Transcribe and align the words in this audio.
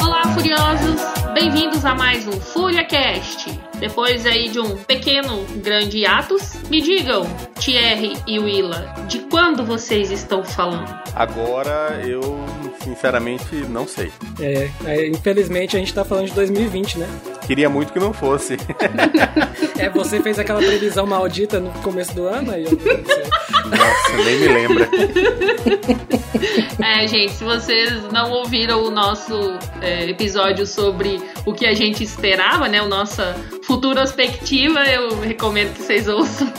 Olá, 0.00 0.22
furiosos! 0.34 1.00
Bem-vindos 1.32 1.84
a 1.84 1.94
mais 1.94 2.26
um 2.26 2.32
FúriaCast. 2.32 3.56
Depois 3.78 4.26
aí 4.26 4.48
de 4.48 4.58
um 4.58 4.76
pequeno, 4.78 5.44
grande 5.62 5.98
hiatus, 5.98 6.54
me 6.68 6.82
digam, 6.82 7.24
Thierry 7.60 8.16
e 8.26 8.40
Willa, 8.40 8.92
de 9.06 9.20
quando 9.30 9.64
vocês 9.64 10.10
estão 10.10 10.42
falando? 10.42 10.92
Agora 11.14 12.00
eu, 12.04 12.20
sinceramente, 12.82 13.54
não 13.68 13.86
sei. 13.86 14.10
É, 14.40 14.68
é, 14.84 15.06
infelizmente 15.06 15.76
a 15.76 15.78
gente 15.78 15.94
tá 15.94 16.04
falando 16.04 16.26
de 16.26 16.34
2020, 16.34 16.98
né? 16.98 17.08
Queria 17.48 17.68
muito 17.68 17.92
que 17.92 17.98
não 17.98 18.12
fosse. 18.12 18.56
É, 19.78 19.88
você 19.88 20.20
fez 20.20 20.36
aquela 20.40 20.58
previsão 20.58 21.06
maldita 21.06 21.60
no 21.60 21.70
começo 21.82 22.12
do 22.12 22.26
ano, 22.26 22.50
aí 22.50 22.64
eu. 22.64 22.70
Nossa, 22.72 24.16
nem 24.24 24.36
me 24.40 24.48
lembra. 24.48 24.88
É, 26.84 27.06
gente, 27.06 27.32
se 27.32 27.44
vocês 27.44 28.02
não 28.12 28.28
ouviram 28.32 28.82
o 28.84 28.90
nosso 28.90 29.32
é, 29.80 30.10
episódio 30.10 30.66
sobre 30.66 31.20
o 31.46 31.52
que 31.54 31.64
a 31.64 31.74
gente 31.74 32.02
esperava, 32.02 32.66
né? 32.68 32.82
O 32.82 32.88
nossa 32.88 33.36
futura 33.62 34.00
perspectiva, 34.00 34.80
eu 34.84 35.20
recomendo 35.20 35.72
que 35.74 35.82
vocês 35.82 36.08
ouçam. 36.08 36.52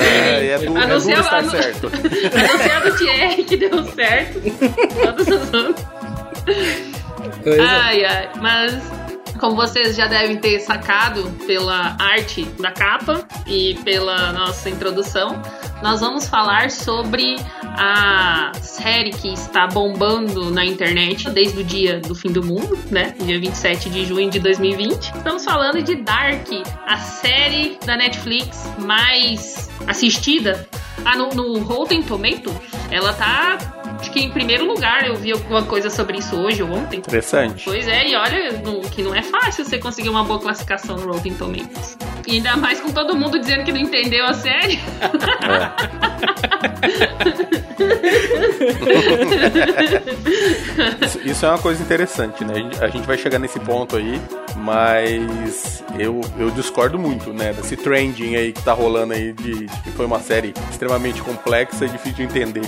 É, 0.00 0.46
é, 0.46 0.58
du 0.58 0.64
é 0.64 0.66
duro 0.68 0.80
Anunciar- 0.80 1.20
estar 1.20 1.38
anu- 1.38 1.50
certo. 1.50 1.86
Anunciado 1.90 2.88
o 2.88 2.96
Thierry 2.96 3.44
que 3.44 3.56
deu 3.56 3.84
certo. 3.92 4.40
Todas 5.02 5.28
as 5.28 5.52
outras. 5.54 5.86
Ai, 7.46 8.04
ai, 8.04 8.30
mas 8.40 8.82
como 9.38 9.56
vocês 9.56 9.96
já 9.96 10.06
devem 10.06 10.36
ter 10.36 10.60
sacado 10.60 11.22
pela 11.46 11.96
arte 11.98 12.44
da 12.60 12.70
capa 12.70 13.26
e 13.46 13.74
pela 13.82 14.32
nossa 14.32 14.68
introdução, 14.68 15.40
nós 15.82 16.00
vamos 16.00 16.28
falar 16.28 16.70
sobre 16.70 17.36
a 17.62 18.52
série 18.60 19.10
que 19.10 19.32
está 19.32 19.66
bombando 19.66 20.50
na 20.50 20.64
internet 20.64 21.30
desde 21.30 21.58
o 21.58 21.64
dia 21.64 22.00
do 22.00 22.14
fim 22.14 22.30
do 22.30 22.44
mundo, 22.44 22.78
né? 22.90 23.14
Dia 23.18 23.40
27 23.40 23.88
de 23.88 24.04
junho 24.04 24.30
de 24.30 24.38
2020. 24.38 25.16
Estamos 25.16 25.42
falando 25.42 25.82
de 25.82 25.96
Dark, 25.96 26.46
a 26.86 26.98
série 26.98 27.78
da 27.86 27.96
Netflix 27.96 28.70
mais 28.78 29.70
assistida. 29.86 30.68
Ah, 31.02 31.16
no, 31.16 31.30
no 31.30 31.60
Rotten 31.60 32.04
ela 32.90 33.12
tá, 33.14 33.79
acho 34.00 34.10
que 34.10 34.20
em 34.20 34.30
primeiro 34.30 34.64
lugar. 34.66 35.06
Eu 35.06 35.14
vi 35.16 35.32
alguma 35.32 35.62
coisa 35.64 35.90
sobre 35.90 36.18
isso 36.18 36.36
hoje 36.36 36.62
ou 36.62 36.70
ontem. 36.72 36.98
Interessante. 36.98 37.64
Pois 37.64 37.86
é, 37.86 38.08
e 38.08 38.14
olha 38.16 38.52
no- 38.62 38.80
que 38.82 39.02
não 39.02 39.14
é 39.14 39.22
fácil 39.22 39.64
você 39.64 39.78
conseguir 39.78 40.08
uma 40.08 40.24
boa 40.24 40.40
classificação 40.40 40.96
no 40.96 41.12
Rotten 41.12 41.34
Tomatoes. 41.34 41.96
E 42.26 42.32
ainda 42.36 42.56
mais 42.56 42.80
com 42.80 42.90
todo 42.92 43.16
mundo 43.16 43.38
dizendo 43.38 43.64
que 43.64 43.72
não 43.72 43.80
entendeu 43.80 44.24
a 44.26 44.34
série. 44.34 44.78
Isso, 51.02 51.20
isso 51.24 51.46
é 51.46 51.48
uma 51.48 51.58
coisa 51.58 51.82
interessante, 51.82 52.44
né? 52.44 52.54
A 52.54 52.58
gente- 52.58 52.84
A 52.84 52.88
gente 52.88 53.06
vai 53.06 53.18
chegar 53.18 53.38
nesse 53.38 53.58
ponto 53.60 53.96
aí, 53.96 54.20
mas 54.56 55.82
eu, 55.98 56.20
eu 56.38 56.50
discordo 56.50 56.98
muito, 56.98 57.32
né? 57.32 57.52
Desse 57.52 57.76
trending 57.76 58.36
aí 58.36 58.52
que 58.52 58.62
tá 58.62 58.72
rolando 58.72 59.12
aí 59.12 59.32
de, 59.32 59.66
de 59.66 59.80
que 59.82 59.90
foi 59.92 60.06
uma 60.06 60.20
série 60.20 60.52
extremamente 60.70 61.20
complexa 61.22 61.84
e 61.84 61.88
difícil 61.88 62.14
de 62.14 62.22
entender. 62.24 62.62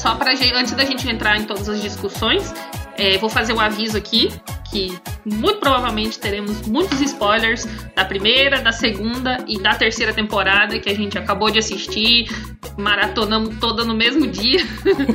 Só 0.00 0.14
pra 0.14 0.34
gente, 0.34 0.54
antes 0.54 0.72
da 0.72 0.82
gente 0.82 1.06
entrar 1.10 1.36
em 1.36 1.44
todas 1.44 1.68
as 1.68 1.82
discussões, 1.82 2.54
é, 2.96 3.18
vou 3.18 3.28
fazer 3.28 3.52
um 3.52 3.60
aviso 3.60 3.98
aqui 3.98 4.32
que 4.70 4.98
muito 5.26 5.58
provavelmente 5.58 6.18
teremos 6.18 6.66
muitos 6.66 6.98
spoilers 7.02 7.68
da 7.94 8.04
primeira, 8.04 8.62
da 8.62 8.72
segunda 8.72 9.44
e 9.46 9.60
da 9.60 9.74
terceira 9.74 10.14
temporada 10.14 10.78
que 10.78 10.88
a 10.88 10.94
gente 10.94 11.18
acabou 11.18 11.50
de 11.50 11.58
assistir, 11.58 12.30
maratonamos 12.78 13.58
toda 13.58 13.84
no 13.84 13.94
mesmo 13.94 14.26
dia. 14.26 14.60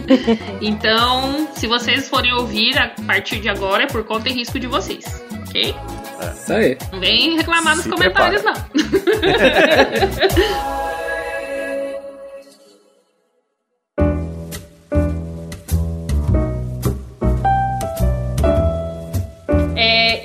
então, 0.62 1.48
se 1.56 1.66
vocês 1.66 2.08
forem 2.08 2.32
ouvir 2.34 2.78
a 2.78 2.90
partir 3.08 3.40
de 3.40 3.50
agora 3.50 3.86
é 3.86 3.88
por 3.88 4.04
conta 4.04 4.30
e 4.30 4.34
risco 4.34 4.60
de 4.60 4.68
vocês, 4.68 5.04
ok? 5.48 5.74
Isso 6.36 6.54
aí. 6.54 6.78
Não 6.92 7.00
vem 7.00 7.38
reclamar 7.38 7.76
nos 7.76 7.86
Se 7.86 7.90
comentários, 7.90 8.44
prepara. 8.44 8.68
não. 8.74 10.76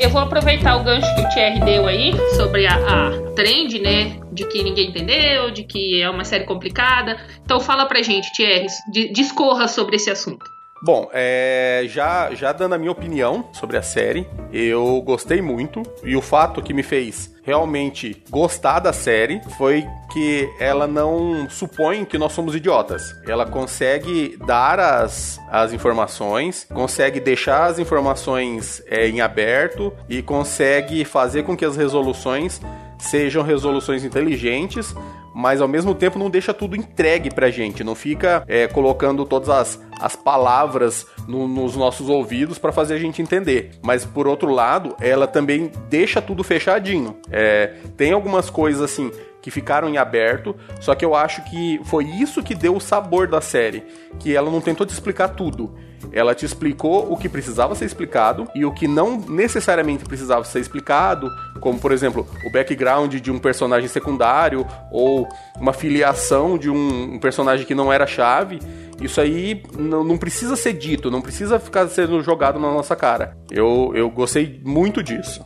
eu 0.01 0.09
vou 0.11 0.21
aproveitar 0.23 0.77
o 0.77 0.83
gancho 0.85 1.15
que 1.15 1.21
o 1.23 1.29
Thierry 1.29 1.61
deu 1.61 1.87
aí 1.87 2.13
sobre 2.37 2.67
a, 2.67 2.75
a 2.75 3.33
trend, 3.35 3.79
né? 3.81 4.19
De 4.33 4.45
que 4.47 4.63
ninguém 4.63 4.89
entendeu, 4.89 5.51
de 5.51 5.65
que 5.65 6.01
é 6.01 6.09
uma 6.09 6.25
série 6.25 6.45
complicada. 6.45 7.17
Então 7.45 7.61
fala 7.61 7.87
pra 7.87 8.03
gente, 8.03 8.33
Thierry, 8.33 8.67
di- 8.93 9.13
discorra 9.13 9.69
sobre 9.69 9.97
esse 9.97 10.11
assunto. 10.11 10.45
Bom, 10.83 11.11
é, 11.13 11.85
já, 11.89 12.35
já 12.35 12.53
dando 12.53 12.75
a 12.75 12.79
minha 12.79 12.91
opinião 12.91 13.51
sobre 13.53 13.77
a 13.77 13.83
série, 13.83 14.27
eu 14.51 15.03
gostei 15.03 15.43
muito. 15.43 15.83
E 16.03 16.17
o 16.17 16.23
fato 16.23 16.63
que 16.63 16.73
me 16.73 16.83
fez 16.83 17.31
realmente 17.51 18.23
gostar 18.31 18.79
da 18.79 18.93
série 18.93 19.41
foi 19.59 19.85
que 20.13 20.49
ela 20.61 20.87
não 20.87 21.51
supõe 21.51 22.05
que 22.05 22.17
nós 22.17 22.33
somos 22.33 22.55
idiotas. 22.55 23.13
Ela 23.27 23.45
consegue 23.45 24.37
dar 24.47 24.79
as, 24.79 25.41
as 25.51 25.73
informações, 25.73 26.65
consegue 26.73 27.19
deixar 27.19 27.65
as 27.65 27.81
informações 27.81 28.81
é, 28.87 29.09
em 29.09 29.21
aberto 29.21 29.93
e 30.09 30.23
consegue 30.23 31.05
fazer 31.05 31.43
com 31.43 31.57
que 31.57 31.65
as 31.65 31.77
resoluções 31.77 32.61
sejam 33.01 33.43
resoluções 33.43 34.05
inteligentes, 34.05 34.95
mas 35.35 35.61
ao 35.61 35.69
mesmo 35.69 35.95
tempo 35.95 36.19
não 36.19 36.29
deixa 36.31 36.53
tudo 36.53 36.77
entregue 36.77 37.31
pra 37.33 37.51
gente, 37.51 37.85
não 37.85 37.95
fica 37.95 38.45
é, 38.49 38.67
colocando 38.67 39.25
todas 39.25 39.49
as, 39.49 39.81
as 40.01 40.17
palavras 40.17 41.07
no- 41.29 41.47
nos 41.49 41.77
nossos 41.77 42.09
ouvidos 42.09 42.59
pra 42.59 42.73
fazer 42.73 42.95
a 42.95 42.99
gente 42.99 43.23
entender. 43.23 43.71
Mas 43.83 44.05
por 44.05 44.27
outro 44.27 44.51
lado, 44.51 44.97
ela 45.01 45.27
também 45.27 45.71
deixa 45.89 46.21
tudo 46.21 46.43
fechadinho. 46.43 47.17
É, 47.31 47.75
tem 47.97 48.13
algumas 48.13 48.51
coisas 48.51 48.83
assim 48.83 49.11
que 49.43 49.51
ficaram 49.51 49.89
em 49.89 49.97
aberto, 49.97 50.55
só 50.81 50.95
que 50.95 51.05
eu 51.05 51.15
acho 51.15 51.43
que 51.45 51.81
foi 51.85 52.05
isso 52.05 52.43
que 52.43 52.55
deu 52.55 52.77
o 52.77 52.81
sabor 52.81 53.27
da 53.27 53.41
série, 53.41 53.83
que 54.19 54.37
ela 54.37 54.51
não 54.51 54.61
tentou 54.61 54.87
te 54.87 54.91
explicar 54.93 55.29
tudo. 55.29 55.75
Ela 56.13 56.35
te 56.35 56.45
explicou 56.45 57.13
o 57.13 57.17
que 57.17 57.29
precisava 57.29 57.75
ser 57.75 57.85
explicado 57.85 58.49
e 58.55 58.65
o 58.65 58.73
que 58.73 58.89
não 58.89 59.19
necessariamente 59.19 60.05
precisava 60.05 60.45
ser 60.45 60.61
explicado, 60.61 61.31
como 61.61 61.79
por 61.79 61.93
exemplo, 61.93 62.27
o 62.47 62.51
background 62.51 63.15
de 63.17 63.31
um 63.31 63.39
personagem 63.39 63.89
secundário 63.89 64.67
ou 64.91 65.29
uma 65.59 65.73
filiação 65.73 66.59
de 66.59 66.71
um, 66.71 67.19
personagem 67.19 67.67
que 67.67 67.75
não 67.75 67.93
era 67.93 68.07
chave. 68.07 68.59
Isso 69.01 69.21
aí 69.21 69.63
não 69.79 70.19
precisa 70.19 70.57
ser 70.57 70.75
dito, 70.75 71.11
não 71.11 71.23
precisa 71.23 71.59
ficar 71.59 71.89
sendo 71.89 72.23
jogado 72.23 72.59
na 72.59 72.71
nossa 72.71 72.95
cara. 72.95 73.37
Eu, 73.51 73.93
eu 73.95 74.11
gostei 74.11 74.61
muito 74.65 75.03
disso. 75.03 75.43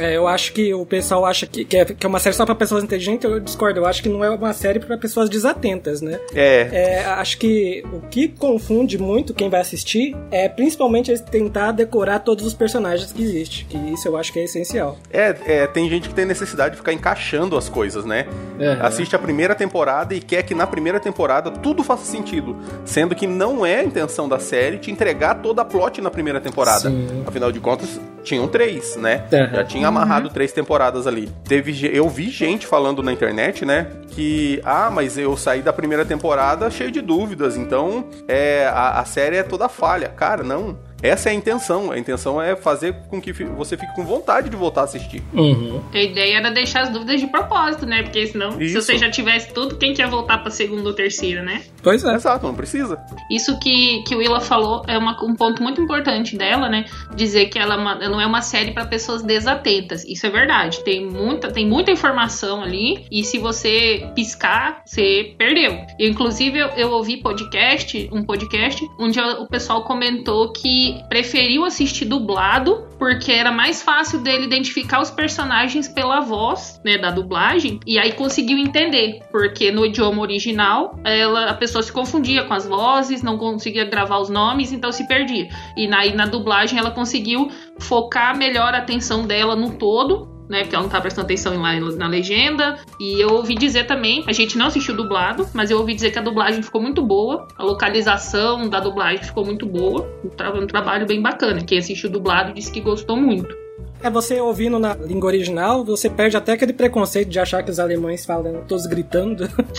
É, 0.00 0.16
eu 0.16 0.26
acho 0.26 0.52
que 0.52 0.72
o 0.74 0.84
pessoal 0.86 1.24
acha 1.24 1.46
que, 1.46 1.64
que, 1.64 1.76
é, 1.76 1.84
que 1.84 2.06
é 2.06 2.08
uma 2.08 2.18
série 2.18 2.34
só 2.34 2.44
pra 2.44 2.54
pessoas 2.54 2.82
inteligentes, 2.82 3.30
eu 3.30 3.38
discordo. 3.38 3.80
Eu 3.80 3.86
acho 3.86 4.02
que 4.02 4.08
não 4.08 4.24
é 4.24 4.30
uma 4.30 4.52
série 4.52 4.80
pra 4.80 4.96
pessoas 4.96 5.28
desatentas, 5.28 6.00
né? 6.00 6.18
É, 6.34 6.68
É, 6.72 7.04
acho 7.04 7.38
que 7.38 7.84
o 7.92 8.00
que 8.08 8.28
confunde 8.28 8.98
muito 8.98 9.34
quem 9.34 9.48
vai 9.48 9.60
assistir 9.60 10.16
é 10.30 10.48
principalmente 10.48 11.16
tentar 11.22 11.72
decorar 11.72 12.20
todos 12.20 12.44
os 12.44 12.54
personagens 12.54 13.12
que 13.12 13.22
existem. 13.22 13.66
Que 13.68 13.76
isso 13.92 14.08
eu 14.08 14.16
acho 14.16 14.32
que 14.32 14.38
é 14.38 14.44
essencial. 14.44 14.98
É, 15.12 15.36
é, 15.46 15.66
tem 15.66 15.88
gente 15.88 16.08
que 16.08 16.14
tem 16.14 16.24
necessidade 16.24 16.72
de 16.72 16.76
ficar 16.78 16.92
encaixando 16.92 17.56
as 17.56 17.68
coisas, 17.68 18.04
né? 18.04 18.26
Aham. 18.60 18.78
Assiste 18.86 19.14
a 19.14 19.18
primeira 19.18 19.54
temporada 19.54 20.14
e 20.14 20.20
quer 20.20 20.42
que 20.42 20.54
na 20.54 20.66
primeira 20.66 20.98
temporada 21.00 21.50
tudo 21.50 21.82
faça 21.82 22.04
sentido. 22.04 22.56
Sendo 22.84 23.14
que 23.14 23.26
não 23.26 23.64
é 23.64 23.80
a 23.80 23.84
intenção 23.84 24.28
da 24.28 24.38
série 24.38 24.78
te 24.78 24.90
entregar 24.90 25.36
toda 25.36 25.62
a 25.62 25.64
plot 25.64 26.00
na 26.00 26.10
primeira 26.10 26.40
temporada. 26.40 26.90
Sim. 26.90 27.24
Afinal 27.26 27.52
de 27.52 27.60
contas, 27.60 28.00
tinham 28.22 28.46
três, 28.48 28.96
né? 28.96 29.24
Aham. 29.32 29.50
Já 29.56 29.64
tinha 29.64 29.89
amarrado 29.90 30.30
três 30.30 30.52
temporadas 30.52 31.06
ali. 31.06 31.30
Teve, 31.44 31.88
eu 31.94 32.08
vi 32.08 32.30
gente 32.30 32.66
falando 32.66 33.02
na 33.02 33.12
internet, 33.12 33.64
né? 33.64 33.86
Que, 34.08 34.60
ah, 34.64 34.90
mas 34.90 35.18
eu 35.18 35.36
saí 35.36 35.62
da 35.62 35.72
primeira 35.72 36.04
temporada 36.04 36.70
cheio 36.70 36.90
de 36.90 37.00
dúvidas, 37.00 37.56
então 37.56 38.06
é, 38.26 38.66
a, 38.66 39.00
a 39.00 39.04
série 39.04 39.36
é 39.36 39.42
toda 39.42 39.68
falha. 39.68 40.08
Cara, 40.08 40.42
não. 40.42 40.78
Essa 41.02 41.28
é 41.30 41.32
a 41.32 41.34
intenção. 41.34 41.90
A 41.90 41.98
intenção 41.98 42.40
é 42.40 42.54
fazer 42.56 42.94
com 43.08 43.20
que 43.20 43.32
você 43.32 43.76
fique 43.76 43.94
com 43.94 44.04
vontade 44.04 44.48
de 44.50 44.56
voltar 44.56 44.82
a 44.82 44.84
assistir. 44.84 45.22
Uhum. 45.32 45.80
A 45.92 45.98
ideia 45.98 46.36
era 46.38 46.50
deixar 46.50 46.82
as 46.82 46.88
dúvidas 46.90 47.20
de 47.20 47.26
propósito, 47.26 47.86
né? 47.86 48.02
Porque 48.02 48.26
senão, 48.26 48.52
se 48.52 48.64
Isso. 48.64 48.82
você 48.82 48.98
já 48.98 49.10
tivesse 49.10 49.52
tudo, 49.52 49.76
quem 49.76 49.94
quer 49.94 50.08
voltar 50.08 50.38
pra 50.38 50.50
segunda 50.50 50.88
ou 50.88 50.94
terceira, 50.94 51.42
né? 51.42 51.62
Pois 51.82 52.04
é. 52.04 52.14
Exato, 52.14 52.46
não 52.46 52.54
precisa. 52.54 52.98
Isso 53.30 53.58
que, 53.58 54.02
que 54.06 54.14
o 54.14 54.18
Willa 54.18 54.40
falou 54.40 54.82
é 54.86 54.98
uma- 54.98 55.16
um 55.24 55.34
ponto 55.34 55.62
muito 55.62 55.80
importante 55.80 56.36
dela, 56.36 56.68
né? 56.68 56.84
Dizer 57.14 57.46
que 57.46 57.58
ela, 57.58 57.74
é 58.00 58.08
não 58.08 58.20
é 58.20 58.26
uma 58.26 58.42
série 58.42 58.72
pra 58.72 58.84
pessoas 58.84 59.22
desatentas. 59.22 60.04
Isso 60.04 60.26
é 60.26 60.30
verdade. 60.30 60.82
Tem 60.84 61.06
muita, 61.06 61.50
tem 61.50 61.66
muita 61.66 61.90
informação 61.90 62.62
ali 62.62 63.06
e 63.10 63.24
se 63.24 63.38
você 63.38 64.06
piscar, 64.14 64.82
você 64.84 65.34
perdeu. 65.38 65.78
Eu, 65.98 66.10
inclusive, 66.10 66.58
eu, 66.58 66.68
eu 66.76 66.90
ouvi 66.90 67.16
podcast, 67.18 68.08
um 68.12 68.22
podcast 68.24 68.86
onde 68.98 69.18
o 69.20 69.46
pessoal 69.46 69.82
comentou 69.84 70.52
que 70.52 70.89
preferiu 71.08 71.64
assistir 71.64 72.04
dublado 72.04 72.88
porque 72.98 73.32
era 73.32 73.50
mais 73.50 73.82
fácil 73.82 74.20
dele 74.20 74.44
identificar 74.44 75.00
os 75.00 75.10
personagens 75.10 75.88
pela 75.88 76.20
voz, 76.20 76.80
né, 76.84 76.98
da 76.98 77.10
dublagem, 77.10 77.80
e 77.86 77.98
aí 77.98 78.12
conseguiu 78.12 78.58
entender, 78.58 79.22
porque 79.32 79.72
no 79.72 79.86
idioma 79.86 80.20
original, 80.20 80.98
ela, 81.02 81.46
a 81.46 81.54
pessoa 81.54 81.82
se 81.82 81.90
confundia 81.90 82.44
com 82.44 82.52
as 82.52 82.66
vozes, 82.66 83.22
não 83.22 83.38
conseguia 83.38 83.86
gravar 83.86 84.18
os 84.18 84.28
nomes, 84.28 84.70
então 84.70 84.92
se 84.92 85.08
perdia. 85.08 85.48
E 85.76 85.88
na, 85.88 86.04
na 86.14 86.26
dublagem 86.26 86.78
ela 86.78 86.90
conseguiu 86.90 87.50
focar 87.78 88.36
melhor 88.36 88.74
a 88.74 88.78
atenção 88.78 89.26
dela 89.26 89.56
no 89.56 89.72
todo 89.78 90.39
né? 90.50 90.62
Porque 90.62 90.74
ela 90.74 90.82
não 90.82 90.90
tá 90.90 91.00
prestando 91.00 91.26
atenção 91.26 91.56
lá 91.62 91.78
na 91.78 92.08
legenda. 92.08 92.76
E 92.98 93.20
eu 93.20 93.30
ouvi 93.30 93.54
dizer 93.54 93.86
também, 93.86 94.24
a 94.26 94.32
gente 94.32 94.58
não 94.58 94.66
assistiu 94.66 94.96
dublado, 94.96 95.46
mas 95.54 95.70
eu 95.70 95.78
ouvi 95.78 95.94
dizer 95.94 96.10
que 96.10 96.18
a 96.18 96.22
dublagem 96.22 96.60
ficou 96.62 96.82
muito 96.82 97.00
boa. 97.00 97.46
A 97.56 97.62
localização 97.62 98.68
da 98.68 98.80
dublagem 98.80 99.22
ficou 99.22 99.44
muito 99.44 99.64
boa. 99.64 100.10
Um, 100.24 100.28
tra 100.28 100.50
trabalho 100.66 101.06
bem 101.06 101.22
bacana. 101.22 101.62
Quem 101.62 101.78
assistiu 101.78 102.10
dublado 102.10 102.52
disse 102.52 102.72
que 102.72 102.80
gostou 102.80 103.16
muito. 103.16 103.56
É, 104.02 104.08
você 104.08 104.40
ouvindo 104.40 104.78
na 104.78 104.94
língua 104.94 105.28
original, 105.28 105.84
você 105.84 106.08
perde 106.08 106.34
até 106.34 106.52
aquele 106.52 106.72
preconceito 106.72 107.28
de 107.28 107.38
achar 107.38 107.62
que 107.62 107.70
os 107.70 107.78
alemães 107.78 108.24
falam 108.24 108.64
todos 108.66 108.86
gritando. 108.86 109.48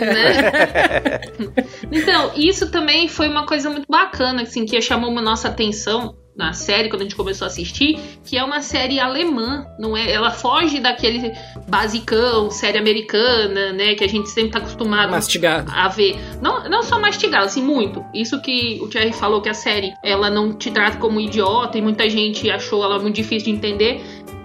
Né? 0.00 1.20
então, 1.90 2.32
isso 2.36 2.70
também 2.70 3.08
foi 3.08 3.28
uma 3.28 3.46
coisa 3.46 3.70
muito 3.70 3.86
bacana, 3.88 4.42
assim, 4.42 4.66
que 4.66 4.80
chamou 4.80 5.16
a 5.16 5.22
nossa 5.22 5.48
atenção 5.48 6.14
na 6.36 6.52
série 6.52 6.88
quando 6.88 7.02
a 7.02 7.04
gente 7.04 7.14
começou 7.14 7.44
a 7.44 7.48
assistir, 7.48 7.98
que 8.24 8.38
é 8.38 8.44
uma 8.44 8.62
série 8.62 8.98
alemã, 8.98 9.66
não 9.78 9.96
é? 9.96 10.10
Ela 10.10 10.30
foge 10.30 10.80
daquele 10.80 11.32
basicão, 11.68 12.50
série 12.50 12.78
americana, 12.78 13.72
né, 13.72 13.94
que 13.94 14.02
a 14.02 14.08
gente 14.08 14.30
sempre 14.30 14.52
tá 14.52 14.58
acostumado 14.58 15.10
mastigado. 15.10 15.70
a 15.70 15.88
ver. 15.88 16.16
Não, 16.40 16.68
não 16.68 16.82
só 16.82 16.98
mastigado, 16.98 17.44
assim, 17.44 17.62
muito. 17.62 18.04
Isso 18.14 18.40
que 18.40 18.78
o 18.80 18.88
Thierry 18.88 19.12
falou 19.12 19.42
que 19.42 19.48
a 19.48 19.54
série, 19.54 19.92
ela 20.02 20.30
não 20.30 20.54
te 20.54 20.70
trata 20.70 20.96
como 20.96 21.20
idiota 21.20 21.76
e 21.76 21.82
muita 21.82 22.08
gente 22.08 22.50
achou 22.50 22.82
ela 22.82 22.98
muito 22.98 23.16
difícil 23.16 23.52
de 23.52 23.58
entender. 23.58 24.02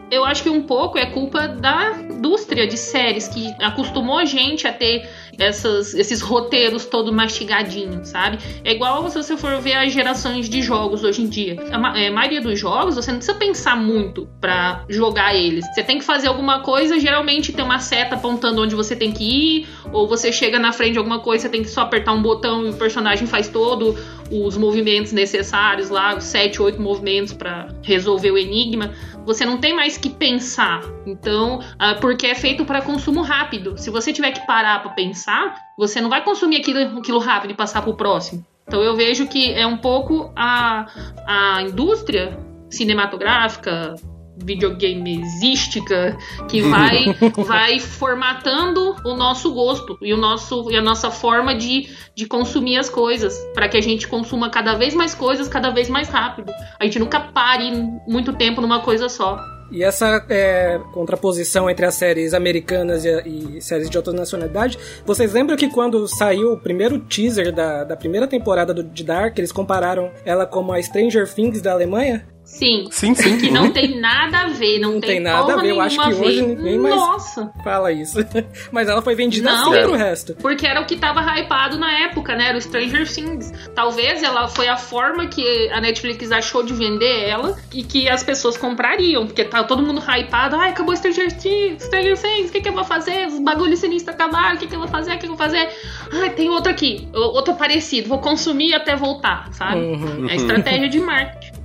Eu 0.10 0.24
acho 0.24 0.44
que 0.44 0.50
um 0.50 0.62
pouco 0.62 0.98
é 0.98 1.06
culpa 1.06 1.48
da 1.48 1.98
indústria 2.10 2.68
de 2.68 2.78
séries 2.78 3.28
que 3.28 3.54
acostumou 3.60 4.18
a 4.18 4.26
gente 4.26 4.68
a 4.68 4.74
ter 4.74 5.08
essas, 5.38 5.94
esses 5.94 6.22
roteiros 6.22 6.86
todo 6.86 7.14
mastigadinhos, 7.14 8.10
sabe? 8.10 8.40
É 8.64 8.72
igual 8.72 9.08
se 9.10 9.22
você 9.22 9.38
for 9.38 9.62
ver 9.62 9.74
as 9.74 9.94
gerações 9.94 10.50
de 10.50 10.62
jogos 10.62 11.04
hoje 11.04 11.22
em 11.22 11.28
dia. 11.28 11.58
A, 11.72 12.00
é, 12.00 12.08
a 12.08 12.12
maioria 12.12 12.42
dos 12.42 12.60
jogos 12.60 12.96
você 12.96 13.12
não 13.12 13.20
precisa 13.20 13.38
pensar 13.38 13.76
muito 13.76 14.28
para 14.42 14.84
jogar 14.90 15.36
eles. 15.36 15.66
Você 15.74 15.84
tem 15.84 16.00
que 16.00 16.04
fazer 16.04 16.28
alguma 16.28 16.62
coisa, 16.62 17.00
geralmente 17.00 17.54
tem 17.54 17.64
uma 17.64 17.80
seta 17.80 18.16
apontando 18.16 18.62
onde 18.62 18.76
você 18.76 18.96
tem 18.96 19.12
que 19.12 19.24
ir, 19.24 19.68
ou 19.92 20.08
você 20.08 20.32
chega 20.32 20.58
na 20.58 20.72
frente 20.72 20.94
de 20.94 20.98
alguma 20.98 21.20
coisa, 21.20 21.44
você 21.44 21.50
tem 21.50 21.62
que 21.62 21.70
só 21.70 21.82
apertar 21.82 22.14
um 22.14 22.22
botão 22.22 22.66
e 22.66 22.70
o 22.70 22.74
personagem 22.74 23.28
faz 23.28 23.48
todo 23.48 23.96
os 24.32 24.58
movimentos 24.58 25.12
necessários 25.12 25.90
lá, 25.90 26.16
os 26.16 26.24
7, 26.26 26.62
8 26.62 26.82
movimentos 26.82 27.34
para 27.34 27.68
resolver 27.84 28.32
o 28.32 28.38
enigma. 28.38 28.94
Você 29.26 29.46
não 29.46 29.58
tem 29.58 29.74
mais 29.74 29.98
que 29.98 30.10
pensar. 30.10 30.82
Então, 31.06 31.60
ah, 31.78 31.96
porque 31.96 32.28
é 32.28 32.36
feito 32.36 32.66
para 32.66 32.82
consumo 32.82 33.22
rápido. 33.22 33.78
Se 33.78 33.90
você 33.90 34.14
tiver 34.14 34.32
que 34.32 34.46
parar 34.46 34.82
para 34.82 34.92
pensar, 34.92 35.56
você 35.78 36.00
não 36.02 36.10
vai 36.10 36.24
consumir 36.24 36.58
aquilo, 36.58 37.00
aquilo 37.00 37.20
rápido 37.20 37.52
e 37.52 37.54
passar 37.54 37.82
para 37.82 37.92
o 37.92 37.96
próximo. 37.96 38.46
Então 38.68 38.82
eu 38.82 38.96
vejo 38.96 39.28
que 39.28 39.52
é 39.54 39.66
um 39.66 39.78
pouco 39.78 40.32
a, 40.36 40.88
a 41.26 41.62
indústria 41.62 42.38
cinematográfica, 42.70 43.96
videogamesística 44.44 46.18
que 46.50 46.62
vai 46.62 47.14
vai 47.46 47.80
formatando 47.80 48.96
o 49.06 49.16
nosso 49.16 49.54
gosto 49.54 49.98
e 50.02 50.14
o 50.14 50.18
nosso 50.18 50.72
e 50.72 50.78
a 50.78 50.82
nossa 50.82 51.10
forma 51.10 51.56
de, 51.56 51.90
de 52.16 52.26
consumir 52.26 52.78
as 52.78 52.90
coisas 52.90 53.38
para 53.54 53.68
que 53.68 53.78
a 53.78 53.82
gente 53.82 54.08
consuma 54.08 54.50
cada 54.50 54.76
vez 54.76 54.94
mais 54.94 55.14
coisas 55.16 55.48
cada 55.48 55.70
vez 55.70 55.90
mais 55.90 56.10
rápido. 56.10 56.52
A 56.80 56.86
gente 56.86 57.00
nunca 57.00 57.20
pare 57.20 57.72
muito 58.08 58.34
tempo 58.34 58.62
numa 58.62 58.82
coisa 58.82 59.10
só. 59.10 59.40
E 59.70 59.84
essa 59.84 60.26
é, 60.30 60.80
contraposição 60.94 61.70
entre 61.70 61.86
as 61.86 61.96
séries 61.96 62.34
americanas 62.34 63.04
e, 63.04 63.58
e, 63.58 63.62
séries 63.62 63.90
de 63.90 63.98
outras 63.98 64.16
nacionalidades, 64.16 64.78
vocês 65.06 65.34
lembram 65.34 65.58
que 65.58 65.70
quando 65.70 66.08
saiu 66.08 66.54
o 66.54 66.58
primeiro 66.58 67.00
teaser 67.00 67.54
da, 67.54 67.84
da 67.84 67.98
primeira 67.98 68.28
temporada 68.28 68.74
do, 68.74 68.82
de 68.82 69.04
Dark, 69.04 69.38
eles 69.38 69.52
compararam 69.52 70.10
ela 70.24 70.46
como 70.46 70.72
a 70.72 70.82
Stranger 70.82 71.28
Things 71.28 71.62
da 71.62 71.74
Alemanha? 71.74 72.26
Sim. 72.48 72.88
Sim, 72.90 73.14
sim. 73.14 73.38
Que 73.38 73.52
não 73.52 73.72
tem 73.72 74.00
nada 74.00 74.40
a 74.40 74.48
ver, 74.48 74.80
não, 74.80 74.94
Não 74.94 75.02
tem, 75.02 75.10
tem 75.12 75.20
nada 75.20 75.54
a 75.54 75.58
ver, 75.58 75.72
eu 75.72 75.82
acho 75.82 76.02
que 76.02 76.14
hoje 76.14 76.42
ninguém 76.42 76.80
mais 76.80 76.96
Nossa. 76.96 77.52
fala 77.62 77.92
isso. 77.92 78.18
Mas 78.72 78.88
ela 78.88 79.02
foi 79.02 79.16
vendida 79.16 79.52
Não. 79.52 79.74
assim 79.74 79.82
pro 79.82 79.96
resto. 79.96 80.34
Porque 80.36 80.66
era 80.66 80.80
o 80.80 80.86
que 80.86 80.96
tava 80.96 81.22
hypado 81.38 81.78
na 81.78 81.92
época, 82.06 82.36
né? 82.36 82.48
Era 82.48 82.58
o 82.58 82.62
Stranger 82.62 83.08
Things. 83.08 83.54
Talvez 83.76 84.24
ela 84.24 84.48
foi 84.48 84.70
a 84.70 84.78
forma 84.78 85.28
que 85.28 85.70
a 85.72 85.82
Netflix 85.82 86.32
achou 86.32 86.64
de 86.64 86.74
vender 86.74 87.28
ela 87.28 87.58
e 87.74 87.84
que 87.84 88.08
as 88.08 88.24
pessoas 88.24 88.56
comprariam. 88.58 89.28
Porque 89.28 89.44
tá 89.44 89.64
todo 89.66 89.84
mundo 89.84 90.02
hypado. 90.02 90.56
Ai, 90.56 90.70
acabou 90.70 90.96
Stranger 90.96 91.32
Things, 91.38 91.84
Stranger 91.84 92.18
Things, 92.18 92.50
o 92.50 92.54
que, 92.54 92.62
que 92.62 92.70
eu 92.70 92.74
vou 92.74 92.86
fazer? 92.86 93.28
Os 93.28 93.40
bagulhos 93.40 93.80
sinistros 93.80 94.16
acabaram, 94.16 94.56
o 94.56 94.58
que, 94.58 94.68
que 94.68 94.76
eu 94.76 94.80
vou 94.80 94.88
fazer? 94.88 95.12
O 95.12 95.14
que, 95.16 95.20
que 95.20 95.26
eu 95.26 95.36
vou 95.36 95.38
fazer? 95.38 95.70
Ai, 96.14 96.30
tem 96.30 96.50
outro 96.50 96.72
aqui, 96.72 97.10
outro 97.14 97.56
parecido. 97.56 98.08
Vou 98.08 98.20
consumir 98.20 98.74
até 98.74 98.96
voltar, 98.96 99.50
sabe? 99.52 99.82
Uhum. 99.82 100.30
É 100.30 100.36
estratégia 100.36 100.88
de 100.88 101.00
marketing. 101.02 101.57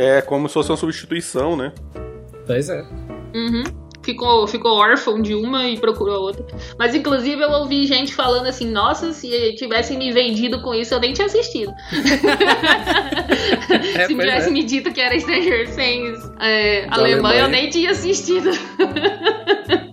É 0.00 0.22
como 0.22 0.48
se 0.48 0.54
fosse 0.54 0.70
uma 0.70 0.78
substituição, 0.78 1.54
né? 1.54 1.72
Pois 2.46 2.70
é. 2.70 2.80
Uhum. 3.34 3.64
Ficou, 4.02 4.46
ficou 4.46 4.72
órfão 4.72 5.20
de 5.20 5.34
uma 5.34 5.68
e 5.68 5.78
procurou 5.78 6.14
a 6.14 6.18
outra. 6.20 6.46
Mas, 6.78 6.94
inclusive, 6.94 7.42
eu 7.42 7.50
ouvi 7.50 7.86
gente 7.86 8.14
falando 8.14 8.46
assim: 8.46 8.70
nossa, 8.70 9.12
se 9.12 9.54
tivessem 9.56 9.98
me 9.98 10.10
vendido 10.10 10.62
com 10.62 10.72
isso, 10.72 10.94
eu 10.94 11.00
nem 11.00 11.12
tinha 11.12 11.26
assistido. 11.26 11.72
É, 13.70 14.06
se 14.06 14.14
pois 14.14 14.26
tivesse 14.26 14.48
é. 14.48 14.50
me 14.50 14.64
dito 14.64 14.92
que 14.92 15.00
era 15.00 15.18
Stranger 15.18 15.74
Things 15.74 16.32
é, 16.40 16.86
Alemanha. 16.90 17.42
eu 17.42 17.48
nem 17.48 17.68
tinha 17.70 17.90
assistido. 17.90 18.50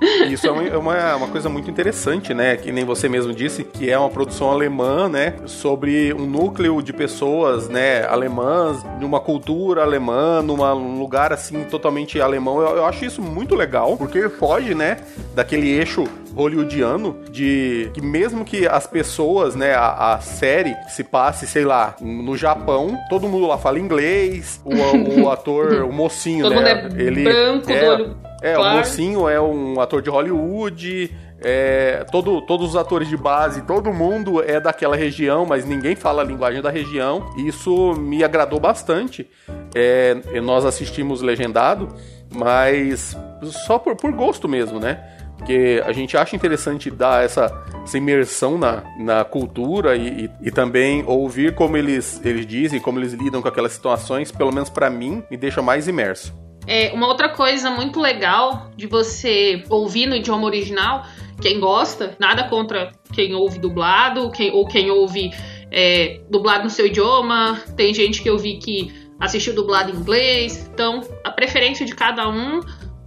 Isso 0.30 0.46
é 0.46 0.50
uma, 0.50 0.64
é 0.64 0.76
uma, 0.76 1.16
uma 1.16 1.28
coisa 1.28 1.48
muito 1.48 1.70
interessante, 1.70 2.32
né? 2.32 2.56
Que 2.56 2.72
nem 2.72 2.84
você 2.84 3.08
mesmo 3.08 3.32
disse, 3.32 3.64
que 3.64 3.90
é 3.90 3.98
uma 3.98 4.08
produção 4.08 4.50
alemã, 4.50 5.08
né? 5.08 5.34
Sobre 5.46 6.12
um 6.14 6.26
núcleo 6.26 6.82
de 6.82 6.92
pessoas, 6.92 7.68
né? 7.68 8.06
Alemãs, 8.06 8.84
numa 8.98 9.20
cultura 9.20 9.82
alemã, 9.82 10.42
numa, 10.42 10.74
num 10.74 10.98
lugar 10.98 11.32
assim 11.32 11.64
totalmente 11.64 12.20
alemão. 12.20 12.60
Eu, 12.60 12.76
eu 12.76 12.84
acho 12.86 13.04
isso 13.04 13.20
muito 13.20 13.54
legal, 13.54 13.96
porque 13.96 14.28
foge, 14.28 14.74
né? 14.74 14.98
Daquele 15.34 15.68
eixo 15.68 16.04
hollywoodiano 16.34 17.16
de 17.30 17.90
que 17.92 18.00
mesmo 18.00 18.44
que 18.44 18.66
as 18.66 18.86
pessoas, 18.86 19.54
né, 19.56 19.74
a, 19.74 20.14
a 20.14 20.20
série 20.20 20.76
se 20.88 21.02
passe, 21.02 21.46
sei 21.46 21.64
lá, 21.64 21.96
no 22.00 22.36
Japão, 22.36 22.96
todo 23.08 23.28
mundo 23.28 23.46
lá 23.46 23.58
fala 23.58 23.78
inglês, 23.78 24.60
o, 24.64 25.22
o 25.22 25.28
ator, 25.30 25.82
o 25.82 25.92
mocinho, 25.92 26.44
Todo 26.44 26.60
né, 26.60 26.82
mundo 26.82 27.00
é 27.00 27.10
branco, 27.10 27.66
do 27.66 27.72
olho 27.72 28.29
é, 28.42 28.58
o 28.58 28.76
mocinho 28.76 29.28
é 29.28 29.40
um 29.40 29.80
ator 29.80 30.02
de 30.02 30.10
Hollywood. 30.10 31.14
É, 31.42 32.04
todo, 32.12 32.42
todos 32.42 32.70
os 32.70 32.76
atores 32.76 33.08
de 33.08 33.16
base, 33.16 33.62
todo 33.62 33.92
mundo 33.92 34.42
é 34.42 34.60
daquela 34.60 34.94
região, 34.94 35.46
mas 35.46 35.64
ninguém 35.64 35.96
fala 35.96 36.20
a 36.20 36.24
linguagem 36.24 36.60
da 36.60 36.70
região. 36.70 37.30
Isso 37.36 37.94
me 37.94 38.22
agradou 38.22 38.60
bastante. 38.60 39.28
É, 39.74 40.14
nós 40.42 40.66
assistimos 40.66 41.22
legendado, 41.22 41.88
mas 42.34 43.16
só 43.44 43.78
por, 43.78 43.96
por 43.96 44.12
gosto 44.12 44.48
mesmo, 44.48 44.78
né? 44.78 45.02
Porque 45.38 45.82
a 45.86 45.92
gente 45.92 46.18
acha 46.18 46.36
interessante 46.36 46.90
dar 46.90 47.24
essa, 47.24 47.50
essa 47.82 47.96
imersão 47.96 48.58
na, 48.58 48.82
na 48.98 49.24
cultura 49.24 49.96
e, 49.96 50.26
e, 50.26 50.30
e 50.42 50.50
também 50.50 51.02
ouvir 51.06 51.54
como 51.54 51.78
eles, 51.78 52.20
eles 52.22 52.44
dizem, 52.44 52.78
como 52.78 52.98
eles 52.98 53.14
lidam 53.14 53.40
com 53.40 53.48
aquelas 53.48 53.72
situações, 53.72 54.30
pelo 54.30 54.52
menos 54.52 54.68
pra 54.68 54.90
mim, 54.90 55.22
me 55.30 55.38
deixa 55.38 55.62
mais 55.62 55.88
imerso. 55.88 56.34
É, 56.66 56.92
uma 56.92 57.06
outra 57.06 57.28
coisa 57.28 57.70
muito 57.70 58.00
legal 58.00 58.70
de 58.76 58.86
você 58.86 59.64
ouvir 59.68 60.06
no 60.06 60.14
idioma 60.14 60.44
original, 60.44 61.04
quem 61.40 61.58
gosta, 61.58 62.16
nada 62.18 62.44
contra 62.44 62.92
quem 63.12 63.34
ouve 63.34 63.58
dublado, 63.58 64.30
quem, 64.30 64.52
ou 64.52 64.66
quem 64.66 64.90
ouve 64.90 65.30
é, 65.70 66.20
dublado 66.30 66.64
no 66.64 66.70
seu 66.70 66.86
idioma. 66.86 67.60
Tem 67.76 67.92
gente 67.94 68.22
que 68.22 68.28
eu 68.28 68.38
vi 68.38 68.58
que 68.58 68.92
assistiu 69.18 69.54
dublado 69.54 69.90
em 69.90 69.94
inglês. 69.94 70.68
Então, 70.72 71.02
a 71.24 71.30
preferência 71.30 71.84
de 71.84 71.94
cada 71.94 72.28
um 72.28 72.60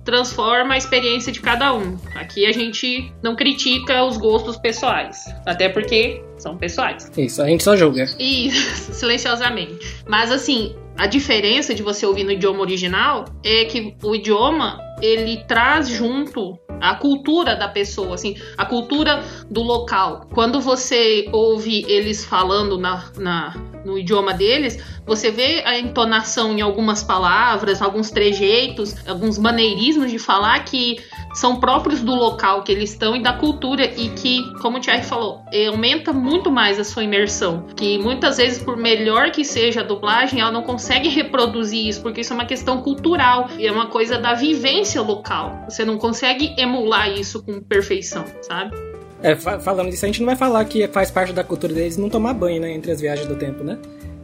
transforma 0.03 0.73
a 0.73 0.77
experiência 0.77 1.31
de 1.31 1.39
cada 1.39 1.73
um. 1.73 1.97
Aqui 2.15 2.45
a 2.45 2.51
gente 2.51 3.11
não 3.21 3.35
critica 3.35 4.03
os 4.03 4.17
gostos 4.17 4.57
pessoais, 4.57 5.25
até 5.45 5.69
porque 5.69 6.21
são 6.37 6.57
pessoais. 6.57 7.09
Isso, 7.17 7.41
a 7.41 7.47
gente 7.47 7.63
só 7.63 7.75
julga. 7.75 8.03
Isso, 8.19 8.93
silenciosamente. 8.93 10.03
Mas 10.07 10.31
assim, 10.31 10.75
a 10.97 11.07
diferença 11.07 11.73
de 11.73 11.81
você 11.81 12.05
ouvir 12.05 12.23
no 12.23 12.31
idioma 12.31 12.61
original 12.61 13.25
é 13.43 13.65
que 13.65 13.95
o 14.03 14.15
idioma 14.15 14.79
ele 15.01 15.43
traz 15.47 15.89
junto 15.89 16.57
a 16.79 16.95
cultura 16.95 17.55
da 17.55 17.67
pessoa, 17.67 18.15
assim, 18.15 18.35
a 18.57 18.65
cultura 18.65 19.23
do 19.49 19.61
local. 19.61 20.27
Quando 20.33 20.59
você 20.61 21.27
ouve 21.31 21.85
eles 21.87 22.25
falando 22.25 22.77
na, 22.77 23.11
na 23.17 23.72
no 23.85 23.97
idioma 23.97 24.33
deles, 24.33 24.77
você 25.05 25.31
vê 25.31 25.61
a 25.65 25.77
entonação 25.77 26.53
em 26.57 26.61
algumas 26.61 27.03
palavras, 27.03 27.81
alguns 27.81 28.09
trejeitos, 28.09 28.95
alguns 29.07 29.37
maneirismos 29.37 30.11
de 30.11 30.19
falar 30.19 30.63
que 30.63 30.97
são 31.33 31.59
próprios 31.59 32.01
do 32.01 32.13
local 32.13 32.63
que 32.63 32.71
eles 32.71 32.91
estão 32.91 33.15
e 33.15 33.21
da 33.21 33.33
cultura 33.33 33.85
e 33.85 34.09
que, 34.09 34.41
como 34.61 34.77
o 34.77 34.79
Thierry 34.79 35.03
falou, 35.03 35.41
eh, 35.51 35.67
aumenta 35.67 36.13
muito 36.13 36.51
mais 36.51 36.79
a 36.79 36.83
sua 36.83 37.03
imersão. 37.03 37.65
Que 37.75 37.97
muitas 37.97 38.37
vezes, 38.37 38.61
por 38.61 38.77
melhor 38.77 39.31
que 39.31 39.43
seja 39.43 39.81
a 39.81 39.83
dublagem, 39.83 40.39
ela 40.39 40.51
não 40.51 40.61
consegue 40.61 41.09
reproduzir 41.09 41.87
isso, 41.87 42.01
porque 42.01 42.21
isso 42.21 42.33
é 42.33 42.35
uma 42.35 42.45
questão 42.45 42.81
cultural 42.81 43.49
e 43.57 43.65
é 43.65 43.71
uma 43.71 43.87
coisa 43.87 44.17
da 44.17 44.33
vivência 44.33 45.01
local. 45.01 45.65
Você 45.67 45.83
não 45.83 45.97
consegue 45.97 46.53
emular 46.57 47.09
isso 47.09 47.43
com 47.43 47.59
perfeição, 47.61 48.25
sabe? 48.41 48.75
É, 49.23 49.35
fa- 49.35 49.59
falando 49.59 49.89
disso, 49.89 50.05
a 50.05 50.07
gente 50.07 50.19
não 50.19 50.27
vai 50.27 50.35
falar 50.35 50.63
que 50.65 50.87
faz 50.89 51.09
parte 51.09 51.31
da 51.33 51.43
cultura 51.43 51.73
deles 51.73 51.97
não 51.97 52.09
tomar 52.09 52.33
banho, 52.33 52.61
né? 52.61 52.71
Entre 52.71 52.91
as 52.91 52.99
viagens 53.01 53.27
do 53.27 53.35
tempo, 53.35 53.63
né? 53.63 53.77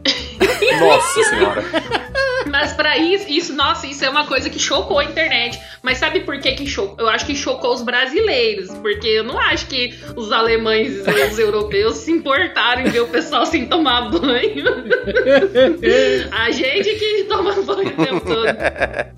Nossa 0.80 1.22
senhora. 1.24 1.64
Mas 2.46 2.72
pra 2.72 2.96
isso, 2.96 3.26
isso, 3.28 3.52
nossa, 3.54 3.86
isso 3.86 4.04
é 4.04 4.08
uma 4.10 4.26
coisa 4.26 4.48
que 4.50 4.58
chocou 4.58 4.98
a 4.98 5.04
internet. 5.04 5.60
Mas 5.82 5.98
sabe 5.98 6.20
por 6.20 6.38
que 6.40 6.52
que 6.52 6.66
chocou? 6.66 6.96
Eu 6.98 7.08
acho 7.08 7.24
que 7.26 7.34
chocou 7.36 7.72
os 7.74 7.82
brasileiros, 7.82 8.70
porque 8.78 9.06
eu 9.06 9.24
não 9.24 9.38
acho 9.38 9.66
que 9.66 9.94
os 10.16 10.32
alemães 10.32 11.06
e 11.06 11.22
os 11.30 11.38
europeus 11.38 11.98
se 11.98 12.10
importaram 12.10 12.82
em 12.82 12.90
ver 12.90 13.00
o 13.00 13.08
pessoal 13.08 13.44
sem 13.46 13.66
tomar 13.66 14.10
banho. 14.10 14.64
a 16.32 16.50
gente 16.50 16.94
que 16.94 17.24
toma 17.24 17.52
banho 17.62 17.88
o 17.88 18.04
tempo 18.04 18.20
todo. 18.20 18.46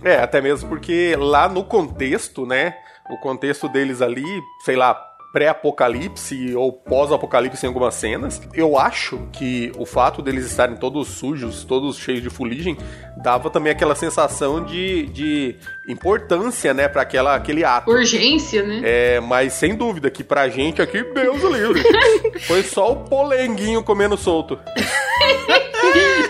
É, 0.05 0.17
até 0.23 0.41
mesmo 0.41 0.69
porque 0.69 1.15
lá 1.19 1.49
no 1.49 1.65
contexto, 1.65 2.45
né? 2.45 2.75
O 3.11 3.17
contexto 3.21 3.69
deles 3.69 4.01
ali, 4.03 4.25
sei 4.65 4.77
lá, 4.77 4.95
pré-apocalipse 5.33 6.55
ou 6.55 6.73
pós-apocalipse 6.73 7.65
em 7.65 7.69
algumas 7.69 7.95
cenas. 7.95 8.41
Eu 8.55 8.79
acho 8.79 9.27
que 9.33 9.73
o 9.77 9.87
fato 9.87 10.21
deles 10.21 10.45
estarem 10.47 10.77
todos 10.77 11.09
sujos, 11.09 11.65
todos 11.65 11.97
cheios 11.97 12.23
de 12.23 12.31
fuligem, 12.31 12.77
dava 13.17 13.49
também 13.49 13.73
aquela 13.73 13.95
sensação 13.95 14.65
de, 14.65 15.07
de 15.07 15.57
importância, 15.89 16.75
né, 16.75 16.89
para 16.89 17.03
aquela 17.03 17.35
aquele 17.35 17.65
ato. 17.65 17.91
Urgência, 17.91 18.63
né? 18.63 18.81
É, 18.85 19.21
mas 19.21 19.55
sem 19.55 19.75
dúvida 19.75 20.11
que 20.11 20.23
pra 20.23 20.49
gente 20.49 20.83
aqui, 20.83 21.03
Deus 21.03 21.43
livre. 21.43 21.83
Foi 22.47 22.63
só 22.63 22.93
o 22.93 22.97
polenguinho 23.05 23.83
comendo 23.83 24.17
solto. 24.17 24.59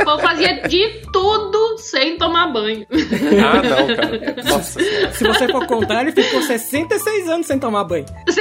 O 0.00 0.04
povo 0.04 0.22
fazia 0.22 0.62
de 0.68 1.02
tudo 1.12 1.78
sem 1.78 2.16
tomar 2.18 2.52
banho. 2.52 2.86
Ah, 2.90 3.62
não, 3.62 3.96
cara. 3.96 4.36
Nossa. 4.44 4.80
Se 5.12 5.24
você 5.24 5.48
for 5.48 5.66
contar, 5.66 6.02
ele 6.02 6.12
ficou 6.12 6.42
66 6.42 7.28
anos 7.28 7.46
sem 7.46 7.58
tomar 7.58 7.84
banho. 7.84 8.06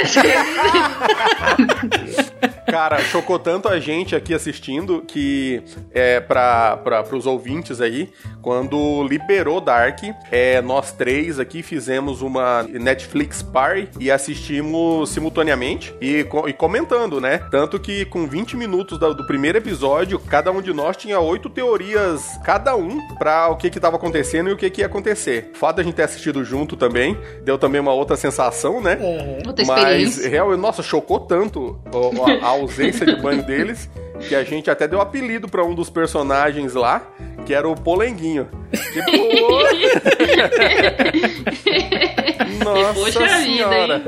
Cara, 2.69 2.99
chocou 2.99 3.39
tanto 3.39 3.67
a 3.69 3.79
gente 3.79 4.15
aqui 4.15 4.33
assistindo 4.33 5.01
que 5.07 5.61
é 5.93 6.19
para 6.19 7.05
os 7.13 7.25
ouvintes 7.25 7.79
aí, 7.79 8.09
quando 8.41 9.03
liberou 9.07 9.61
Dark, 9.61 9.99
é, 10.31 10.61
nós 10.61 10.91
três 10.91 11.39
aqui 11.39 11.63
fizemos 11.63 12.21
uma 12.21 12.63
Netflix 12.63 13.41
Party 13.41 13.89
e 13.99 14.11
assistimos 14.11 15.09
simultaneamente 15.09 15.93
e, 16.01 16.25
e 16.47 16.53
comentando, 16.53 17.21
né? 17.21 17.37
Tanto 17.51 17.79
que 17.79 18.05
com 18.05 18.27
20 18.27 18.57
minutos 18.57 18.99
da- 18.99 19.09
do, 19.13 19.25
primeiro 19.25 19.57
episódio, 19.57 20.19
cada 20.19 20.51
um 20.51 20.61
de 20.61 20.73
nós 20.75 20.97
tinha 20.97 21.19
oito 21.19 21.49
teorias, 21.49 22.37
cada 22.43 22.75
um, 22.75 22.99
pra 23.15 23.49
o 23.49 23.55
que 23.55 23.69
que 23.69 23.79
tava 23.79 23.95
acontecendo 23.95 24.49
e 24.49 24.53
o 24.53 24.57
que 24.57 24.69
que 24.69 24.81
ia 24.81 24.87
acontecer. 24.87 25.51
O 25.55 25.57
fato 25.57 25.77
da 25.77 25.83
gente 25.83 25.95
ter 25.95 26.03
assistido 26.03 26.43
junto 26.43 26.75
também, 26.75 27.17
deu 27.43 27.57
também 27.57 27.79
uma 27.79 27.93
outra 27.93 28.17
sensação, 28.17 28.81
né? 28.81 28.99
Outra 29.47 29.65
Mas, 29.65 30.17
real, 30.25 30.55
nossa, 30.57 30.83
chocou 30.83 31.21
tanto 31.21 31.79
a, 32.21 32.45
a 32.45 32.49
ausência 32.49 33.05
de 33.05 33.15
banho 33.15 33.43
deles 33.43 33.89
que 34.27 34.35
a 34.35 34.43
gente 34.43 34.69
até 34.69 34.87
deu 34.87 35.01
apelido 35.01 35.47
pra 35.47 35.63
um 35.63 35.73
dos 35.73 35.89
personagens 35.89 36.73
lá, 36.73 37.01
que 37.45 37.53
era 37.53 37.67
o 37.67 37.75
Polenguinho. 37.75 38.47
Tipo, 38.93 39.11
nossa 42.63 42.93
Poxa 42.93 43.19
vida, 43.19 43.41
senhora. 43.41 44.01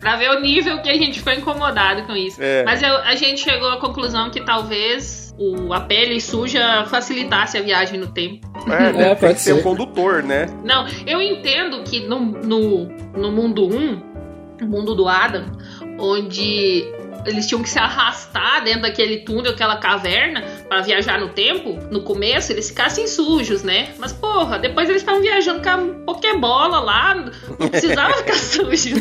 pra 0.00 0.16
ver 0.16 0.30
o 0.30 0.40
nível 0.40 0.80
que 0.82 0.90
a 0.90 0.94
gente 0.96 1.18
ficou 1.18 1.32
incomodado 1.32 2.02
com 2.04 2.14
isso. 2.16 2.42
É. 2.42 2.64
Mas 2.64 2.82
eu- 2.82 2.96
a 2.98 3.14
gente 3.14 3.40
chegou 3.40 3.68
à 3.70 3.78
conclusão 3.78 4.30
que 4.30 4.40
talvez 4.44 5.34
o, 5.38 5.72
a 5.72 5.80
pele 5.80 6.20
suja 6.20 6.84
facilitasse 6.86 7.58
a 7.58 7.62
viagem 7.62 7.98
no 7.98 8.08
tempo. 8.08 8.46
É, 8.66 8.92
né, 8.92 9.06
tem 9.08 9.16
pode 9.16 9.34
que 9.34 9.40
ser 9.40 9.54
ser. 9.54 9.60
o 9.60 9.62
condutor, 9.62 10.22
né? 10.22 10.46
Não, 10.64 10.86
eu 11.06 11.20
entendo 11.20 11.82
que 11.82 12.00
no, 12.00 12.20
no, 12.20 12.84
no 13.16 13.32
mundo 13.32 13.66
1, 13.66 14.02
o 14.62 14.66
mundo 14.66 14.94
do 14.94 15.08
Adam, 15.08 15.46
onde 15.98 16.84
eles 17.26 17.46
tinham 17.46 17.62
que 17.62 17.68
se 17.68 17.78
arrastar 17.78 18.62
dentro 18.64 18.82
daquele 18.82 19.18
túnel, 19.18 19.52
aquela 19.52 19.76
caverna, 19.76 20.42
pra 20.68 20.80
viajar 20.80 21.18
no 21.18 21.30
tempo, 21.30 21.78
no 21.90 22.02
começo 22.02 22.52
eles 22.52 22.68
ficassem 22.68 23.06
sujos, 23.06 23.62
né? 23.62 23.94
Mas 23.98 24.12
porra, 24.12 24.58
depois 24.58 24.88
eles 24.88 25.02
estavam 25.02 25.20
viajando 25.20 25.62
com 25.62 25.68
a 25.68 25.78
Pokébola 26.06 26.80
lá, 26.80 27.14
não 27.58 27.68
precisava 27.68 28.14
ficar 28.14 28.34
sujo. 28.38 28.96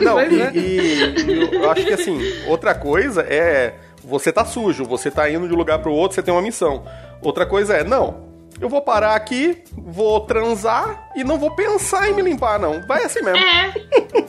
Não, 0.00 0.20
e, 0.20 0.40
é. 0.40 0.52
e 0.54 1.54
eu 1.54 1.70
acho 1.70 1.84
que 1.84 1.92
assim, 1.92 2.20
outra 2.46 2.74
coisa 2.74 3.22
é 3.22 3.74
você 4.02 4.32
tá 4.32 4.44
sujo, 4.44 4.84
você 4.84 5.10
tá 5.10 5.28
indo 5.30 5.46
de 5.46 5.54
um 5.54 5.56
lugar 5.56 5.80
pro 5.80 5.92
outro, 5.92 6.14
você 6.14 6.22
tem 6.22 6.32
uma 6.32 6.42
missão. 6.42 6.84
Outra 7.20 7.44
coisa 7.44 7.74
é, 7.74 7.84
não, 7.84 8.27
eu 8.60 8.68
vou 8.68 8.82
parar 8.82 9.14
aqui, 9.14 9.62
vou 9.76 10.20
transar 10.20 11.08
e 11.16 11.24
não 11.24 11.38
vou 11.38 11.50
pensar 11.52 12.08
em 12.08 12.14
me 12.14 12.22
limpar, 12.22 12.58
não. 12.58 12.80
Vai 12.86 13.04
assim 13.04 13.22
mesmo. 13.22 13.38
É, 13.38 13.72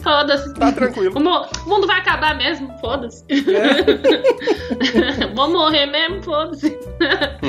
foda-se. 0.02 0.54
Tá 0.56 0.72
tranquilo. 0.72 1.18
O 1.18 1.22
mu- 1.24 1.46
o 1.66 1.70
mundo 1.70 1.88
vai 1.88 2.00
acabar 2.00 2.36
mesmo, 2.38 2.72
foda-se. 2.80 3.24
Vou 5.36 5.50
morrer 5.50 5.86
mesmo, 5.88 6.22
foda-se. 6.24 6.70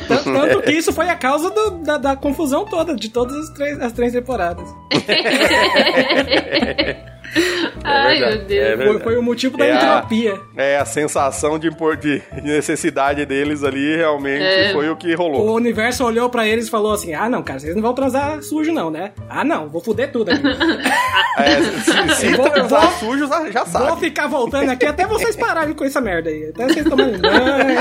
Tanto, 0.08 0.25
tanto 0.32 0.62
que 0.62 0.72
isso 0.72 0.92
foi 0.92 1.08
a 1.08 1.16
causa 1.16 1.50
do- 1.50 1.70
da, 1.82 1.99
da 1.99 2.16
confusão 2.16 2.64
toda, 2.64 2.94
de 2.94 3.08
todas 3.08 3.34
as 3.37 3.50
três, 3.54 3.80
as 3.80 3.92
três 3.92 4.12
temporadas. 4.12 4.68
Ai, 7.84 8.18
verdade, 8.18 8.37
meu 8.38 8.44
Deus. 8.46 8.80
é 8.80 8.87
Foi, 8.87 8.99
foi 9.00 9.16
o 9.16 9.22
motivo 9.22 9.56
da 9.56 9.64
É 9.64 9.72
a- 9.72 9.76
entropia. 9.76 10.40
É, 10.56 10.78
a 10.78 10.84
sensação 10.84 11.58
de, 11.58 11.70
de 12.00 12.22
necessidade 12.42 13.25
deles 13.25 13.62
ali 13.64 13.96
realmente 13.96 14.42
É. 14.42 14.72
foi 14.72 14.88
o 14.90 14.96
que 14.96 15.14
O 15.14 15.18
rolou. 15.18 15.54
universo 15.54 16.04
olhou 16.04 16.28
pra 16.28 16.46
eles 16.46 16.66
e 16.66 16.70
falou 16.70 16.92
assim: 16.92 17.14
Ah, 17.14 17.28
não, 17.28 17.42
cara, 17.42 17.58
vocês 17.58 17.75
não 17.75 17.82
vão 17.82 17.94
transar 17.94 18.42
sujo, 18.42 18.72
não, 18.72 18.90
né? 18.90 19.12
Ah, 19.28 19.44
não, 19.44 19.68
vou 19.68 19.80
fuder 19.80 20.10
tudo 20.12 20.30
aqui. 20.30 20.42
É, 21.38 21.62
se 21.62 22.14
se 22.16 22.26
Eu 22.32 22.37
vou- 22.37 22.50
transar 22.50 22.90
vou- 22.90 22.99
sujo, 23.12 23.26
já, 23.28 23.50
já 23.50 23.64
Vou 23.64 23.87
sabe. 23.88 24.00
ficar 24.00 24.26
voltando 24.26 24.68
aqui 24.68 24.84
até 24.84 25.06
vocês 25.06 25.34
pararem 25.37 25.72
com 25.75 25.84
essa 25.84 26.00
merda 26.00 26.28
aí. 26.28 26.49
Até 26.50 26.64
vocês 26.68 26.84
tomarem 26.87 27.16
banho. 27.18 27.80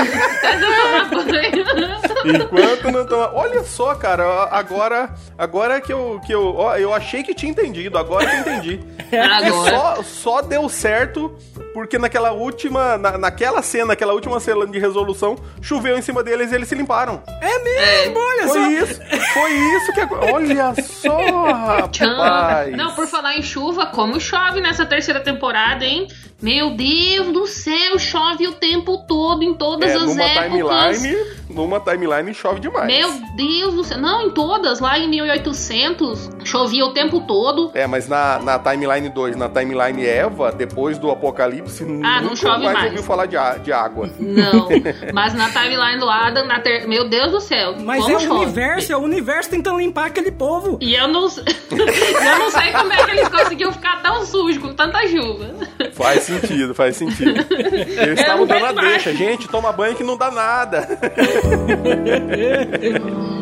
Enquanto 2.24 2.90
não 2.92 3.04
toma. 3.06 3.30
Olha 3.34 3.62
só, 3.64 3.94
cara, 3.94 4.48
agora, 4.50 5.10
agora 5.36 5.80
que 5.80 5.92
eu, 5.92 6.20
que 6.24 6.32
eu, 6.32 6.54
ó, 6.56 6.76
eu 6.76 6.94
achei 6.94 7.22
que 7.22 7.34
tinha 7.34 7.50
entendido, 7.50 7.98
agora 7.98 8.26
que 8.26 8.36
eu 8.36 8.40
entendi. 8.54 8.80
Agora. 9.46 9.76
Só, 9.76 10.02
só 10.02 10.40
deu 10.42 10.68
certo 10.68 11.34
porque 11.72 11.98
naquela 11.98 12.32
última, 12.32 12.96
na, 12.98 13.16
naquela 13.18 13.62
cena, 13.62 13.86
naquela 13.86 14.12
última 14.12 14.38
cena 14.40 14.66
de 14.66 14.78
resolução, 14.78 15.36
choveu 15.60 15.96
em 15.98 16.02
cima 16.02 16.22
deles 16.22 16.52
e 16.52 16.54
eles 16.54 16.68
se 16.68 16.74
limparam. 16.74 17.22
É 17.40 17.58
mesmo, 17.62 18.18
olha 18.18 18.46
Foi 18.48 18.60
só. 18.60 18.70
isso, 18.70 19.00
foi 19.32 19.52
isso 19.52 19.92
que. 19.92 20.00
Olha 20.32 20.74
só, 20.82 21.52
rapaz. 21.92 22.76
Não, 22.76 22.92
por 22.94 23.06
falar 23.06 23.36
em 23.36 23.42
chuva, 23.42 23.86
como 23.86 24.20
chove 24.20 24.60
nessa 24.60 24.84
terceira 24.86 25.20
temporada, 25.20 25.84
hein? 25.84 26.06
Meu 26.42 26.70
Deus 26.70 27.32
do 27.34 27.46
céu, 27.46 27.98
chove 27.98 28.48
o 28.48 28.52
tempo 28.52 29.04
todo, 29.06 29.42
em 29.42 29.52
todas 29.52 29.90
É, 29.90 29.94
as 29.94 30.02
numa 30.06 30.22
épocas. 30.24 30.98
timeline, 31.02 31.26
numa 31.50 31.78
timeline 31.80 32.32
chove 32.32 32.60
demais. 32.60 32.86
Meu 32.86 33.10
Deus 33.36 33.74
do 33.74 33.84
céu. 33.84 33.98
Não, 33.98 34.22
em 34.22 34.30
todas. 34.30 34.80
Lá 34.80 34.98
em 34.98 35.06
1800, 35.06 36.30
chovia 36.42 36.86
o 36.86 36.94
tempo 36.94 37.20
todo. 37.26 37.70
É, 37.74 37.86
mas 37.86 38.08
na, 38.08 38.38
na 38.38 38.58
timeline 38.58 39.10
2, 39.10 39.36
na 39.36 39.50
timeline 39.50 40.06
Eva, 40.06 40.50
depois 40.50 40.96
do 40.96 41.10
apocalipse, 41.10 41.59
Ah, 42.02 42.20
não 42.20 42.36
chove 42.36 42.64
mais 42.64 42.74
mais. 42.74 42.86
ouviu 42.86 43.02
falar 43.02 43.26
de, 43.26 43.36
de 43.62 43.72
água. 43.72 44.10
Não. 44.18 44.68
Mas 45.12 45.34
na 45.34 45.50
timeline 45.50 45.98
do 45.98 46.08
Adam, 46.08 46.46
na 46.46 46.60
ter... 46.60 46.86
meu 46.86 47.08
Deus 47.08 47.30
do 47.30 47.40
céu. 47.40 47.74
Mas 47.78 48.02
como 48.02 48.14
é 48.14 48.16
o 48.16 48.20
chove. 48.20 48.44
universo, 48.44 48.92
é 48.92 48.96
o 48.96 49.00
universo 49.00 49.50
tentando 49.50 49.78
limpar 49.78 50.06
aquele 50.06 50.30
povo. 50.30 50.78
E 50.80 50.94
eu 50.94 51.08
não, 51.08 51.22
eu 51.24 52.38
não 52.38 52.50
sei 52.50 52.72
como 52.72 52.92
é 52.92 53.04
que 53.04 53.10
eles 53.10 53.28
conseguiam 53.28 53.72
ficar 53.72 54.02
tão 54.02 54.24
sujos 54.24 54.62
com 54.62 54.74
tanta 54.74 55.06
chuva. 55.08 55.50
Faz 55.92 56.22
sentido, 56.22 56.74
faz 56.74 56.96
sentido. 56.96 57.46
Eles 57.50 58.20
estavam 58.20 58.46
dando 58.46 58.66
a 58.66 58.72
deixa. 58.72 59.12
Gente, 59.14 59.48
toma 59.48 59.72
banho 59.72 59.94
que 59.94 60.04
não 60.04 60.16
dá 60.16 60.30
nada. 60.30 60.88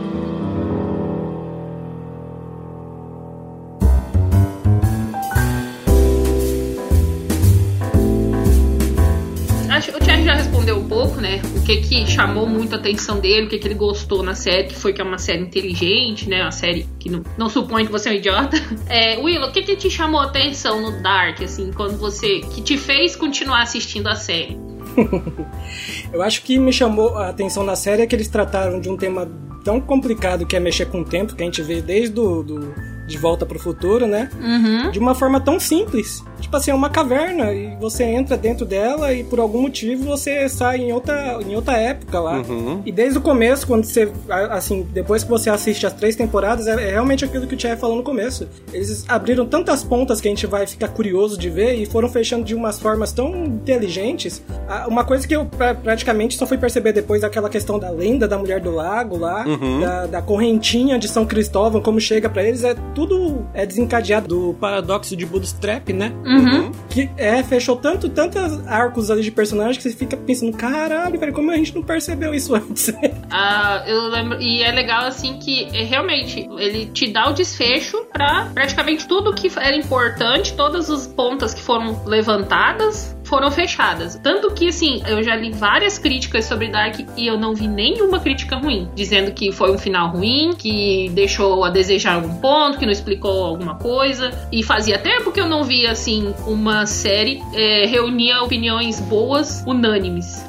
respondeu 10.68 10.78
um 10.78 10.88
pouco, 10.88 11.20
né? 11.20 11.40
O 11.56 11.62
que 11.62 11.78
que 11.78 12.06
chamou 12.06 12.46
muito 12.46 12.74
a 12.74 12.78
atenção 12.78 13.18
dele, 13.18 13.46
o 13.46 13.48
que 13.48 13.58
que 13.58 13.66
ele 13.66 13.74
gostou 13.74 14.22
na 14.22 14.34
série, 14.34 14.68
que 14.68 14.74
foi 14.74 14.92
que 14.92 15.00
é 15.00 15.04
uma 15.04 15.18
série 15.18 15.42
inteligente, 15.42 16.28
né? 16.28 16.42
Uma 16.42 16.52
série 16.52 16.86
que 16.98 17.08
não, 17.08 17.22
não 17.36 17.48
supõe 17.48 17.86
que 17.86 17.92
você 17.92 18.10
é 18.10 18.12
um 18.12 18.14
idiota. 18.16 18.56
É, 18.88 19.18
Willow, 19.18 19.48
o 19.48 19.52
que 19.52 19.62
que 19.62 19.76
te 19.76 19.90
chamou 19.90 20.20
a 20.20 20.24
atenção 20.24 20.80
no 20.80 21.02
Dark, 21.02 21.42
assim, 21.42 21.70
quando 21.72 21.98
você... 21.98 22.40
que 22.40 22.62
te 22.62 22.78
fez 22.78 23.14
continuar 23.14 23.62
assistindo 23.62 24.08
a 24.08 24.14
série? 24.14 24.58
Eu 26.12 26.22
acho 26.22 26.42
que 26.42 26.58
me 26.58 26.72
chamou 26.72 27.16
a 27.16 27.28
atenção 27.28 27.64
na 27.64 27.76
série 27.76 28.02
é 28.02 28.06
que 28.06 28.14
eles 28.14 28.28
trataram 28.28 28.80
de 28.80 28.88
um 28.88 28.96
tema 28.96 29.28
tão 29.62 29.80
complicado 29.80 30.46
que 30.46 30.56
é 30.56 30.60
mexer 30.60 30.86
com 30.86 31.02
o 31.02 31.04
tempo, 31.04 31.34
que 31.34 31.42
a 31.42 31.44
gente 31.44 31.60
vê 31.60 31.82
desde 31.82 32.14
do, 32.14 32.42
do 32.42 32.74
De 33.06 33.18
Volta 33.18 33.44
pro 33.44 33.58
Futuro, 33.58 34.06
né? 34.06 34.30
Uhum. 34.40 34.90
De 34.90 34.98
uma 34.98 35.14
forma 35.14 35.40
tão 35.40 35.60
simples. 35.60 36.24
Tipo 36.40 36.56
assim, 36.56 36.70
é 36.70 36.74
uma 36.74 36.88
caverna 36.88 37.52
e 37.52 37.76
você 37.80 38.04
entra 38.04 38.36
dentro 38.36 38.64
dela 38.64 39.12
e 39.12 39.22
por 39.24 39.38
algum 39.40 39.62
motivo 39.62 40.04
você 40.04 40.48
sai 40.48 40.78
em 40.78 40.92
outra, 40.92 41.38
em 41.46 41.54
outra 41.54 41.76
época 41.76 42.18
lá. 42.20 42.38
Uhum. 42.40 42.82
E 42.86 42.92
desde 42.92 43.18
o 43.18 43.20
começo, 43.20 43.66
quando 43.66 43.84
você, 43.84 44.10
assim, 44.50 44.86
depois 44.92 45.22
que 45.24 45.30
você 45.30 45.50
assiste 45.50 45.86
as 45.86 45.92
três 45.92 46.16
temporadas, 46.16 46.66
é, 46.66 46.88
é 46.88 46.90
realmente 46.92 47.24
aquilo 47.24 47.46
que 47.46 47.54
o 47.54 47.58
Thierry 47.58 47.78
falou 47.78 47.96
no 47.96 48.02
começo. 48.02 48.48
Eles 48.72 49.04
abriram 49.08 49.44
tantas 49.46 49.82
pontas 49.84 50.20
que 50.20 50.28
a 50.28 50.30
gente 50.30 50.46
vai 50.46 50.66
ficar 50.66 50.88
curioso 50.88 51.36
de 51.38 51.50
ver 51.50 51.74
e 51.74 51.86
foram 51.86 52.08
fechando 52.08 52.44
de 52.44 52.54
umas 52.54 52.78
formas 52.78 53.12
tão 53.12 53.44
inteligentes. 53.78 54.42
Uma 54.88 55.04
coisa 55.04 55.26
que 55.26 55.34
eu 55.34 55.44
pra- 55.46 55.74
praticamente 55.74 56.36
só 56.36 56.46
fui 56.46 56.58
perceber 56.58 56.92
depois 56.92 57.22
daquela 57.22 57.48
questão 57.48 57.78
da 57.78 57.90
lenda 57.90 58.26
da 58.26 58.38
Mulher 58.38 58.60
do 58.60 58.70
Lago 58.70 59.16
lá, 59.16 59.44
da, 59.80 60.06
da 60.06 60.22
correntinha 60.22 60.98
de 60.98 61.08
São 61.08 61.24
Cristóvão, 61.26 61.80
como 61.80 62.00
chega 62.00 62.28
pra 62.28 62.42
eles, 62.42 62.64
é 62.64 62.74
tudo 62.94 63.46
é 63.54 63.64
desencadeado 63.66 64.28
Do 64.28 64.54
paradoxo 64.54 65.16
de 65.16 65.24
Bootstrap, 65.26 65.90
né? 65.92 66.12
Uhum. 66.28 66.72
que 66.88 67.10
é, 67.16 67.42
fechou 67.42 67.76
tanto, 67.76 68.08
tantos 68.08 68.66
arcos 68.66 69.10
ali 69.10 69.22
de 69.22 69.30
personagem 69.30 69.76
que 69.76 69.88
você 69.88 69.96
fica 69.96 70.16
pensando, 70.16 70.56
caralho, 70.56 71.18
velho, 71.18 71.32
como 71.32 71.50
a 71.50 71.56
gente 71.56 71.74
não 71.74 71.82
percebeu 71.82 72.34
isso 72.34 72.54
antes? 72.56 72.92
Ah, 73.30 73.84
eu 73.86 74.08
lembro, 74.08 74.40
e 74.40 74.62
é 74.62 74.72
legal 74.72 75.04
assim 75.04 75.38
que 75.38 75.64
é, 75.72 75.84
realmente 75.84 76.48
ele 76.58 76.86
te 76.86 77.10
dá 77.12 77.28
o 77.28 77.32
desfecho 77.32 78.04
pra 78.12 78.50
praticamente 78.54 79.06
tudo 79.06 79.32
que 79.34 79.50
era 79.58 79.76
importante, 79.76 80.54
todas 80.54 80.90
as 80.90 81.06
pontas 81.06 81.54
que 81.54 81.60
foram 81.60 82.02
levantadas 82.04 83.16
foram 83.28 83.50
fechadas. 83.50 84.18
Tanto 84.22 84.52
que 84.52 84.68
assim, 84.68 85.02
eu 85.06 85.22
já 85.22 85.36
li 85.36 85.52
várias 85.52 85.98
críticas 85.98 86.46
sobre 86.46 86.68
Dark 86.68 86.98
e 87.16 87.26
eu 87.26 87.38
não 87.38 87.54
vi 87.54 87.68
nenhuma 87.68 88.18
crítica 88.18 88.56
ruim, 88.56 88.88
dizendo 88.94 89.30
que 89.32 89.52
foi 89.52 89.70
um 89.70 89.78
final 89.78 90.10
ruim, 90.10 90.54
que 90.56 91.10
deixou 91.10 91.64
a 91.64 91.70
desejar 91.70 92.14
algum 92.14 92.34
ponto, 92.36 92.78
que 92.78 92.86
não 92.86 92.92
explicou 92.92 93.44
alguma 93.44 93.76
coisa. 93.76 94.30
E 94.50 94.62
fazia 94.62 94.98
tempo 94.98 95.30
que 95.30 95.40
eu 95.40 95.48
não 95.48 95.62
via 95.62 95.90
assim 95.90 96.34
uma 96.46 96.86
série 96.86 97.42
é, 97.54 97.86
reunia 97.86 98.42
opiniões 98.42 99.00
boas, 99.00 99.62
unânimes. 99.66 100.47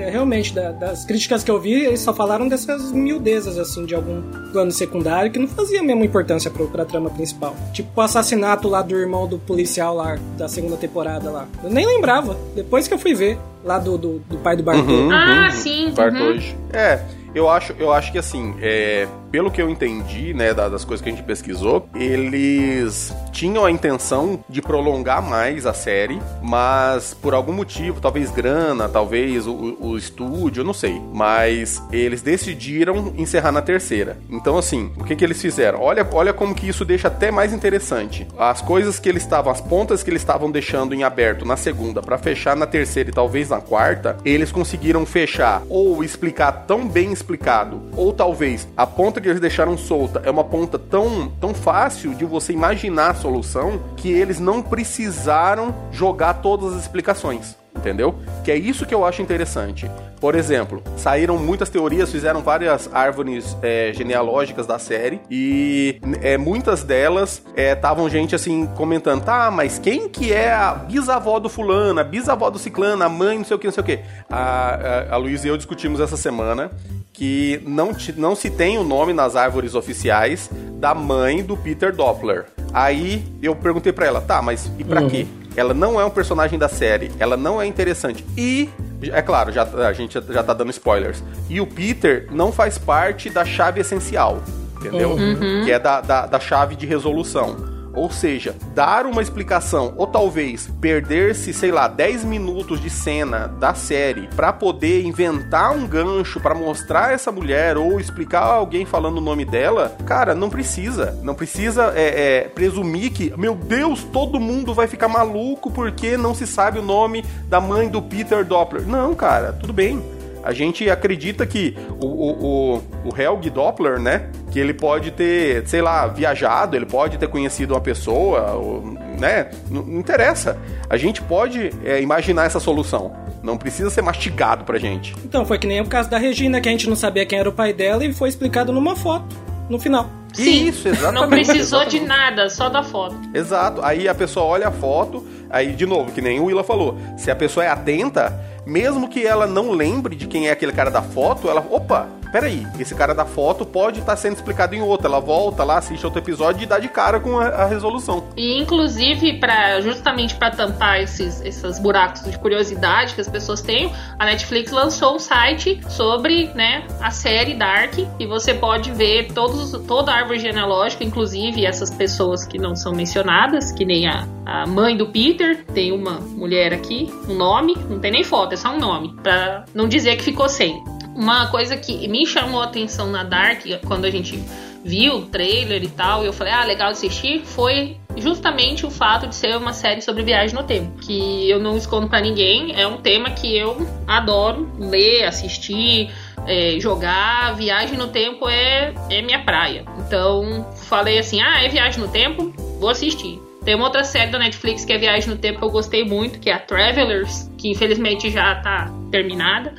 É, 0.00 0.10
Realmente, 0.10 0.52
da- 0.54 0.72
das 0.72 1.04
críticas 1.04 1.42
que 1.44 1.50
eu 1.50 1.60
vi, 1.60 1.72
eles 1.72 2.00
só 2.00 2.12
falaram 2.14 2.48
dessas 2.48 2.92
miudezas, 2.92 3.58
assim, 3.58 3.84
de 3.84 3.94
algum 3.94 4.22
plano 4.52 4.70
secundário 4.70 5.30
que 5.30 5.38
não 5.38 5.48
fazia 5.48 5.80
a 5.80 5.82
mesma 5.82 6.04
importância 6.04 6.50
pro, 6.50 6.66
pra 6.68 6.84
trama 6.84 7.10
principal. 7.10 7.54
Tipo 7.72 7.88
o 7.96 8.00
assassinato 8.00 8.68
lá 8.68 8.82
do 8.82 8.96
irmão 8.96 9.26
do 9.26 9.38
policial 9.38 9.94
lá, 9.94 10.16
da 10.36 10.48
segunda 10.48 10.76
temporada 10.76 11.30
lá. 11.30 11.46
Eu 11.62 11.70
nem 11.70 11.86
lembrava, 11.86 12.36
depois 12.54 12.86
que 12.88 12.94
eu 12.94 12.98
fui 12.98 13.14
ver, 13.14 13.38
lá 13.64 13.78
do, 13.78 13.96
do, 13.98 14.18
do 14.20 14.36
pai 14.38 14.56
do 14.56 14.62
Bartô. 14.62 14.82
Uhum, 14.90 15.10
Ah, 15.12 15.44
uhum. 15.46 15.50
sim, 15.50 15.92
Quarto 15.94 16.16
uhum. 16.18 16.28
hoje. 16.30 16.56
É, 16.72 17.00
eu 17.34 17.48
acho, 17.48 17.74
eu 17.78 17.92
acho 17.92 18.12
que 18.12 18.18
assim, 18.18 18.54
é, 18.60 19.06
pelo 19.36 19.50
que 19.50 19.60
eu 19.60 19.68
entendi, 19.68 20.32
né, 20.32 20.54
da- 20.54 20.66
das 20.66 20.82
coisas 20.82 21.04
que 21.04 21.10
a 21.10 21.12
gente 21.12 21.22
pesquisou, 21.22 21.86
eles 21.94 23.14
tinham 23.32 23.66
a 23.66 23.70
intenção 23.70 24.42
de 24.48 24.62
prolongar 24.62 25.20
mais 25.22 25.66
a 25.66 25.74
série, 25.74 26.18
mas 26.42 27.12
por 27.12 27.34
algum 27.34 27.52
motivo, 27.52 28.00
talvez 28.00 28.30
grana, 28.30 28.88
talvez 28.88 29.46
o, 29.46 29.76
o 29.78 29.98
estúdio, 29.98 30.64
não 30.64 30.72
sei, 30.72 30.98
mas 31.12 31.82
eles 31.92 32.22
decidiram 32.22 33.12
encerrar 33.18 33.52
na 33.52 33.60
terceira. 33.60 34.16
Então, 34.30 34.56
assim, 34.56 34.90
o 34.98 35.04
que 35.04 35.14
que 35.14 35.22
eles 35.22 35.42
fizeram? 35.42 35.82
Olha, 35.82 36.08
olha 36.12 36.32
como 36.32 36.54
que 36.54 36.66
isso 36.66 36.82
deixa 36.82 37.08
até 37.08 37.30
mais 37.30 37.52
interessante. 37.52 38.26
As 38.38 38.62
coisas 38.62 38.98
que 38.98 39.06
eles 39.06 39.22
estavam, 39.22 39.52
as 39.52 39.60
pontas 39.60 40.02
que 40.02 40.08
eles 40.08 40.22
estavam 40.22 40.50
deixando 40.50 40.94
em 40.94 41.04
aberto 41.04 41.44
na 41.44 41.58
segunda 41.58 42.00
para 42.00 42.16
fechar 42.16 42.56
na 42.56 42.66
terceira 42.66 43.10
e 43.10 43.12
talvez 43.12 43.50
na 43.50 43.60
quarta, 43.60 44.16
eles 44.24 44.50
conseguiram 44.50 45.04
fechar 45.04 45.60
ou 45.68 46.02
explicar 46.02 46.64
tão 46.66 46.88
bem 46.88 47.12
explicado, 47.12 47.82
ou 47.94 48.14
talvez 48.14 48.66
a 48.74 48.86
ponta 48.86 49.20
que 49.20 49.25
eles 49.28 49.40
deixaram 49.40 49.76
solta 49.76 50.22
é 50.24 50.30
uma 50.30 50.44
ponta 50.44 50.78
tão, 50.78 51.28
tão 51.40 51.54
fácil 51.54 52.14
de 52.14 52.24
você 52.24 52.52
imaginar 52.52 53.10
a 53.10 53.14
solução 53.14 53.80
que 53.96 54.10
eles 54.10 54.38
não 54.38 54.62
precisaram 54.62 55.74
jogar 55.92 56.34
todas 56.34 56.74
as 56.74 56.82
explicações. 56.82 57.56
Entendeu? 57.76 58.14
Que 58.42 58.50
é 58.50 58.56
isso 58.56 58.86
que 58.86 58.94
eu 58.94 59.04
acho 59.04 59.20
interessante. 59.20 59.88
Por 60.18 60.34
exemplo, 60.34 60.82
saíram 60.96 61.38
muitas 61.38 61.68
teorias, 61.68 62.10
fizeram 62.10 62.40
várias 62.40 62.88
árvores 62.92 63.56
é, 63.62 63.92
genealógicas 63.94 64.66
da 64.66 64.78
série 64.78 65.20
e 65.30 66.00
é, 66.22 66.38
muitas 66.38 66.82
delas 66.82 67.42
estavam 67.54 68.08
gente 68.08 68.34
assim 68.34 68.66
comentando, 68.66 69.22
tá, 69.24 69.50
mas 69.50 69.78
quem 69.78 70.08
que 70.08 70.32
é 70.32 70.52
a 70.52 70.72
bisavó 70.72 71.38
do 71.38 71.50
fulano, 71.50 72.00
a 72.00 72.04
bisavó 72.04 72.48
do 72.48 72.58
ciclano, 72.58 73.04
a 73.04 73.08
mãe, 73.10 73.36
não 73.36 73.44
sei 73.44 73.56
o 73.56 73.58
que, 73.58 73.66
não 73.66 73.74
sei 73.74 73.82
o 73.82 73.86
que. 73.86 74.00
A, 74.30 75.06
a, 75.10 75.14
a 75.14 75.16
Luiz 75.18 75.44
e 75.44 75.48
eu 75.48 75.56
discutimos 75.56 76.00
essa 76.00 76.16
semana 76.16 76.70
que 77.16 77.60
não, 77.66 77.94
ti- 77.94 78.14
não 78.16 78.36
se 78.36 78.50
tem 78.50 78.76
o 78.76 78.84
nome 78.84 79.12
nas 79.14 79.34
árvores 79.36 79.74
oficiais 79.74 80.50
da 80.78 80.94
mãe 80.94 81.42
do 81.42 81.56
Peter 81.56 81.90
Doppler. 81.94 82.44
Aí 82.74 83.24
eu 83.42 83.56
perguntei 83.56 83.90
pra 83.90 84.04
ela, 84.06 84.20
tá, 84.20 84.42
mas 84.42 84.70
e 84.78 84.84
pra 84.84 85.00
Uhum. 85.00 85.08
quê? 85.08 85.26
Ela 85.56 85.72
não 85.72 85.98
é 85.98 86.04
um 86.04 86.10
personagem 86.10 86.58
da 86.58 86.68
série, 86.68 87.10
ela 87.18 87.34
não 87.34 87.60
é 87.60 87.64
interessante. 87.66 88.22
E, 88.36 88.68
é 89.02 89.22
claro, 89.22 89.50
já, 89.50 89.62
a 89.62 89.92
gente 89.94 90.12
já- 90.30 90.42
tá 90.42 90.52
dando 90.52 90.70
spoilers. 90.70 91.24
E 91.48 91.58
o 91.58 91.66
Peter 91.66 92.28
não 92.30 92.52
faz 92.52 92.76
parte 92.76 93.30
da 93.30 93.42
chave 93.46 93.80
essencial, 93.80 94.42
entendeu? 94.78 95.16
Que 95.64 95.72
é 95.72 95.78
da, 95.78 96.02
da, 96.02 96.26
da 96.26 96.38
chave 96.38 96.76
de 96.76 96.84
resolução. 96.84 97.56
Ou 97.96 98.10
seja, 98.10 98.54
dar 98.74 99.06
uma 99.06 99.22
explicação, 99.22 99.94
ou 99.96 100.06
talvez 100.06 100.68
perder-se, 100.80 101.52
sei 101.52 101.72
lá, 101.72 101.88
10 101.88 102.24
minutos 102.24 102.80
de 102.80 102.90
cena 102.90 103.48
da 103.48 103.74
série 103.74 104.28
pra 104.36 104.52
poder 104.52 105.04
inventar 105.04 105.72
um 105.72 105.86
gancho 105.86 106.38
pra 106.38 106.54
mostrar 106.54 107.12
essa 107.12 107.32
mulher 107.32 107.78
ou 107.78 107.98
explicar 107.98 108.42
alguém 108.42 108.84
falando 108.84 109.16
o 109.16 109.22
nome 109.22 109.44
dela, 109.44 109.96
cara, 110.04 110.34
não 110.34 110.50
precisa. 110.50 111.18
Não 111.22 111.34
precisa 111.34 111.92
é, 111.96 112.42
é, 112.44 112.48
presumir 112.48 113.12
que, 113.12 113.32
meu 113.36 113.54
Deus, 113.54 114.04
todo 114.04 114.38
mundo 114.38 114.74
vai 114.74 114.86
ficar 114.86 115.08
maluco 115.08 115.70
porque 115.70 116.16
não 116.16 116.34
se 116.34 116.46
sabe 116.46 116.78
o 116.78 116.82
nome 116.82 117.24
da 117.48 117.60
mãe 117.60 117.88
do 117.88 118.02
Peter 118.02 118.44
Doppler. 118.44 118.86
Não, 118.86 119.14
cara, 119.14 119.52
tudo 119.52 119.72
bem. 119.72 120.15
A 120.46 120.52
gente 120.52 120.88
acredita 120.88 121.44
que 121.44 121.76
o, 122.00 122.06
o, 122.06 122.76
o, 122.76 122.82
o 123.10 123.20
Helg 123.20 123.50
Doppler, 123.50 123.98
né? 123.98 124.30
Que 124.52 124.60
ele 124.60 124.72
pode 124.72 125.10
ter, 125.10 125.66
sei 125.66 125.82
lá, 125.82 126.06
viajado, 126.06 126.76
ele 126.76 126.86
pode 126.86 127.18
ter 127.18 127.26
conhecido 127.26 127.74
uma 127.74 127.80
pessoa, 127.80 128.52
ou, 128.52 128.80
né? 129.18 129.50
Não, 129.68 129.82
não 129.82 129.98
interessa. 129.98 130.56
A 130.88 130.96
gente 130.96 131.20
pode 131.20 131.72
é, 131.84 132.00
imaginar 132.00 132.44
essa 132.44 132.60
solução. 132.60 133.12
Não 133.42 133.56
precisa 133.56 133.90
ser 133.90 134.02
mastigado 134.02 134.62
pra 134.62 134.78
gente. 134.78 135.16
Então, 135.24 135.44
foi 135.44 135.58
que 135.58 135.66
nem 135.66 135.80
o 135.80 135.86
caso 135.86 136.08
da 136.08 136.16
Regina, 136.16 136.60
que 136.60 136.68
a 136.68 136.72
gente 136.72 136.88
não 136.88 136.94
sabia 136.94 137.26
quem 137.26 137.40
era 137.40 137.48
o 137.48 137.52
pai 137.52 137.72
dela 137.72 138.04
e 138.04 138.12
foi 138.12 138.28
explicado 138.28 138.72
numa 138.72 138.94
foto, 138.94 139.34
no 139.68 139.80
final. 139.80 140.08
Sim, 140.36 140.68
Isso, 140.68 140.88
exatamente. 140.88 141.20
Não 141.20 141.28
precisou 141.28 141.84
de 141.84 141.96
exatamente. 141.96 142.06
nada, 142.06 142.50
só 142.50 142.68
da 142.68 142.82
foto. 142.82 143.16
Exato. 143.34 143.80
Aí 143.82 144.08
a 144.08 144.14
pessoa 144.14 144.46
olha 144.46 144.68
a 144.68 144.72
foto, 144.72 145.26
aí 145.50 145.72
de 145.72 145.86
novo, 145.86 146.12
que 146.12 146.20
nem 146.20 146.38
o 146.40 146.44
Willa 146.44 146.62
falou, 146.64 146.98
se 147.16 147.30
a 147.30 147.36
pessoa 147.36 147.64
é 147.64 147.68
atenta, 147.68 148.38
mesmo 148.66 149.08
que 149.08 149.24
ela 149.24 149.46
não 149.46 149.70
lembre 149.70 150.16
de 150.16 150.26
quem 150.26 150.48
é 150.48 150.50
aquele 150.50 150.72
cara 150.72 150.90
da 150.90 151.02
foto, 151.02 151.48
ela, 151.48 151.64
opa, 151.70 152.08
peraí, 152.32 152.66
esse 152.78 152.94
cara 152.94 153.14
da 153.14 153.24
foto 153.24 153.64
pode 153.64 154.00
estar 154.00 154.16
sendo 154.16 154.34
explicado 154.34 154.74
em 154.74 154.82
outra. 154.82 155.06
Ela 155.06 155.20
volta 155.20 155.64
lá, 155.64 155.78
assiste 155.78 156.04
outro 156.04 156.20
episódio 156.20 156.62
e 156.62 156.66
dá 156.66 156.78
de 156.78 156.88
cara 156.88 157.20
com 157.20 157.38
a, 157.38 157.46
a 157.46 157.66
resolução. 157.66 158.24
E 158.36 158.60
inclusive 158.60 159.38
para 159.38 159.80
justamente 159.80 160.34
para 160.34 160.50
tampar 160.50 161.00
esses, 161.00 161.40
esses 161.40 161.78
buracos 161.78 162.22
de 162.24 162.38
curiosidade 162.38 163.14
que 163.14 163.20
as 163.20 163.28
pessoas 163.28 163.62
têm, 163.62 163.92
a 164.18 164.26
Netflix 164.26 164.70
lançou 164.72 165.14
um 165.14 165.18
site 165.18 165.80
sobre, 165.88 166.50
né, 166.54 166.84
a 167.00 167.10
série 167.10 167.54
Dark 167.54 167.94
e 168.18 168.26
você 168.26 168.52
pode 168.52 168.90
ver 168.90 169.32
todos, 169.32 169.72
toda 169.86 170.12
a 170.12 170.25
árvore 170.26 170.40
genealógica, 170.40 171.04
inclusive 171.04 171.64
essas 171.64 171.88
pessoas 171.88 172.44
que 172.44 172.58
não 172.58 172.74
são 172.74 172.92
mencionadas, 172.92 173.70
que 173.70 173.84
nem 173.84 174.08
a, 174.08 174.26
a 174.44 174.66
mãe 174.66 174.96
do 174.96 175.06
Peter, 175.06 175.64
tem 175.66 175.92
uma 175.92 176.18
mulher 176.18 176.74
aqui, 176.74 177.08
um 177.28 177.34
nome, 177.34 177.76
não 177.88 178.00
tem 178.00 178.10
nem 178.10 178.24
foto, 178.24 178.52
é 178.52 178.56
só 178.56 178.74
um 178.74 178.78
nome, 178.78 179.14
para 179.22 179.64
não 179.72 179.86
dizer 179.86 180.16
que 180.16 180.24
ficou 180.24 180.48
sem. 180.48 180.82
Uma 181.14 181.46
coisa 181.46 181.76
que 181.76 182.08
me 182.08 182.26
chamou 182.26 182.60
a 182.60 182.64
atenção 182.64 183.06
na 183.06 183.22
Dark 183.22 183.62
quando 183.86 184.04
a 184.04 184.10
gente 184.10 184.42
viu 184.84 185.18
o 185.18 185.26
trailer 185.26 185.82
e 185.82 185.88
tal, 185.88 186.24
e 186.24 186.26
eu 186.26 186.32
falei, 186.32 186.52
ah, 186.52 186.64
legal 186.64 186.90
assistir, 186.90 187.42
foi 187.44 187.96
justamente 188.16 188.84
o 188.84 188.90
fato 188.90 189.26
de 189.26 189.34
ser 189.34 189.56
uma 189.56 189.72
série 189.72 190.00
sobre 190.00 190.22
viagem 190.22 190.56
no 190.56 190.64
tempo. 190.64 190.98
Que 190.98 191.48
eu 191.48 191.60
não 191.60 191.76
escondo 191.76 192.08
pra 192.08 192.20
ninguém, 192.20 192.72
é 192.78 192.86
um 192.86 192.96
tema 192.98 193.30
que 193.30 193.56
eu 193.56 193.76
adoro 194.06 194.68
ler, 194.78 195.24
assistir, 195.24 196.10
é, 196.46 196.78
jogar. 196.80 197.54
Viagem 197.56 197.98
no 197.98 198.08
tempo 198.08 198.48
é, 198.48 198.94
é 199.10 199.22
minha 199.22 199.42
praia. 199.44 199.84
Então, 199.98 200.66
falei 200.88 201.18
assim, 201.18 201.40
ah, 201.40 201.62
é 201.62 201.68
viagem 201.68 202.00
no 202.00 202.08
tempo? 202.08 202.52
Vou 202.78 202.88
assistir. 202.88 203.40
Tem 203.66 203.74
uma 203.74 203.86
outra 203.86 204.04
série 204.04 204.30
da 204.30 204.38
Netflix 204.38 204.84
que 204.84 204.92
é 204.92 204.96
Viagem 204.96 205.28
no 205.28 205.36
Tempo 205.36 205.58
que 205.58 205.64
eu 205.64 205.70
gostei 205.70 206.04
muito, 206.04 206.38
que 206.38 206.48
é 206.48 206.52
a 206.52 206.58
Travelers, 206.60 207.50
que 207.58 207.68
infelizmente 207.68 208.30
já 208.30 208.54
tá 208.54 208.92
terminada. 209.10 209.74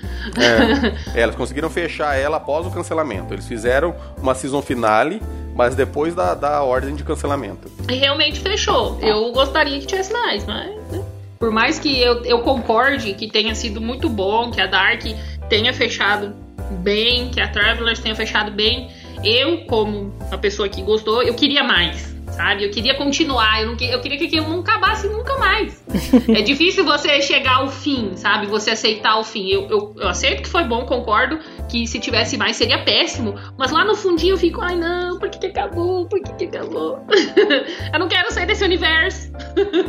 É, 1.16 1.16
elas 1.24 1.36
conseguiram 1.36 1.70
fechar 1.70 2.14
ela 2.14 2.36
após 2.36 2.68
o 2.68 2.70
cancelamento. 2.70 3.34
Eles 3.34 3.48
fizeram 3.48 3.96
uma 4.22 4.36
season 4.36 4.62
finale, 4.62 5.22
mas 5.56 5.74
depois 5.74 6.14
da, 6.14 6.34
da 6.34 6.62
ordem 6.64 6.98
de 6.98 7.04
cancelamento. 7.06 7.72
E 7.90 7.96
realmente 7.96 8.42
fechou. 8.42 9.00
Eu 9.02 9.32
gostaria 9.32 9.80
que 9.80 9.86
tivesse 9.86 10.12
mais, 10.12 10.46
mas. 10.46 10.68
né? 10.92 11.06
Por 11.40 11.52
mais 11.52 11.80
que 11.80 12.02
eu, 12.02 12.26
eu 12.26 12.40
concorde 12.40 13.14
que 13.14 13.30
tenha 13.30 13.56
sido 13.56 13.80
muito 13.80 14.10
bom, 14.10 14.52
que 14.52 14.60
a 14.60 14.68
Dark 14.68 15.04
tenha 15.48 15.74
fechado 15.74 16.36
bem, 16.82 17.30
que 17.30 17.39
a 17.39 17.48
Travelers 17.48 18.00
tenha 18.00 18.15
fechado 18.15 18.52
bem, 18.52 18.89
eu, 19.24 19.65
como 19.65 20.13
a 20.32 20.38
pessoa 20.38 20.67
que 20.67 20.82
gostou, 20.82 21.24
eu 21.24 21.34
queria 21.34 21.63
mais 21.63 22.17
sabe? 22.32 22.63
Eu 22.63 22.72
queria 22.72 22.96
continuar, 22.96 23.62
eu, 23.62 23.68
não, 23.68 23.78
eu 23.80 24.00
queria 24.00 24.18
que 24.18 24.26
aquilo 24.26 24.50
não 24.50 24.60
acabasse 24.60 25.08
nunca 25.08 25.38
mais. 25.38 25.84
é 26.30 26.42
difícil 26.42 26.84
você 26.84 27.22
chegar 27.22 27.58
ao 27.58 27.70
fim, 27.70 28.12
sabe? 28.16 28.48
Você 28.48 28.72
aceitar 28.72 29.18
o 29.20 29.24
fim. 29.24 29.50
Eu, 29.50 29.68
eu, 29.70 29.96
eu, 29.98 30.08
aceito 30.08 30.44
que 30.44 30.50
foi 30.50 30.63
bom, 30.63 30.86
concordo 30.86 31.40
que 31.70 31.86
se 31.88 32.00
tivesse 32.00 32.38
mais 32.38 32.56
seria 32.56 32.84
péssimo, 32.84 33.36
mas 33.58 33.72
lá 33.72 33.84
no 33.84 33.96
fundinho 33.96 34.34
eu 34.34 34.38
fico, 34.38 34.62
ai 34.62 34.76
não, 34.76 35.20
por 35.20 35.30
que, 35.30 35.40
que 35.40 35.48
acabou? 35.48 36.08
Por 36.08 36.22
que, 36.22 36.34
que 36.34 36.58
acabou? 36.58 37.00
eu 37.94 38.00
não 38.00 38.08
quero 38.08 38.32
sair 38.32 38.46
desse 38.46 38.63
universo. 38.63 39.32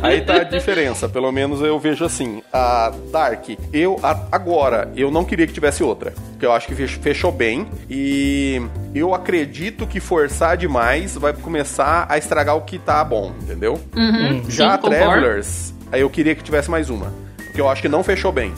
Aí 0.01 0.21
tá 0.21 0.35
a 0.35 0.43
diferença, 0.43 1.07
pelo 1.07 1.31
menos 1.31 1.61
eu 1.61 1.79
vejo 1.79 2.03
assim. 2.03 2.41
A 2.51 2.91
Dark, 3.11 3.49
eu 3.71 3.99
a, 4.03 4.27
agora, 4.31 4.91
eu 4.95 5.11
não 5.11 5.23
queria 5.23 5.47
que 5.47 5.53
tivesse 5.53 5.83
outra, 5.83 6.13
porque 6.31 6.45
eu 6.45 6.51
acho 6.51 6.67
que 6.67 6.75
fechou 6.87 7.31
bem 7.31 7.67
e 7.89 8.61
eu 8.93 9.13
acredito 9.13 9.85
que 9.85 9.99
forçar 9.99 10.57
demais 10.57 11.15
vai 11.15 11.33
começar 11.33 12.05
a 12.09 12.17
estragar 12.29 12.55
o 12.55 12.61
que 12.61 12.77
tá 12.77 13.03
bom, 13.03 13.33
entendeu? 13.41 13.81
Uhum, 13.95 14.43
Já 14.47 14.69
sim, 14.69 14.75
a 14.75 14.77
Travelers, 14.77 15.73
aí 15.91 16.01
eu 16.01 16.09
queria 16.09 16.35
que 16.35 16.43
tivesse 16.43 16.69
mais 16.69 16.89
uma, 16.89 17.11
porque 17.37 17.59
eu 17.59 17.67
acho 17.67 17.81
que 17.81 17.89
não 17.89 18.03
fechou 18.03 18.31
bem, 18.31 18.53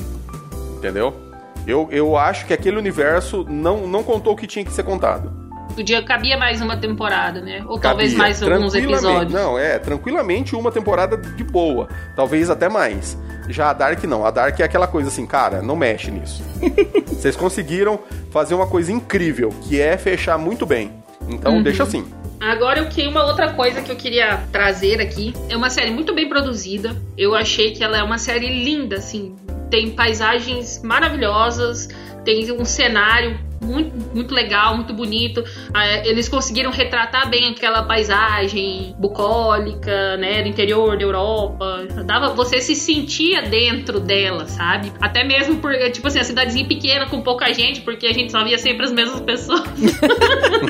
entendeu? 0.76 1.16
Eu, 1.66 1.88
eu 1.92 2.18
acho 2.18 2.46
que 2.46 2.54
aquele 2.54 2.78
universo 2.78 3.46
não, 3.48 3.88
não 3.88 4.04
contou 4.04 4.34
o 4.34 4.36
que 4.36 4.46
tinha 4.46 4.66
que 4.66 4.74
ser 4.74 4.84
contado. 4.84 5.32
Podia, 5.76 6.04
cabia 6.04 6.38
mais 6.38 6.60
uma 6.60 6.76
temporada, 6.76 7.40
né? 7.40 7.64
Ou 7.66 7.80
talvez 7.80 8.14
mais 8.14 8.44
alguns 8.44 8.76
episódios. 8.76 9.32
Não, 9.32 9.58
é, 9.58 9.80
tranquilamente 9.80 10.54
uma 10.54 10.70
temporada 10.70 11.16
de 11.16 11.44
boa. 11.46 11.88
Talvez 12.14 12.50
até 12.50 12.68
mais. 12.68 13.18
Já 13.48 13.70
a 13.70 13.74
Dark 13.74 14.04
não. 14.04 14.26
A 14.26 14.32
Dark 14.32 14.60
é 14.60 14.64
aquela 14.64 14.88
coisa 14.88 15.08
assim, 15.08 15.26
cara, 15.26 15.62
não 15.62 15.78
mexe 15.78 16.12
nisso. 16.12 16.44
Vocês 17.08 17.38
conseguiram 17.38 18.00
fazer 18.32 18.54
uma 18.54 18.68
coisa 18.68 18.92
incrível, 18.92 19.50
que 19.62 19.80
é 19.80 19.98
fechar 19.98 20.38
muito 20.38 20.66
bem. 20.66 20.92
Então 21.30 21.54
uhum. 21.54 21.64
deixa 21.64 21.84
assim. 21.84 22.06
Agora 22.42 22.80
eu 22.80 22.90
queria 22.90 23.08
uma 23.08 23.24
outra 23.24 23.54
coisa 23.54 23.84
que 23.84 23.92
eu 23.92 23.96
queria 23.96 24.38
trazer 24.52 25.00
aqui. 25.00 25.32
É 25.48 25.56
uma 25.56 25.70
série 25.70 25.92
muito 25.92 26.12
bem 26.12 26.28
produzida. 26.28 27.00
Eu 27.16 27.36
achei 27.36 27.72
que 27.72 27.84
ela 27.84 28.00
é 28.00 28.02
uma 28.02 28.18
série 28.18 28.64
linda, 28.64 28.96
assim. 28.96 29.36
Tem 29.70 29.92
paisagens 29.92 30.82
maravilhosas, 30.84 31.88
tem 32.26 32.52
um 32.52 32.66
cenário 32.66 33.40
muito, 33.62 34.16
muito 34.16 34.34
legal, 34.34 34.76
muito 34.76 34.94
bonito. 34.94 35.44
Ah, 35.74 36.06
eles 36.06 36.28
conseguiram 36.28 36.72
retratar 36.72 37.30
bem 37.30 37.52
aquela 37.52 37.84
paisagem 37.84 38.96
bucólica, 38.98 40.18
né, 40.18 40.42
do 40.42 40.50
interior 40.50 40.98
da 40.98 41.04
Europa. 41.04 41.86
Dava, 42.06 42.34
você 42.34 42.60
se 42.60 42.76
sentia 42.76 43.44
dentro 43.44 44.00
dela, 44.00 44.48
sabe? 44.48 44.92
Até 45.00 45.24
mesmo 45.24 45.58
por, 45.58 45.74
tipo 45.92 46.08
assim, 46.08 46.20
a 46.20 46.24
cidadezinha 46.24 46.66
pequena 46.66 47.06
com 47.06 47.22
pouca 47.22 47.54
gente, 47.54 47.82
porque 47.82 48.08
a 48.08 48.14
gente 48.14 48.32
só 48.32 48.44
via 48.44 48.58
sempre 48.58 48.86
as 48.86 48.92
mesmas 48.92 49.22
pessoas. 49.22 49.62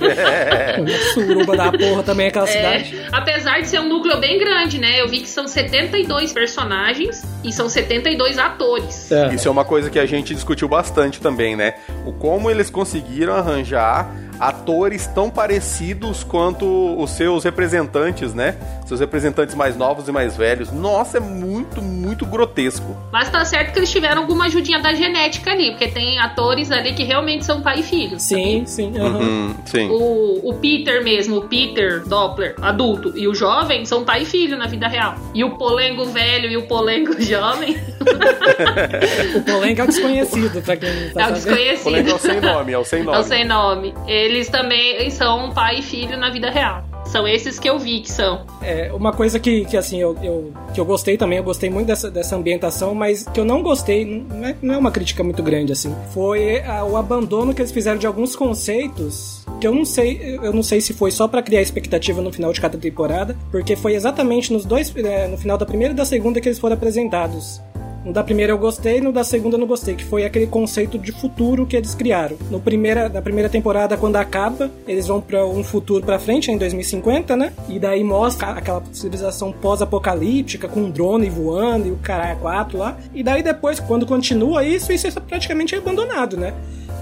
é. 0.03 0.85
Suruba 1.13 1.55
da 1.55 1.71
porra 1.71 2.03
também 2.03 2.27
aquela 2.27 2.47
é, 2.47 2.79
cidade. 2.83 3.05
Apesar 3.11 3.61
de 3.61 3.67
ser 3.67 3.79
um 3.79 3.87
núcleo 3.87 4.19
bem 4.19 4.37
grande, 4.37 4.79
né? 4.79 4.99
Eu 4.99 5.07
vi 5.07 5.19
que 5.21 5.29
são 5.29 5.47
72 5.47 6.33
personagens 6.33 7.23
e 7.43 7.53
são 7.53 7.69
72 7.69 8.37
atores. 8.37 9.11
É. 9.11 9.33
Isso 9.33 9.47
é 9.47 9.51
uma 9.51 9.63
coisa 9.63 9.89
que 9.89 9.99
a 9.99 10.05
gente 10.05 10.33
discutiu 10.33 10.67
bastante 10.67 11.21
também, 11.21 11.55
né? 11.55 11.75
O 12.05 12.11
como 12.11 12.49
eles 12.49 12.69
conseguiram 12.81 13.35
arranjar 13.35 14.09
atores 14.41 15.05
tão 15.05 15.29
parecidos 15.29 16.23
quanto 16.23 16.65
os 16.99 17.11
seus 17.11 17.43
representantes, 17.43 18.33
né? 18.33 18.55
Seus 18.87 18.99
representantes 18.99 19.53
mais 19.53 19.77
novos 19.77 20.07
e 20.07 20.11
mais 20.11 20.35
velhos. 20.35 20.71
Nossa, 20.71 21.17
é 21.17 21.19
muito, 21.19 21.79
muito 21.79 22.25
grotesco. 22.25 22.97
Mas 23.11 23.29
tá 23.29 23.45
certo 23.45 23.71
que 23.71 23.79
eles 23.79 23.91
tiveram 23.91 24.23
alguma 24.23 24.45
ajudinha 24.45 24.79
da 24.79 24.93
genética 24.93 25.51
ali, 25.51 25.69
porque 25.69 25.87
tem 25.87 26.17
atores 26.19 26.71
ali 26.71 26.93
que 26.93 27.03
realmente 27.03 27.45
são 27.45 27.61
pai 27.61 27.81
e 27.81 27.83
filho. 27.83 28.19
Sim, 28.19 28.63
sim. 28.65 28.91
Uhum. 28.99 29.19
Uhum, 29.19 29.55
sim. 29.63 29.87
O, 29.89 30.49
o 30.49 30.53
Peter 30.55 31.03
mesmo, 31.03 31.37
o 31.37 31.41
Peter 31.47 32.03
Doppler, 32.07 32.55
adulto, 32.61 33.13
e 33.15 33.27
o 33.27 33.35
jovem 33.35 33.85
são 33.85 34.03
pai 34.03 34.23
e 34.23 34.25
filho 34.25 34.57
na 34.57 34.65
vida 34.65 34.87
real. 34.87 35.15
E 35.35 35.43
o 35.43 35.51
Polengo 35.51 36.05
velho 36.05 36.49
e 36.49 36.57
o 36.57 36.63
Polengo 36.63 37.13
jovem. 37.21 37.77
o 39.35 39.41
Polengo 39.41 39.81
é 39.81 39.83
o 39.83 39.87
desconhecido, 39.87 40.61
pra 40.63 40.75
quem 40.75 40.89
tá 41.13 41.21
É 41.21 41.27
o 41.27 41.33
desconhecido. 41.33 41.81
O 41.81 41.83
Polengo 41.83 42.09
é 42.09 42.13
o 42.15 42.19
sem 42.19 42.41
nome, 42.41 42.73
é 42.73 42.77
o 42.79 42.83
sem 42.83 43.03
nome. 43.03 43.17
É 43.17 43.19
o 43.19 43.23
sem 43.23 43.45
nome. 43.45 43.93
Eles 44.31 44.47
também 44.47 45.09
são 45.09 45.51
pai 45.51 45.79
e 45.79 45.81
filho 45.81 46.17
na 46.17 46.29
vida 46.29 46.49
real. 46.49 46.85
São 47.05 47.27
esses 47.27 47.59
que 47.59 47.69
eu 47.69 47.77
vi 47.77 47.99
que 47.99 48.09
são. 48.09 48.45
É, 48.61 48.89
uma 48.93 49.11
coisa 49.11 49.37
que, 49.37 49.65
que 49.65 49.75
assim, 49.75 49.99
eu, 49.99 50.17
eu, 50.23 50.53
que 50.73 50.79
eu 50.79 50.85
gostei 50.85 51.17
também, 51.17 51.37
eu 51.37 51.43
gostei 51.43 51.69
muito 51.69 51.87
dessa, 51.87 52.09
dessa 52.09 52.37
ambientação, 52.37 52.95
mas 52.95 53.27
que 53.27 53.37
eu 53.37 53.43
não 53.43 53.61
gostei, 53.61 54.05
não 54.05 54.47
é, 54.47 54.55
não 54.61 54.75
é 54.75 54.77
uma 54.77 54.89
crítica 54.89 55.21
muito 55.21 55.43
grande, 55.43 55.73
assim, 55.73 55.93
foi 56.13 56.61
a, 56.61 56.85
o 56.85 56.95
abandono 56.95 57.53
que 57.53 57.61
eles 57.61 57.73
fizeram 57.73 57.97
de 57.97 58.07
alguns 58.07 58.33
conceitos 58.33 59.45
que 59.59 59.67
eu 59.67 59.75
não 59.75 59.83
sei, 59.83 60.39
eu 60.41 60.53
não 60.53 60.63
sei 60.63 60.79
se 60.79 60.93
foi 60.93 61.11
só 61.11 61.27
para 61.27 61.41
criar 61.41 61.61
expectativa 61.61 62.21
no 62.21 62.31
final 62.31 62.53
de 62.53 62.61
cada 62.61 62.77
temporada, 62.77 63.35
porque 63.51 63.75
foi 63.75 63.95
exatamente 63.95 64.53
nos 64.53 64.63
dois, 64.63 64.95
é, 64.95 65.27
no 65.27 65.37
final 65.37 65.57
da 65.57 65.65
primeira 65.65 65.93
e 65.93 65.97
da 65.97 66.05
segunda 66.05 66.39
que 66.39 66.47
eles 66.47 66.59
foram 66.59 66.75
apresentados. 66.75 67.61
No 68.03 68.11
da 68.11 68.23
primeira 68.23 68.51
eu 68.51 68.57
gostei, 68.57 68.99
no 68.99 69.11
da 69.11 69.23
segunda 69.23 69.55
eu 69.55 69.59
não 69.59 69.67
gostei, 69.67 69.93
que 69.93 70.03
foi 70.03 70.25
aquele 70.25 70.47
conceito 70.47 70.97
de 70.97 71.11
futuro 71.11 71.67
que 71.67 71.77
eles 71.77 71.93
criaram. 71.93 72.35
No 72.49 72.59
primeira, 72.59 73.07
na 73.07 73.21
primeira 73.21 73.47
temporada, 73.47 73.95
quando 73.95 74.15
acaba, 74.15 74.71
eles 74.87 75.05
vão 75.05 75.21
para 75.21 75.45
um 75.45 75.63
futuro 75.63 76.03
para 76.03 76.17
frente, 76.17 76.49
em 76.49 76.57
2050, 76.57 77.35
né? 77.35 77.53
E 77.69 77.77
daí 77.77 78.03
mostra 78.03 78.47
aquela 78.47 78.81
civilização 78.91 79.51
pós-apocalíptica, 79.51 80.67
com 80.67 80.81
um 80.81 80.89
drone 80.89 81.29
voando 81.29 81.87
e 81.87 81.91
o 81.91 81.97
caralho 81.97 82.39
quatro 82.39 82.77
lá. 82.77 82.97
E 83.13 83.21
daí 83.21 83.43
depois, 83.43 83.79
quando 83.79 84.05
continua 84.05 84.63
isso, 84.63 84.91
isso 84.91 85.07
é 85.07 85.11
praticamente 85.11 85.75
abandonado, 85.75 86.35
né? 86.37 86.53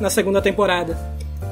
Na 0.02 0.10
segunda 0.10 0.42
temporada. 0.42 0.98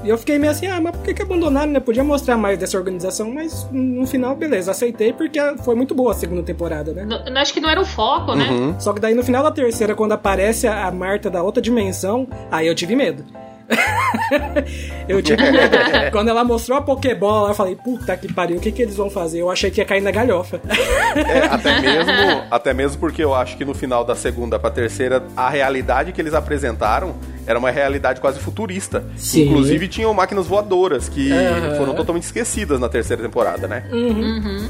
E 0.07 0.09
eu 0.09 0.17
fiquei 0.17 0.39
meio 0.39 0.51
assim, 0.51 0.67
ah, 0.67 0.79
mas 0.79 0.95
por 0.95 1.03
que, 1.03 1.13
que 1.13 1.21
abandonaram, 1.21 1.69
né? 1.69 1.81
Podia 1.81 2.01
mostrar 2.01 2.37
mais 2.37 2.57
dessa 2.57 2.77
organização, 2.77 3.29
mas 3.29 3.67
no 3.73 4.07
final, 4.07 4.33
beleza, 4.37 4.71
aceitei 4.71 5.11
porque 5.11 5.37
foi 5.65 5.75
muito 5.75 5.93
boa 5.93 6.13
a 6.13 6.15
segunda 6.15 6.41
temporada, 6.41 6.93
né? 6.93 7.03
Não, 7.03 7.41
acho 7.41 7.53
que 7.53 7.59
não 7.59 7.69
era 7.69 7.81
o 7.81 7.85
foco, 7.85 8.33
né? 8.33 8.49
Uhum. 8.49 8.79
Só 8.79 8.93
que 8.93 9.01
daí 9.01 9.13
no 9.13 9.21
final 9.21 9.43
da 9.43 9.51
terceira, 9.51 9.93
quando 9.93 10.13
aparece 10.13 10.65
a 10.65 10.89
Marta 10.91 11.29
da 11.29 11.43
outra 11.43 11.61
dimensão, 11.61 12.25
aí 12.49 12.67
eu 12.67 12.73
tive 12.73 12.95
medo. 12.95 13.25
eu 15.07 15.21
tive 15.21 15.51
medo. 15.51 15.77
Quando 16.11 16.29
ela 16.29 16.43
mostrou 16.43 16.77
a 16.77 16.81
Pokébola, 16.81 17.49
eu 17.49 17.55
falei, 17.55 17.75
puta 17.75 18.15
que 18.17 18.31
pariu, 18.31 18.57
o 18.57 18.59
que, 18.59 18.71
que 18.71 18.81
eles 18.81 18.95
vão 18.95 19.09
fazer? 19.09 19.41
Eu 19.41 19.49
achei 19.49 19.71
que 19.71 19.81
ia 19.81 19.85
cair 19.85 20.01
na 20.01 20.11
galhofa. 20.11 20.61
É, 21.15 21.45
até 21.45 21.81
mesmo, 21.81 22.11
até 22.51 22.73
mesmo 22.73 22.99
porque 22.99 23.23
eu 23.23 23.33
acho 23.33 23.57
que 23.57 23.65
no 23.65 23.73
final 23.73 24.03
da 24.03 24.15
segunda 24.15 24.59
pra 24.59 24.69
terceira, 24.69 25.23
a 25.35 25.49
realidade 25.49 26.11
que 26.11 26.21
eles 26.21 26.33
apresentaram 26.33 27.15
era 27.45 27.57
uma 27.57 27.71
realidade 27.71 28.19
quase 28.19 28.39
futurista. 28.39 29.03
Sim. 29.15 29.43
Inclusive 29.43 29.87
tinham 29.87 30.13
máquinas 30.13 30.47
voadoras 30.47 31.07
que 31.07 31.31
uhum. 31.31 31.77
foram 31.77 31.95
totalmente 31.95 32.23
esquecidas 32.23 32.79
na 32.79 32.89
terceira 32.89 33.21
temporada, 33.21 33.67
né? 33.67 33.87
Uhum. 33.91 34.09
uhum. 34.09 34.69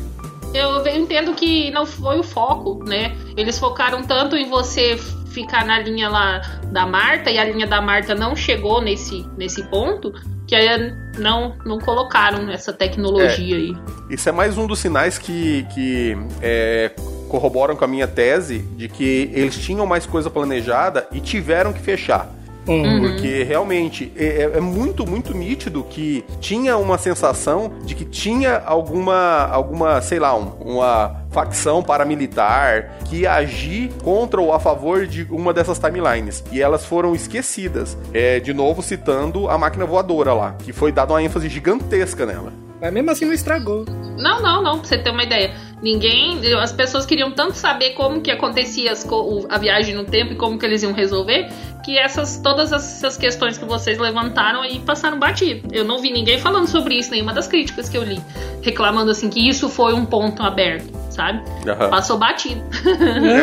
Eu 0.54 0.88
entendo 0.88 1.34
que 1.34 1.70
não 1.72 1.86
foi 1.86 2.20
o 2.20 2.24
foco, 2.24 2.84
né? 2.84 3.16
Eles 3.36 3.60
focaram 3.60 4.02
tanto 4.04 4.36
em 4.36 4.50
você 4.50 4.98
ficar 5.38 5.64
na 5.64 5.78
linha 5.78 6.10
lá 6.10 6.42
da 6.72 6.88
Marta 6.88 7.30
e 7.30 7.38
a 7.38 7.46
linha 7.46 7.68
da 7.68 7.80
Marta 7.80 8.16
não 8.16 8.36
chegou 8.36 8.82
nesse, 8.82 9.24
nesse 9.38 9.62
ponto 9.70 10.12
que 10.48 10.56
aí 10.56 10.94
não, 11.20 11.56
não 11.66 11.78
colocaram 11.78 12.50
essa 12.50 12.74
tecnologia 12.74 13.56
é, 13.56 13.60
aí. 13.60 13.78
Isso 14.10 14.28
é 14.30 14.32
mais 14.32 14.58
um 14.58 14.66
dos 14.66 14.80
sinais 14.80 15.18
que, 15.18 15.68
que 15.74 16.18
é, 16.42 16.92
corroboram 17.28 17.76
com 17.76 17.84
a 17.84 17.88
minha 17.88 18.08
tese 18.08 18.60
de 18.78 18.88
que 18.88 19.30
eles 19.34 19.60
tinham 19.60 19.86
mais 19.86 20.06
coisa 20.06 20.30
planejada 20.30 21.06
e 21.12 21.20
tiveram 21.20 21.72
que 21.72 21.82
fechar. 21.82 22.32
Uhum. 22.66 23.02
Porque 23.02 23.44
realmente 23.44 24.12
é, 24.16 24.26
é, 24.26 24.58
é, 24.58 24.60
muito, 24.60 25.08
muito 25.08 25.34
nítido 25.34 25.84
que 25.84 26.26
tinha 26.42 26.78
uma 26.78 26.98
sensação 26.98 27.72
de 27.86 27.96
que 27.96 28.04
tinha 28.04 28.62
alguma, 28.66 29.48
alguma 29.48 30.02
sei 30.02 30.20
lá, 30.20 30.36
um, 30.36 30.50
uma 30.60 31.27
facção 31.38 31.84
paramilitar 31.84 32.98
que 33.06 33.28
agir 33.28 33.92
contra 34.04 34.42
ou 34.42 34.52
a 34.52 34.60
favor 34.60 35.06
de 35.06 35.28
uma 35.30 35.54
dessas 35.54 35.78
timelines. 35.78 36.44
E 36.52 36.60
elas 36.60 36.84
foram 36.84 37.14
esquecidas. 37.14 37.96
É, 38.12 38.40
de 38.40 38.56
novo 38.56 38.82
citando 38.82 39.48
a 39.48 39.56
máquina 39.56 39.86
voadora 39.86 40.34
lá, 40.34 40.56
que 40.58 40.74
foi 40.74 40.92
dada 40.92 41.14
uma 41.14 41.22
ênfase 41.22 41.48
gigantesca 41.48 42.26
nela. 42.26 42.67
Mas 42.82 42.94
mesmo 42.94 43.12
assim 43.12 43.26
não 43.26 43.34
estragou. 43.34 43.86
Não, 44.18 44.42
não, 44.42 44.64
não, 44.64 44.80
pra 44.80 44.88
você 44.88 44.98
ter 44.98 45.10
uma 45.10 45.24
ideia. 45.24 45.54
Ninguém. 45.82 46.40
As 46.56 46.72
pessoas 46.72 47.06
queriam 47.06 47.32
tanto 47.32 47.54
saber 47.54 47.92
como 47.92 48.22
que 48.22 48.32
acontecia 48.32 48.92
as, 48.92 49.08
a 49.50 49.58
viagem 49.58 49.94
no 49.94 50.06
tempo 50.06 50.34
e 50.34 50.36
como 50.36 50.58
que 50.58 50.66
eles 50.66 50.82
iam 50.82 50.92
resolver, 50.92 51.50
que 51.84 51.98
essas 51.98 52.40
todas 52.40 52.72
essas 52.72 53.16
questões 53.16 53.58
que 53.58 53.66
vocês 53.66 53.98
levantaram 53.98 54.62
aí 54.62 54.80
passaram 54.80 55.20
batido. 55.20 55.68
Eu 55.72 55.86
não 55.86 56.00
vi 56.00 56.12
ninguém 56.12 56.40
falando 56.40 56.68
sobre 56.68 56.96
isso, 56.96 57.12
nenhuma 57.12 57.34
das 57.34 57.48
críticas 57.48 57.88
que 57.90 57.98
eu 57.98 58.04
li, 58.04 58.20
reclamando 58.62 59.12
assim 59.12 59.30
que 59.30 59.48
isso 59.48 59.70
foi 59.70 59.94
um 59.94 60.06
ponto 60.06 60.42
aberto 60.42 60.98
sabe? 61.18 61.44
Aham. 61.68 61.90
Passou 61.90 62.18
batido. 62.18 62.62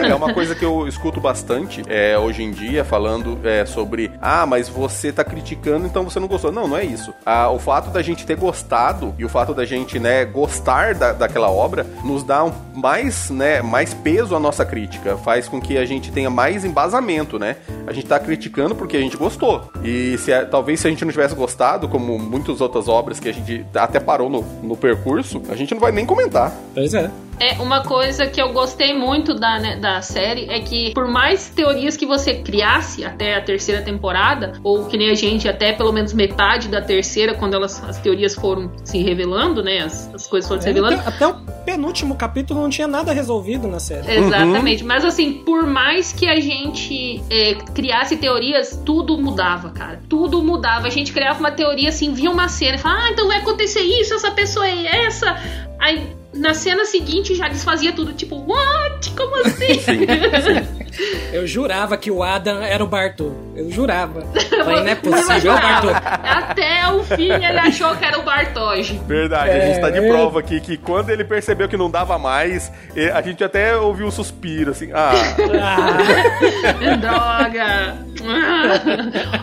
É, 0.03 0.11
é 0.11 0.15
uma 0.15 0.33
coisa 0.33 0.55
que 0.55 0.65
eu 0.65 0.87
escuto 0.87 1.21
bastante 1.21 1.83
é, 1.89 2.17
hoje 2.17 2.43
em 2.43 2.53
dia, 2.53 2.85
falando 2.85 3.37
é, 3.43 3.67
sobre 3.67 4.13
ah, 4.23 4.47
mas 4.47 4.69
você 4.69 5.13
tá 5.13 5.25
criticando, 5.25 5.85
então 5.85 6.05
você 6.05 6.21
não 6.21 6.29
gostou. 6.29 6.53
Não, 6.53 6.69
não 6.69 6.77
é 6.77 6.85
isso. 6.85 7.13
Ah, 7.27 7.51
o 7.51 7.59
fato 7.59 7.91
da 7.91 8.01
gente 8.01 8.25
ter 8.25 8.37
gostado 8.37 9.13
e 9.19 9.24
o 9.25 9.29
fato 9.29 9.55
da 9.55 9.65
gente, 9.65 9.99
né, 9.99 10.25
gostar 10.25 10.95
da, 10.95 11.13
daquela 11.13 11.51
obra 11.51 11.87
nos 12.05 12.23
dá 12.23 12.45
um, 12.45 12.53
mais, 12.75 13.31
né, 13.31 13.63
mais 13.63 13.95
peso 13.95 14.35
à 14.35 14.41
nossa 14.41 14.65
crítica. 14.65 15.17
Faz 15.17 15.49
com 15.49 15.61
que 15.61 15.77
a 15.79 15.85
gente 15.85 16.11
tenha 16.13 16.31
mais 16.31 16.65
embasamento, 16.65 17.39
né? 17.39 17.57
A 17.87 17.93
gente 17.93 18.07
tá 18.07 18.19
criticando 18.19 18.75
porque 18.75 18.97
a 18.97 19.01
gente 19.01 19.17
gostou. 19.17 19.71
E 19.83 20.17
se 20.19 20.33
a- 20.33 20.45
talvez 20.45 20.81
se 20.81 20.87
a 20.87 20.91
gente 20.91 21.05
não 21.05 21.13
tivesse 21.13 21.35
gostado, 21.35 21.89
como 21.89 22.19
muitas 22.19 22.61
outras 22.61 22.89
obras 22.89 23.19
que 23.21 23.29
a 23.29 23.33
gente 23.33 23.65
até 23.75 23.99
parou 24.01 24.29
no, 24.29 24.43
no 24.63 24.77
percurso, 24.77 25.43
a 25.49 25.55
gente 25.57 25.73
não 25.75 25.81
vai 25.81 25.93
nem 25.93 26.05
comentar. 26.07 26.53
Pois 26.75 26.93
é. 26.95 27.11
É, 27.41 27.61
uma 27.61 27.83
coisa 27.83 28.27
que 28.27 28.41
eu 28.41 28.53
gostei 28.53 28.97
muito 28.97 29.35
da, 29.35 29.59
né, 29.59 29.77
da 29.77 30.01
série 30.01 30.47
é 30.51 30.61
que, 30.61 30.93
por 30.95 31.09
mais 31.09 31.49
teorias 31.49 31.97
que 31.97 32.07
você 32.07 32.35
criasse 32.35 33.05
até 33.05 33.37
a 33.37 33.41
terceira 33.41 33.83
temporada, 33.83 34.53
ou 34.63 34.87
que 34.87 34.97
nem 34.97 35.11
a 35.11 35.15
gente, 35.15 35.49
até 35.49 35.73
pelo 35.73 35.93
menos 35.93 36.13
metade 36.13 36.69
da 36.69 36.81
terceira, 36.81 37.35
quando 37.35 37.55
elas, 37.55 37.83
as 37.85 37.99
teorias 37.99 38.35
foram 38.35 38.71
se 38.85 38.99
revelando, 39.03 39.63
né? 39.63 39.79
As, 39.79 40.13
as 40.15 40.27
coisas 40.27 40.49
foram 40.49 40.61
se 40.61 40.69
É, 40.69 40.73
revelando. 40.73 41.01
até, 41.01 41.09
até 41.09 41.27
o 41.27 41.35
penúltimo 41.65 42.15
capítulo 42.17 42.61
não 42.61 42.71
tinha 42.71 42.87
nada 42.87 43.13
resolvido 43.13 43.67
na 43.67 43.81
série. 43.81 44.11
Exatamente, 44.11 44.85
mas 44.85 45.05
assim, 45.05 45.33
por 45.33 45.67
mais 45.67 46.13
que 46.13 46.29
a 46.29 46.39
gente 46.41 47.23
é, 47.31 47.55
criasse 47.75 48.17
teorias, 48.17 48.81
tudo 48.85 49.19
mudava, 49.19 49.71
cara. 49.71 50.01
Tudo 50.09 50.43
mudava. 50.43 50.87
A 50.87 50.91
gente 50.91 51.13
criava 51.13 51.39
uma 51.41 51.51
teoria 51.51 51.89
assim, 51.89 52.13
via 52.13 52.31
uma 52.31 52.49
cena 52.49 52.77
e 52.77 52.79
falava, 52.79 53.03
ah, 53.03 53.11
então 53.11 53.27
vai 53.27 53.39
acontecer 53.39 53.81
isso, 53.81 54.15
essa 54.15 54.31
pessoa 54.31 54.67
é 54.67 55.07
essa. 55.07 55.37
Aí 55.79 56.07
na 56.35 56.55
cena 56.55 56.85
seguinte 56.85 57.35
já 57.35 57.49
desfazia 57.49 57.93
tudo, 57.93 58.13
tipo, 58.13 58.37
what? 58.37 59.11
Como 59.17 59.37
assim? 59.47 59.81
Eu 61.33 61.47
jurava 61.47 61.97
que 61.97 62.11
o 62.11 62.23
Adam 62.23 62.63
era 62.63 62.83
o 62.83 62.87
Bartô. 62.87 63.33
Eu 63.57 63.71
jurava. 63.71 64.23
Falei, 64.65 64.81
não 64.83 64.89
é 64.89 64.95
possível, 64.95 65.53
é 65.53 65.57
o 65.57 65.61
Bartô. 65.61 65.89
Até 66.23 66.89
o 66.93 67.03
fim 67.03 67.31
ele 67.33 67.59
achou 67.59 67.95
que 67.97 68.05
era 68.05 68.19
o 68.19 68.23
Bartoge. 68.23 69.01
Verdade, 69.07 69.51
a 69.51 69.61
gente 69.61 69.81
tá 69.81 69.91
de 69.91 69.99
É, 69.99 70.09
prova 70.09 70.41
aqui 70.41 70.61
que 70.61 70.77
quando 70.77 71.11
ele 71.11 71.25
percebeu 71.25 71.69
que 71.69 71.77
não 71.77 71.91
dava 71.91 72.19
mais, 72.19 72.71
a 73.15 73.21
gente 73.23 73.43
até 73.43 73.77
ouviu 73.77 74.07
um 74.07 74.11
suspiro, 74.11 74.71
assim, 74.71 74.91
ah, 74.95 75.13
Droga! 77.01 77.97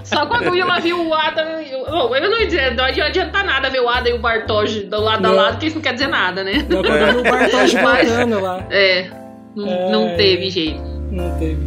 Só 0.04 0.26
quando 0.26 0.48
o 0.48 0.52
Willa 0.52 0.80
viu 0.80 1.08
o 1.08 1.14
Adam. 1.14 1.46
Eu, 1.62 1.86
oh, 1.88 2.16
eu 2.16 2.30
não 2.30 2.40
ia 2.40 2.46
dizer, 2.46 2.76
não 2.76 2.84
adianta 2.86 3.44
nada 3.44 3.70
ver 3.70 3.80
o 3.82 3.90
Adam 3.90 4.14
e 4.14 4.16
o 4.16 4.20
Bartoge 4.20 4.82
do 4.86 5.00
lado 5.00 5.26
a 5.26 5.30
Não. 5.30 5.36
lado, 5.36 5.58
que 5.60 5.68
isso 5.68 5.76
não 5.76 5.82
quer 5.84 5.94
dizer 5.94 6.08
nada, 6.08 6.44
né? 6.44 6.66
Eu 6.70 6.82
quando 6.84 6.96
eu 6.98 7.14
vi 7.14 7.20
o 7.20 7.24
Bartosz 7.32 7.74
Mas- 7.82 8.08
voltando 8.10 8.40
lá. 8.42 8.64
É, 8.70 9.08
não, 9.56 9.92
não 9.92 10.08
É. 10.10 10.16
teve 10.16 10.50
jeito. 10.50 11.01
Não 11.12 11.30
teve. 11.38 11.66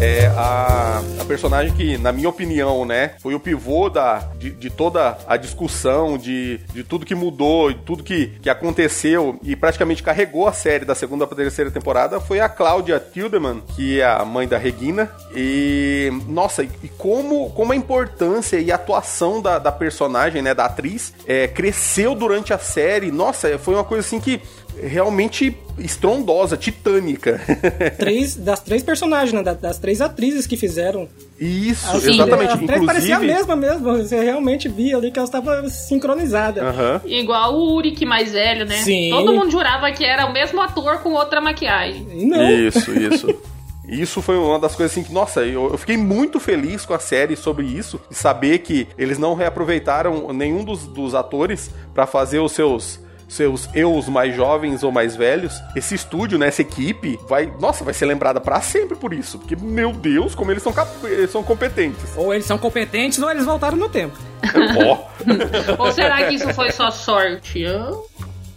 É 0.00 0.26
a, 0.36 1.02
a 1.20 1.24
personagem 1.24 1.72
que, 1.74 1.96
na 1.98 2.12
minha 2.12 2.28
opinião, 2.28 2.84
né, 2.84 3.12
foi 3.20 3.34
o 3.34 3.40
pivô 3.40 3.88
da, 3.88 4.18
de, 4.38 4.50
de 4.50 4.70
toda 4.70 5.16
a 5.26 5.36
discussão, 5.36 6.18
de, 6.18 6.58
de 6.72 6.84
tudo 6.84 7.06
que 7.06 7.14
mudou, 7.14 7.72
de 7.72 7.78
tudo 7.80 8.02
que, 8.02 8.32
que 8.42 8.50
aconteceu 8.50 9.38
e 9.42 9.56
praticamente 9.56 10.02
carregou 10.02 10.46
a 10.46 10.52
série 10.52 10.84
da 10.84 10.94
segunda 10.94 11.26
para 11.26 11.36
terceira 11.36 11.70
temporada 11.70 12.20
foi 12.20 12.40
a 12.40 12.48
Cláudia 12.48 13.00
Tildeman, 13.00 13.62
que 13.74 14.00
é 14.00 14.04
a 14.04 14.24
mãe 14.24 14.46
da 14.46 14.58
Regina. 14.58 15.10
E, 15.34 16.10
nossa, 16.26 16.62
e 16.62 16.88
como, 16.98 17.50
como 17.50 17.72
a 17.72 17.76
importância 17.76 18.58
e 18.58 18.70
a 18.70 18.74
atuação 18.74 19.40
da, 19.40 19.58
da 19.58 19.72
personagem, 19.72 20.42
né, 20.42 20.54
da 20.54 20.66
atriz, 20.66 21.14
é, 21.26 21.48
cresceu 21.48 22.14
durante 22.14 22.52
a 22.52 22.58
série. 22.58 23.10
Nossa, 23.10 23.58
foi 23.58 23.74
uma 23.74 23.84
coisa 23.84 24.06
assim 24.06 24.20
que 24.20 24.40
realmente 24.82 25.56
estrondosa, 25.78 26.56
titânica. 26.56 27.40
Três, 27.98 28.34
das 28.36 28.60
três 28.60 28.82
personagens, 28.82 29.32
né? 29.32 29.42
da- 29.42 29.54
Das 29.54 29.78
três 29.78 30.00
atrizes 30.00 30.46
que 30.46 30.56
fizeram. 30.56 31.08
Isso, 31.38 31.86
Assim, 31.96 32.14
exatamente. 32.14 32.52
As 32.52 32.60
três 32.60 32.84
pareciam 32.84 33.18
a 33.18 33.22
Inclusive. 33.24 33.26
mesma 33.26 33.56
mesmo. 33.56 33.96
Você 33.98 34.20
realmente 34.22 34.68
via 34.68 34.96
ali 34.96 35.10
que 35.10 35.18
elas 35.18 35.28
estavam 35.28 35.68
sincronizadas. 35.68 36.62
Aham. 36.62 37.00
Igual 37.04 37.54
o 37.54 37.74
Uric 37.76 38.04
mais 38.04 38.32
velho, 38.32 38.64
né? 38.64 38.76
Sim. 38.78 39.10
Todo 39.10 39.32
mundo 39.34 39.50
jurava 39.50 39.90
que 39.92 40.04
era 40.04 40.26
o 40.26 40.32
mesmo 40.32 40.60
ator 40.60 40.98
com 41.02 41.12
outra 41.12 41.40
maquiagem. 41.40 42.06
E 42.12 42.24
não. 42.24 42.50
Isso, 42.50 42.90
isso. 42.98 43.28
Isso 43.88 44.20
foi 44.20 44.36
uma 44.36 44.58
das 44.58 44.74
coisas 44.74 44.90
assim 44.90 45.04
que, 45.06 45.12
nossa, 45.12 45.44
eu, 45.44 45.70
eu 45.70 45.78
fiquei 45.78 45.96
muito 45.96 46.40
feliz 46.40 46.84
com 46.84 46.92
a 46.92 46.98
série 46.98 47.36
sobre 47.36 47.64
isso, 47.66 48.00
de 48.10 48.16
saber 48.16 48.58
que 48.58 48.88
eles 48.98 49.16
não 49.16 49.32
reaproveitaram 49.34 50.32
nenhum 50.32 50.64
dos, 50.64 50.88
dos 50.88 51.14
atores 51.14 51.70
pra 51.94 52.04
fazer 52.04 52.40
os 52.40 52.50
seus 52.50 52.98
seus 53.28 53.68
eus 53.74 54.08
mais 54.08 54.34
jovens 54.34 54.82
ou 54.82 54.92
mais 54.92 55.16
velhos. 55.16 55.60
Esse 55.74 55.94
estúdio, 55.94 56.38
né, 56.38 56.46
essa 56.48 56.62
equipe 56.62 57.18
vai, 57.28 57.46
nossa, 57.60 57.82
vai 57.84 57.92
ser 57.92 58.06
lembrada 58.06 58.40
pra 58.40 58.60
sempre 58.60 58.96
por 58.96 59.12
isso, 59.12 59.38
porque 59.38 59.56
meu 59.56 59.92
Deus, 59.92 60.34
como 60.34 60.50
eles 60.52 60.62
são 60.62 60.72
cap- 60.72 60.88
eles 61.04 61.30
são 61.30 61.42
competentes. 61.42 62.16
Ou 62.16 62.32
eles 62.32 62.46
são 62.46 62.56
competentes 62.58 63.18
ou 63.20 63.30
eles 63.30 63.44
voltaram 63.44 63.76
no 63.76 63.88
tempo. 63.88 64.16
Ó. 64.86 65.06
Ou 65.84 65.92
será 65.92 66.26
que 66.28 66.34
isso 66.34 66.52
foi 66.54 66.70
só 66.70 66.90
sorte? 66.90 67.64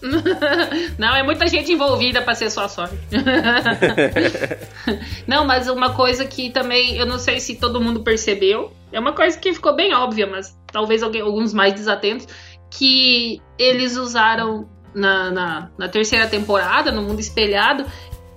Não, 0.97 1.13
é 1.15 1.23
muita 1.23 1.45
gente 1.47 1.71
envolvida 1.73 2.21
pra 2.21 2.33
ser 2.35 2.49
só 2.49 2.67
sorte. 2.69 2.95
Não, 5.27 5.45
mas 5.45 5.67
uma 5.67 5.93
coisa 5.93 6.25
que 6.25 6.49
também 6.51 6.95
eu 6.97 7.05
não 7.05 7.19
sei 7.19 7.39
se 7.39 7.55
todo 7.55 7.81
mundo 7.81 8.01
percebeu, 8.01 8.71
é 8.91 8.99
uma 8.99 9.13
coisa 9.13 9.37
que 9.37 9.53
ficou 9.53 9.75
bem 9.75 9.93
óbvia, 9.93 10.25
mas 10.27 10.55
talvez 10.71 11.03
alguém- 11.03 11.21
alguns 11.21 11.53
mais 11.53 11.73
desatentos, 11.73 12.27
que 12.69 13.41
eles 13.57 13.97
usaram 13.97 14.69
na, 14.93 15.31
na, 15.31 15.71
na 15.77 15.89
terceira 15.89 16.27
temporada, 16.27 16.91
no 16.91 17.01
Mundo 17.01 17.19
Espelhado, 17.19 17.85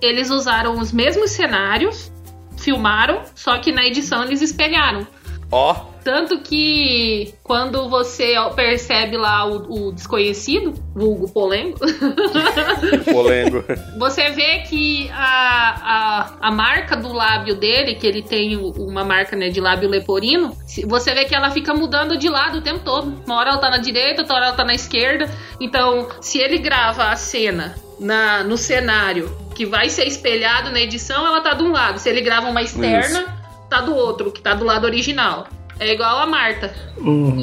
eles 0.01 0.29
usaram 0.29 0.77
os 0.77 0.91
mesmos 0.91 1.31
cenários, 1.31 2.11
filmaram, 2.57 3.23
só 3.35 3.57
que 3.59 3.71
na 3.71 3.85
edição 3.85 4.23
eles 4.23 4.41
espelharam. 4.41 5.07
Ó. 5.51 5.92
Tanto 6.03 6.39
que 6.39 7.33
quando 7.43 7.89
você 7.89 8.35
percebe 8.55 9.15
lá 9.15 9.45
o, 9.45 9.87
o 9.87 9.91
desconhecido, 9.91 10.73
vulgo 10.93 11.29
polengo, 11.29 11.79
Polengo. 13.09 13.63
você 13.97 14.29
vê 14.31 14.59
que 14.59 15.09
a, 15.11 16.35
a, 16.41 16.47
a 16.47 16.51
marca 16.51 16.95
do 16.97 17.13
lábio 17.13 17.55
dele, 17.55 17.95
que 17.95 18.05
ele 18.05 18.21
tem 18.21 18.57
uma 18.57 19.05
marca 19.05 19.35
né, 19.35 19.49
de 19.49 19.61
lábio 19.61 19.89
leporino, 19.89 20.57
você 20.85 21.13
vê 21.13 21.25
que 21.25 21.33
ela 21.33 21.51
fica 21.51 21.73
mudando 21.73 22.17
de 22.17 22.27
lado 22.27 22.57
o 22.57 22.61
tempo 22.61 22.79
todo. 22.83 23.23
Uma 23.25 23.35
hora 23.35 23.51
ela 23.51 23.59
tá 23.59 23.69
na 23.69 23.77
direita, 23.77 24.21
outra 24.21 24.35
hora 24.35 24.45
ela 24.47 24.55
tá 24.55 24.65
na 24.65 24.73
esquerda. 24.73 25.29
Então, 25.59 26.09
se 26.19 26.37
ele 26.39 26.57
grava 26.57 27.05
a 27.05 27.15
cena 27.15 27.75
na, 27.99 28.43
no 28.43 28.57
cenário 28.57 29.35
que 29.55 29.65
vai 29.65 29.89
ser 29.89 30.05
espelhado 30.05 30.71
na 30.71 30.81
edição, 30.81 31.25
ela 31.25 31.41
tá 31.41 31.53
de 31.53 31.63
um 31.63 31.71
lado. 31.71 31.99
Se 31.99 32.09
ele 32.09 32.21
grava 32.21 32.49
uma 32.49 32.61
externa, 32.61 33.25
tá 33.69 33.81
do 33.81 33.95
outro, 33.95 34.31
que 34.31 34.41
tá 34.41 34.53
do 34.53 34.65
lado 34.65 34.85
original. 34.85 35.47
É 35.83 35.93
igual 35.93 36.19
a 36.19 36.25
Marta. 36.25 36.73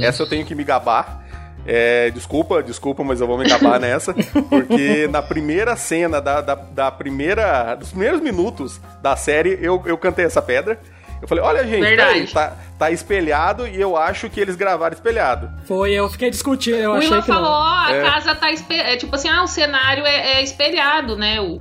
Essa 0.03 0.23
eu 0.23 0.29
tenho 0.29 0.45
que 0.45 0.55
me 0.55 0.65
gabar. 0.65 1.21
É, 1.67 2.11
desculpa, 2.11 2.63
desculpa, 2.63 3.05
mas 3.05 3.21
eu 3.21 3.27
vou 3.27 3.37
me 3.39 3.49
gabar 3.49 3.79
nessa. 3.81 4.15
Porque 4.49 5.07
na 5.11 5.21
primeira 5.23 5.77
cena 5.77 6.21
da, 6.21 6.41
da, 6.41 6.55
da 6.55 6.91
primeira. 6.91 7.75
dos 7.75 7.91
primeiros 7.91 8.21
minutos 8.21 8.81
da 9.03 9.15
série, 9.15 9.59
eu, 9.61 9.83
eu 9.87 9.97
cantei 9.99 10.25
essa 10.25 10.41
pedra. 10.41 10.81
Eu 11.21 11.29
falei, 11.29 11.45
olha, 11.45 11.63
gente, 11.67 11.83
peraí, 11.83 12.27
tá, 12.29 12.55
tá 12.79 12.91
espelhado 12.91 13.69
e 13.69 13.79
eu 13.79 13.95
acho 13.95 14.31
que 14.31 14.41
eles 14.41 14.57
gravaram 14.57 14.95
espelhado. 14.95 15.51
Foi, 15.67 15.93
eu 15.93 16.09
fiquei 16.09 16.31
discutindo, 16.31 16.77
eu 16.79 16.93
o 16.93 16.95
achei 16.95 17.21
que 17.21 17.27
falou, 17.27 17.51
ó, 17.51 17.75
a 17.87 17.93
É. 17.93 18.01
casa 18.03 18.35
tá 18.35 18.51
espelhada. 18.51 18.89
É 18.89 18.97
tipo 18.97 19.15
assim, 19.15 19.29
ah, 19.29 19.43
o 19.43 19.47
cenário 19.47 20.07
é, 20.07 20.39
é 20.39 20.43
espelhado, 20.43 21.17
né? 21.17 21.39
O, 21.43 21.61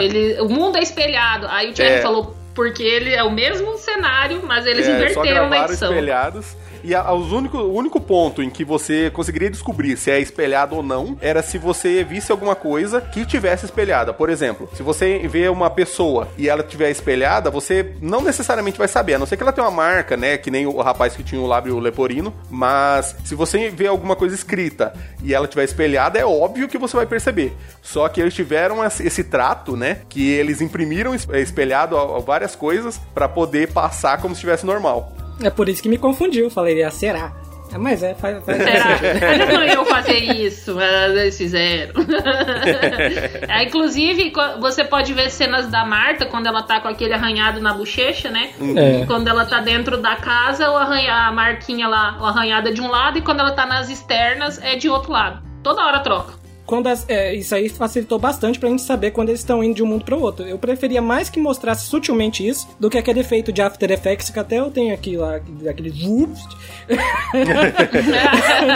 ele, 0.00 0.40
o 0.40 0.48
mundo 0.48 0.78
é 0.78 0.80
espelhado. 0.80 1.48
Aí 1.50 1.70
o 1.70 1.74
Thierry 1.74 1.94
É. 1.94 2.00
falou, 2.02 2.36
porque 2.60 2.82
ele 2.82 3.14
é 3.14 3.22
o 3.22 3.30
mesmo 3.30 3.78
cenário, 3.78 4.42
mas 4.46 4.66
eles 4.66 4.86
É, 4.86 4.90
só 4.90 4.96
inverteram 4.96 5.42
na 5.44 5.48
gravaram 5.48 5.64
edição. 5.72 5.90
espelhados. 5.92 6.56
E 6.82 6.94
a- 6.94 7.12
os 7.12 7.30
único, 7.32 7.58
o 7.58 7.74
único 7.74 8.00
ponto 8.00 8.42
em 8.42 8.48
que 8.50 8.64
você 8.64 9.10
conseguiria 9.10 9.50
descobrir 9.50 9.96
se 9.96 10.10
é 10.10 10.18
espelhado 10.20 10.76
ou 10.76 10.82
não 10.82 11.16
era 11.20 11.42
se 11.42 11.58
você 11.58 12.02
visse 12.04 12.32
alguma 12.32 12.54
coisa 12.54 13.00
que 13.00 13.24
tivesse 13.26 13.64
espelhada. 13.66 14.12
Por 14.12 14.30
exemplo, 14.30 14.68
se 14.74 14.82
você 14.82 15.18
vê 15.28 15.48
uma 15.48 15.68
pessoa 15.70 16.28
e 16.38 16.48
ela 16.48 16.62
tiver 16.62 16.90
espelhada, 16.90 17.50
você 17.50 17.94
não 18.00 18.22
necessariamente 18.22 18.78
vai 18.78 18.88
saber, 18.88 19.14
a 19.14 19.18
não 19.18 19.26
ser 19.26 19.36
que 19.36 19.42
ela 19.42 19.52
tenha 19.52 19.66
uma 19.66 19.70
marca, 19.76 20.16
né? 20.16 20.36
Que 20.38 20.50
nem 20.50 20.66
o 20.66 20.80
rapaz 20.80 21.14
que 21.14 21.22
tinha 21.22 21.40
o 21.40 21.46
lábio 21.46 21.78
leporino. 21.78 22.32
Mas 22.50 23.14
se 23.24 23.34
você 23.34 23.68
vê 23.70 23.86
alguma 23.86 24.16
coisa 24.16 24.34
escrita 24.34 24.92
e 25.22 25.34
ela 25.34 25.46
tiver 25.46 25.64
espelhada, 25.64 26.18
é 26.18 26.24
óbvio 26.24 26.68
que 26.68 26.78
você 26.78 26.96
vai 26.96 27.06
perceber. 27.06 27.52
Só 27.82 28.08
que 28.08 28.20
eles 28.20 28.34
tiveram 28.34 28.84
esse 28.84 29.24
trato, 29.24 29.76
né? 29.76 29.98
Que 30.08 30.30
eles 30.30 30.60
imprimiram 30.60 31.14
es- 31.14 31.28
espelhado 31.34 31.96
várias 32.20 32.54
coisas 32.56 33.00
pra 33.14 33.28
poder 33.28 33.68
passar 33.72 34.18
como 34.20 34.34
se 34.34 34.38
estivesse 34.38 34.64
normal. 34.66 35.12
É 35.42 35.50
por 35.50 35.68
isso 35.68 35.82
que 35.82 35.88
me 35.88 35.98
confundiu. 35.98 36.44
Eu 36.44 36.50
Falei, 36.50 36.82
ah, 36.82 36.90
será? 36.90 37.32
É, 37.72 37.78
mas 37.78 38.02
é, 38.02 38.14
faz, 38.14 38.44
faz 38.44 38.58
Será? 38.62 39.46
Não 39.52 39.64
iam 39.64 39.84
fazer 39.84 40.18
isso, 40.18 40.74
mas 40.74 41.12
eles 41.12 41.38
fizeram. 41.38 41.94
é, 43.48 43.64
inclusive, 43.64 44.32
você 44.58 44.84
pode 44.84 45.14
ver 45.14 45.30
cenas 45.30 45.68
da 45.68 45.84
Marta 45.84 46.26
quando 46.26 46.46
ela 46.46 46.62
tá 46.62 46.80
com 46.80 46.88
aquele 46.88 47.14
arranhado 47.14 47.60
na 47.60 47.72
bochecha, 47.72 48.28
né? 48.28 48.50
É. 48.76 49.06
Quando 49.06 49.28
ela 49.28 49.44
tá 49.44 49.60
dentro 49.60 49.98
da 49.98 50.16
casa, 50.16 50.70
o 50.70 50.76
arranha, 50.76 51.14
a 51.14 51.32
marquinha 51.32 51.86
lá, 51.86 52.18
o 52.20 52.24
arranhado 52.24 52.68
é 52.68 52.72
de 52.72 52.80
um 52.80 52.88
lado, 52.88 53.18
e 53.18 53.22
quando 53.22 53.40
ela 53.40 53.52
tá 53.52 53.64
nas 53.64 53.88
externas, 53.88 54.60
é 54.62 54.74
de 54.74 54.88
outro 54.88 55.12
lado. 55.12 55.40
Toda 55.62 55.84
hora 55.84 56.00
troca. 56.00 56.39
Quando 56.70 56.86
as- 56.86 57.04
é, 57.08 57.34
isso 57.34 57.52
aí 57.54 57.68
facilitou 57.68 58.16
bastante 58.18 58.58
pra 58.58 58.68
gente 58.68 58.82
saber 58.82 59.10
quando 59.10 59.28
eles 59.30 59.40
estão 59.40 59.62
indo 59.62 59.74
de 59.74 59.82
um 59.82 59.86
mundo 59.86 60.04
pro 60.04 60.20
outro. 60.20 60.46
Eu 60.46 60.56
preferia 60.56 61.02
mais 61.02 61.28
que 61.28 61.40
mostrasse 61.40 61.86
sutilmente 61.86 62.46
isso 62.46 62.68
do 62.78 62.88
que 62.88 62.96
aquele 62.96 63.18
efeito 63.20 63.52
de 63.52 63.60
After 63.60 63.90
Effects 63.90 64.30
que 64.30 64.38
até 64.38 64.60
eu 64.60 64.70
tenho 64.70 64.94
aqui 64.94 65.16
lá, 65.16 65.34
aquele. 65.68 65.90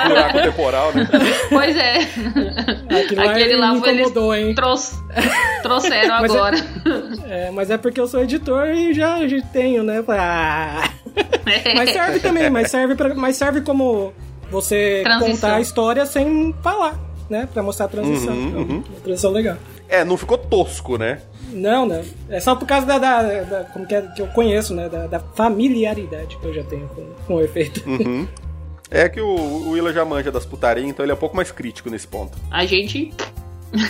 Buraco 0.09 0.43
temporal, 0.43 0.93
né? 0.95 1.09
Pois 1.49 1.77
é. 1.77 1.99
Aquilo 1.99 3.21
Aquele 3.29 3.57
lá 3.57 3.75
foi 3.77 3.89
eles 3.91 4.01
incomodou, 4.09 4.35
hein? 4.35 4.55
troux- 4.55 4.99
trouxeram 5.63 6.09
Mas 6.21 6.35
é- 6.35 6.37
agora. 6.37 6.57
É, 7.29 7.51
mas 7.51 7.71
é 7.71 7.77
porque 7.77 8.01
eu 8.01 8.07
sou 8.09 8.23
editor 8.23 8.69
e 8.69 8.93
já, 8.95 9.27
já 9.27 9.41
tenho, 9.53 9.83
né? 9.83 10.03
Ah. 10.09 10.89
Mas 11.77 11.91
serve 11.91 12.21
também, 12.21 12.51
mas 12.51 12.71
serve, 12.71 12.95
pra, 12.95 13.15
mas 13.15 13.37
serve 13.37 13.61
como 13.61 14.13
você 14.51 15.01
Transição. 15.05 15.35
contar 15.35 15.55
a 15.57 15.61
história 15.61 16.07
sem 16.07 16.55
falar, 16.63 16.99
né? 17.31 17.49
Pra 17.53 17.63
mostrar 17.63 17.87
a 17.87 17.89
transição. 17.89 18.35
Uhum, 18.35 18.49
Então, 18.49 18.61
uhum. 18.63 18.83
uma 18.91 19.01
transição 19.03 19.31
legal. 19.33 19.57
É, 19.89 20.05
não 20.05 20.17
ficou 20.17 20.37
tosco, 20.39 20.97
né? 20.99 21.21
Não, 21.53 21.87
não. 21.87 22.03
É 22.29 22.41
só 22.41 22.55
por 22.55 22.67
causa 22.67 22.87
da, 22.87 22.99
da- 22.99 23.43
da- 23.43 23.65
como 23.65 23.87
que, 23.87 23.95
é, 23.95 24.03
que 24.03 24.23
eu 24.23 24.27
conheço, 24.29 24.75
né? 24.75 24.89
Da, 24.89 25.07
da 25.07 25.21
familiaridade 25.21 26.37
que 26.39 26.45
eu 26.47 26.55
já 26.55 26.63
tenho 26.65 26.89
com, 26.89 27.07
com 27.27 27.35
o 27.37 27.41
efeito. 27.43 27.83
Uhum. 27.89 28.27
É 28.91 29.09
que 29.09 29.21
o, 29.21 29.27
o 29.29 29.71
Willa 29.71 29.93
já 29.93 30.05
manja 30.05 30.31
das 30.33 30.45
putarias, 30.47 30.87
então 30.89 31.05
ele 31.05 31.13
é 31.13 31.15
um 31.15 31.19
pouco 31.19 31.37
mais 31.37 31.51
crítico 31.51 31.91
nesse 31.91 32.07
ponto. 32.07 32.37
A 32.51 32.65
gente. 32.67 33.13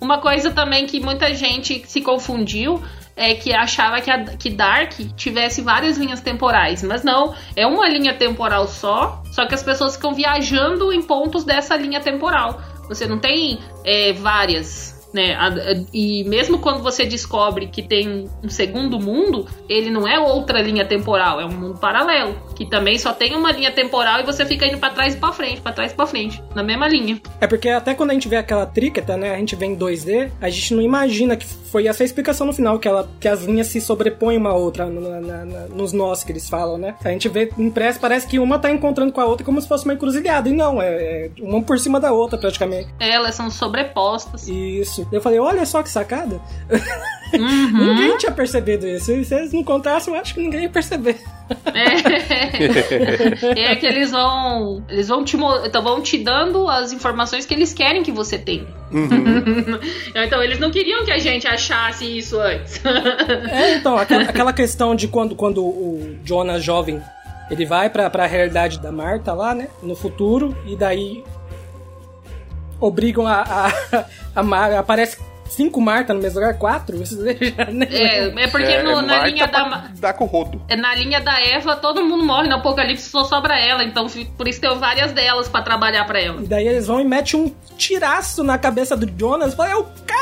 Uma 0.00 0.20
coisa 0.20 0.50
também 0.50 0.86
que 0.86 1.00
muita 1.00 1.32
gente 1.34 1.82
se 1.86 2.00
confundiu 2.00 2.82
é 3.18 3.34
que 3.34 3.52
achava 3.52 4.00
que, 4.00 4.10
a, 4.10 4.24
que 4.24 4.48
Dark 4.48 4.92
tivesse 5.16 5.60
várias 5.60 5.98
linhas 5.98 6.20
temporais, 6.20 6.84
mas 6.84 7.02
não, 7.02 7.34
é 7.56 7.66
uma 7.66 7.88
linha 7.88 8.14
temporal 8.14 8.68
só, 8.68 9.20
só 9.32 9.44
que 9.44 9.54
as 9.54 9.62
pessoas 9.62 9.96
ficam 9.96 10.14
viajando 10.14 10.92
em 10.92 11.02
pontos 11.02 11.44
dessa 11.44 11.76
linha 11.76 12.00
temporal. 12.00 12.62
Você 12.88 13.06
não 13.06 13.18
tem 13.18 13.58
é, 13.84 14.12
várias. 14.12 14.97
Né? 15.12 15.34
A- 15.34 15.46
a- 15.48 15.78
E 15.92 16.22
mesmo 16.24 16.58
quando 16.58 16.82
você 16.82 17.04
descobre 17.06 17.66
que 17.68 17.82
tem 17.82 18.28
um 18.44 18.48
segundo 18.50 19.00
mundo, 19.00 19.46
ele 19.68 19.90
não 19.90 20.06
é 20.06 20.18
outra 20.18 20.60
linha 20.60 20.84
temporal, 20.84 21.40
é 21.40 21.46
um 21.46 21.50
mundo 21.52 21.78
paralelo, 21.78 22.34
que 22.54 22.66
também 22.68 22.98
só 22.98 23.12
tem 23.14 23.34
uma 23.34 23.50
linha 23.50 23.72
temporal 23.72 24.20
e 24.20 24.22
você 24.22 24.44
fica 24.44 24.66
indo 24.66 24.76
pra 24.78 24.90
trás 24.90 25.14
e 25.14 25.16
pra 25.16 25.32
frente, 25.32 25.60
pra 25.62 25.72
trás 25.72 25.92
e 25.92 25.94
pra 25.94 26.06
frente, 26.06 26.42
na 26.54 26.62
mesma 26.62 26.86
linha. 26.88 27.20
É 27.40 27.46
porque 27.46 27.68
até 27.70 27.94
quando 27.94 28.10
a 28.10 28.14
gente 28.14 28.28
vê 28.28 28.36
aquela 28.36 28.66
tríqueta, 28.66 29.16
né? 29.16 29.34
A 29.34 29.38
gente 29.38 29.56
vê 29.56 29.64
em 29.66 29.74
2D, 29.76 30.30
a 30.42 30.50
gente 30.50 30.74
não 30.74 30.82
imagina 30.82 31.36
que 31.36 31.46
foi 31.46 31.86
essa 31.86 32.02
a 32.02 32.06
explicação 32.06 32.46
no 32.46 32.52
final, 32.52 32.78
que, 32.78 32.86
ela, 32.86 33.08
que 33.18 33.28
as 33.28 33.44
linhas 33.44 33.68
se 33.68 33.80
sobrepõem 33.80 34.36
uma 34.36 34.50
à 34.50 34.54
outra 34.54 34.86
na- 34.86 35.20
na- 35.20 35.44
na- 35.44 35.66
nos 35.68 35.92
nós 35.92 36.22
que 36.22 36.32
eles 36.32 36.48
falam, 36.48 36.76
né? 36.76 36.94
A 37.02 37.08
gente 37.10 37.28
vê 37.28 37.50
impresso, 37.58 37.98
parece 37.98 38.26
que 38.26 38.38
uma 38.38 38.58
tá 38.58 38.70
encontrando 38.70 39.12
com 39.12 39.20
a 39.20 39.24
outra 39.24 39.44
como 39.44 39.60
se 39.60 39.66
fosse 39.68 39.84
uma 39.84 39.94
encruzilhada. 39.94 40.48
E 40.48 40.52
não, 40.52 40.80
é, 40.82 40.86
é 40.88 41.30
uma 41.40 41.62
por 41.62 41.78
cima 41.78 41.98
da 41.98 42.12
outra, 42.12 42.38
praticamente. 42.38 42.88
Elas 43.00 43.34
são 43.34 43.50
sobrepostas. 43.50 44.48
Isso. 44.48 44.97
Eu 45.12 45.20
falei, 45.20 45.38
olha 45.38 45.64
só 45.66 45.82
que 45.82 45.90
sacada. 45.90 46.40
Uhum. 47.30 47.94
Ninguém 47.94 48.16
tinha 48.16 48.32
percebido 48.32 48.86
isso. 48.86 49.12
E 49.12 49.24
se 49.24 49.34
eles 49.34 49.52
não 49.52 49.62
contassem, 49.62 50.14
eu 50.14 50.20
acho 50.20 50.32
que 50.34 50.40
ninguém 50.40 50.62
ia 50.62 50.68
perceber. 50.70 51.20
É. 51.74 52.10
é 53.72 53.76
que 53.76 53.86
eles 53.86 54.10
vão. 54.10 54.82
Eles 54.88 55.08
vão 55.08 55.24
te, 55.24 55.36
então, 55.36 55.82
vão 55.82 56.00
te 56.00 56.16
dando 56.18 56.68
as 56.68 56.92
informações 56.92 57.44
que 57.44 57.52
eles 57.52 57.74
querem 57.74 58.02
que 58.02 58.10
você 58.10 58.38
tenha. 58.38 58.66
então 60.14 60.42
eles 60.42 60.58
não 60.58 60.70
queriam 60.70 61.04
que 61.04 61.12
a 61.12 61.18
gente 61.18 61.46
achasse 61.46 62.04
isso 62.16 62.40
antes. 62.40 62.80
É, 63.50 63.76
então, 63.76 63.96
aquela, 63.96 64.22
aquela 64.22 64.52
questão 64.52 64.94
de 64.94 65.06
quando, 65.08 65.34
quando 65.34 65.62
o 65.62 66.16
Jonas 66.24 66.64
jovem 66.64 67.02
ele 67.50 67.64
vai 67.64 67.88
pra, 67.88 68.10
pra 68.10 68.26
realidade 68.26 68.78
da 68.78 68.92
Marta 68.92 69.32
lá, 69.32 69.54
né? 69.54 69.68
No 69.82 69.96
futuro, 69.96 70.56
e 70.66 70.76
daí 70.76 71.24
obrigam 72.80 73.26
a. 73.26 73.42
a, 73.42 74.04
a 74.36 74.42
Mar- 74.42 74.72
aparece 74.74 75.18
cinco 75.48 75.80
Marta 75.80 76.12
no 76.12 76.20
mesmo 76.20 76.38
lugar, 76.40 76.58
quatro? 76.58 76.98
É, 77.90 78.42
é 78.44 78.48
porque 78.48 78.66
é, 78.66 78.82
no- 78.82 78.90
é 78.90 78.94
na 78.96 79.02
Marta 79.02 79.26
linha 79.26 79.48
pra 79.48 79.64
da. 79.68 79.88
Dar 79.98 80.12
com 80.12 80.24
o 80.24 80.26
rodo. 80.26 80.60
é, 80.68 80.76
Na 80.76 80.94
linha 80.94 81.20
da 81.20 81.40
Eva, 81.40 81.74
todo 81.76 82.04
mundo 82.04 82.24
morre 82.24 82.48
no 82.48 82.56
apocalipse, 82.56 83.08
só 83.08 83.24
sobra 83.24 83.58
ela. 83.58 83.82
Então, 83.82 84.06
por 84.36 84.46
isso 84.46 84.60
tem 84.60 84.78
várias 84.78 85.12
delas 85.12 85.48
pra 85.48 85.62
trabalhar 85.62 86.04
pra 86.04 86.20
ela. 86.20 86.42
E 86.42 86.46
daí 86.46 86.66
eles 86.68 86.86
vão 86.86 87.00
e 87.00 87.04
metem 87.04 87.40
um 87.40 87.54
tiraço 87.76 88.42
na 88.44 88.58
cabeça 88.58 88.96
do 88.96 89.10
Jonas. 89.18 89.54
Fala, 89.54 89.70
é 89.70 89.76
o 89.76 89.84
quê? 89.84 90.18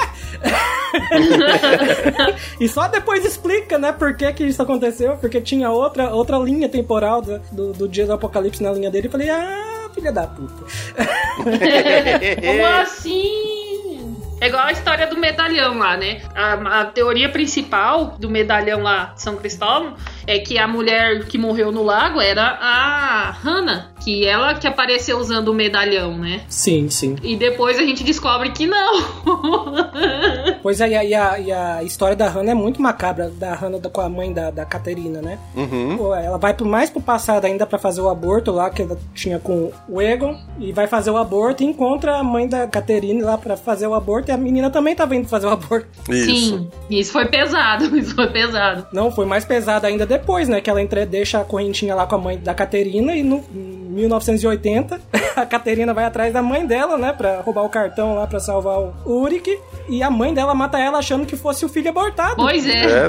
e 2.61 2.69
só 2.69 2.87
depois 2.89 3.25
explica, 3.25 3.79
né, 3.79 3.93
por 3.93 4.17
que 4.17 4.33
que 4.33 4.45
isso 4.45 4.63
aconteceu. 4.63 5.17
Porque 5.17 5.41
tinha 5.41 5.71
outra, 5.71 6.11
outra 6.15 6.39
linha 6.39 6.69
temporal 6.69 7.21
do, 7.23 7.39
do, 7.53 7.73
do 7.73 7.89
dia 7.89 8.07
do 8.07 8.13
apocalipse 8.13 8.63
na 8.63 8.73
linha 8.73 8.91
dele. 8.91 9.09
Eu 9.09 9.11
falei, 9.11 9.29
ah, 9.31 9.76
filha 9.97 10.13
da 10.13 10.27
puta. 10.27 10.65
Como 12.45 12.67
assim? 12.67 14.17
É 14.39 14.49
igual 14.49 14.67
a 14.67 14.73
história 14.73 15.07
do 15.07 15.17
medalhão 15.17 15.79
lá, 15.79 15.97
né? 15.97 16.21
A, 16.35 16.81
a 16.81 16.85
teoria 16.85 17.31
principal 17.31 18.17
do 18.19 18.29
medalhão 18.29 18.83
lá 18.83 19.13
de 19.15 19.23
São 19.23 19.37
Cristóvão 19.37 19.97
é 20.27 20.39
que 20.39 20.59
a 20.59 20.67
mulher 20.67 21.25
que 21.27 21.39
morreu 21.39 21.71
no 21.71 21.83
lago 21.83 22.21
era 22.21 22.59
a 22.61 23.31
Hannah, 23.31 23.91
que 24.03 24.27
ela 24.27 24.55
que 24.55 24.67
apareceu 24.67 25.19
usando 25.19 25.49
o 25.49 25.55
medalhão, 25.55 26.19
né? 26.19 26.43
Sim, 26.49 26.89
sim. 26.91 27.17
E 27.23 27.37
depois 27.37 27.79
a 27.79 27.83
gente 27.83 28.05
descobre 28.05 28.51
que 28.51 28.67
não. 28.67 29.05
Pois 30.63 30.81
é, 30.81 30.89
e 30.89 30.95
a, 30.95 31.05
e 31.05 31.15
a, 31.15 31.39
e 31.39 31.53
a 31.53 31.83
história 31.85 32.17
da 32.17 32.29
Hannah 32.29 32.51
é 32.51 32.55
muito 32.55 32.83
macabra, 32.83 33.31
da 33.31 33.55
Hannah 33.55 33.79
com 33.89 34.01
a 34.01 34.09
mãe 34.09 34.33
da, 34.33 34.51
da 34.51 34.65
Caterina, 34.65 35.23
né? 35.23 35.39
Uhum. 35.55 36.13
Ela 36.15 36.39
vai 36.39 36.57
mais 36.63 36.91
pro 36.91 37.01
passado 37.01 37.45
ainda 37.45 37.65
pra 37.67 37.79
fazer 37.79 38.01
o 38.01 38.09
aborto 38.09 38.51
lá, 38.51 38.69
que 38.69 38.83
ela 38.83 38.99
tinha 39.15 39.39
com 39.39 39.71
o 39.89 40.03
Egon, 40.03 40.37
e 40.59 40.73
vai 40.73 40.87
fazer 40.87 41.11
o 41.11 41.17
aborto 41.17 41.63
e 41.63 41.67
encontra 41.67 42.17
a 42.17 42.25
mãe 42.25 42.49
da 42.49 42.67
Caterine 42.67 43.23
lá 43.23 43.39
pra 43.39 43.57
fazer 43.57 43.87
o 43.87 43.95
aborto, 43.95 44.31
e 44.31 44.33
a 44.33 44.37
menina 44.37 44.71
também 44.71 44.95
tava 44.95 45.15
indo 45.15 45.29
fazer 45.29 45.47
o 45.47 45.51
aborto. 45.51 45.87
Isso. 46.11 46.59
Sim, 46.59 46.71
isso 46.91 47.13
foi 47.13 47.27
pesado, 47.27 47.85
isso 47.97 48.15
foi 48.15 48.27
pesado. 48.29 48.87
Não, 48.93 49.11
foi 49.11 49.27
mais 49.27 49.45
pesado 49.45 49.87
ainda 49.87 50.05
depois, 50.05 50.16
né? 50.49 50.61
Que 50.61 50.71
ela 50.71 50.83
entre, 50.83 51.05
deixa 51.07 51.41
a 51.41 51.45
correntinha 51.45 51.95
lá 51.95 52.07
com 52.07 52.15
a 52.15 52.19
mãe 52.19 52.39
da 52.39 52.55
Caterina 52.55 53.15
e 53.15 53.23
no 53.23 53.45
em 53.55 53.99
1980 54.01 55.01
a 55.37 55.47
Caterina 55.47 55.95
vai 55.95 56.05
atrás 56.05 56.33
da 56.33 56.43
mãe 56.43 56.67
dela, 56.67 56.99
né? 56.99 57.13
Pra 57.13 57.41
roubar 57.41 57.65
o 57.65 57.69
cartão 57.69 58.15
lá 58.15 58.27
pra 58.27 58.39
salvar 58.39 58.79
o 58.79 59.21
Uric. 59.23 59.59
E 59.89 60.03
a 60.03 60.11
mãe 60.11 60.35
dela 60.35 60.55
mata 60.55 60.79
ela 60.79 60.99
achando 60.99 61.25
que 61.25 61.37
fosse 61.37 61.65
o 61.65 61.69
filho 61.69 61.89
abortado. 61.89 62.37
Pois 62.37 62.67
é. 62.67 63.07
É, 63.07 63.09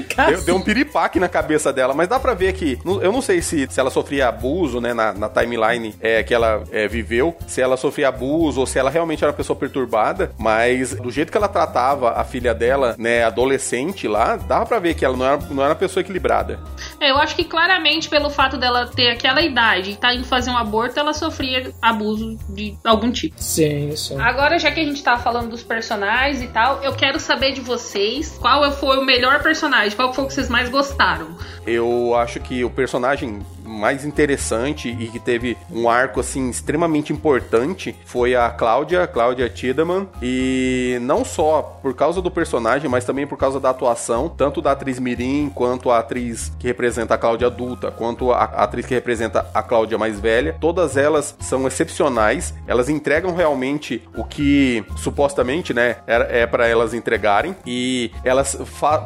deu, 0.26 0.36
deu, 0.36 0.44
deu 0.44 0.56
um 0.56 0.60
piripaque 0.60 1.18
na 1.18 1.28
cabeça 1.28 1.72
dela, 1.72 1.94
mas 1.94 2.08
dá 2.08 2.18
pra 2.18 2.34
ver 2.34 2.52
que. 2.52 2.78
Eu 2.84 3.12
não 3.12 3.22
sei 3.22 3.40
se, 3.42 3.66
se 3.70 3.80
ela 3.80 3.90
sofria 3.90 4.28
abuso, 4.28 4.80
né, 4.80 4.92
na, 4.92 5.12
na 5.12 5.28
timeline 5.28 5.94
é, 6.00 6.22
que 6.22 6.34
ela 6.34 6.62
é, 6.70 6.86
viveu, 6.88 7.36
se 7.46 7.60
ela 7.60 7.76
sofria 7.76 8.08
abuso 8.08 8.60
ou 8.60 8.66
se 8.66 8.78
ela 8.78 8.90
realmente 8.90 9.22
era 9.22 9.30
uma 9.30 9.36
pessoa 9.36 9.56
perturbada, 9.56 10.32
mas 10.38 10.94
do 10.94 11.10
jeito 11.10 11.30
que 11.30 11.36
ela 11.38 11.48
tratava 11.48 12.12
a 12.12 12.24
filha 12.24 12.54
dela, 12.54 12.94
né, 12.98 13.24
adolescente 13.24 14.06
lá, 14.08 14.36
dava 14.36 14.66
pra 14.66 14.78
ver 14.78 14.94
que 14.94 15.04
ela 15.04 15.16
não 15.16 15.26
era, 15.26 15.36
não 15.50 15.62
era 15.62 15.72
uma 15.72 15.78
pessoa 15.78 16.00
equilibrada. 16.00 16.58
É, 17.00 17.10
Eu 17.10 17.18
acho 17.18 17.34
que 17.36 17.44
claramente 17.44 18.08
pelo 18.08 18.30
fato 18.30 18.56
dela 18.56 18.86
ter 18.86 19.10
aquela 19.10 19.40
idade 19.40 19.90
e 19.90 19.92
estar 19.94 20.14
indo 20.14 20.24
fazer 20.24 20.50
um 20.50 20.56
aborto, 20.56 20.98
ela 20.98 21.12
sofria 21.12 21.72
abuso 21.80 22.36
de 22.48 22.76
algum 22.84 23.10
tipo. 23.10 23.36
Sim, 23.38 23.94
sim. 23.96 24.20
Agora, 24.20 24.58
já 24.58 24.70
que 24.70 24.80
a 24.80 24.84
gente 24.84 25.02
tá 25.02 25.18
falando 25.18 25.50
dos 25.50 25.62
personagens 25.62 26.42
e 26.42 26.48
tal, 26.48 26.82
eu 26.82 26.94
quero 26.94 27.18
saber 27.20 27.52
de 27.52 27.60
vocês 27.60 28.36
qual 28.40 28.70
foi 28.72 28.98
o 28.98 29.04
melhor 29.04 29.42
personagem, 29.42 29.96
qual 29.96 30.07
foi 30.12 30.24
o 30.24 30.26
que 30.26 30.34
vocês 30.34 30.48
mais 30.48 30.68
gostaram. 30.68 31.28
Eu 31.66 32.14
acho 32.14 32.40
que 32.40 32.64
o 32.64 32.70
personagem 32.70 33.40
mais 33.68 34.04
interessante 34.04 34.88
e 34.88 35.08
que 35.08 35.18
teve 35.18 35.56
um 35.70 35.88
arco 35.88 36.20
assim 36.20 36.48
extremamente 36.48 37.12
importante 37.12 37.94
foi 38.04 38.34
a 38.34 38.50
Cláudia, 38.50 39.06
Cláudia 39.06 39.48
Tiedemann, 39.48 40.08
e 40.22 40.98
não 41.02 41.24
só 41.24 41.78
por 41.82 41.94
causa 41.94 42.22
do 42.22 42.30
personagem, 42.30 42.88
mas 42.88 43.04
também 43.04 43.26
por 43.26 43.36
causa 43.36 43.60
da 43.60 43.70
atuação, 43.70 44.28
tanto 44.28 44.62
da 44.62 44.72
atriz 44.72 44.98
Mirim 44.98 45.50
quanto 45.54 45.90
a 45.90 45.98
atriz 45.98 46.50
que 46.58 46.66
representa 46.66 47.14
a 47.14 47.18
Cláudia 47.18 47.46
adulta, 47.46 47.90
quanto 47.90 48.32
a 48.32 48.44
atriz 48.44 48.86
que 48.86 48.94
representa 48.94 49.46
a 49.52 49.62
Cláudia 49.62 49.98
mais 49.98 50.18
velha. 50.18 50.56
Todas 50.60 50.96
elas 50.96 51.36
são 51.40 51.66
excepcionais, 51.66 52.54
elas 52.66 52.88
entregam 52.88 53.34
realmente 53.34 54.02
o 54.16 54.24
que 54.24 54.84
supostamente, 54.96 55.74
né, 55.74 55.96
é, 56.06 56.42
é 56.42 56.46
para 56.46 56.66
elas 56.66 56.94
entregarem 56.94 57.54
e 57.66 58.10
elas 58.24 58.56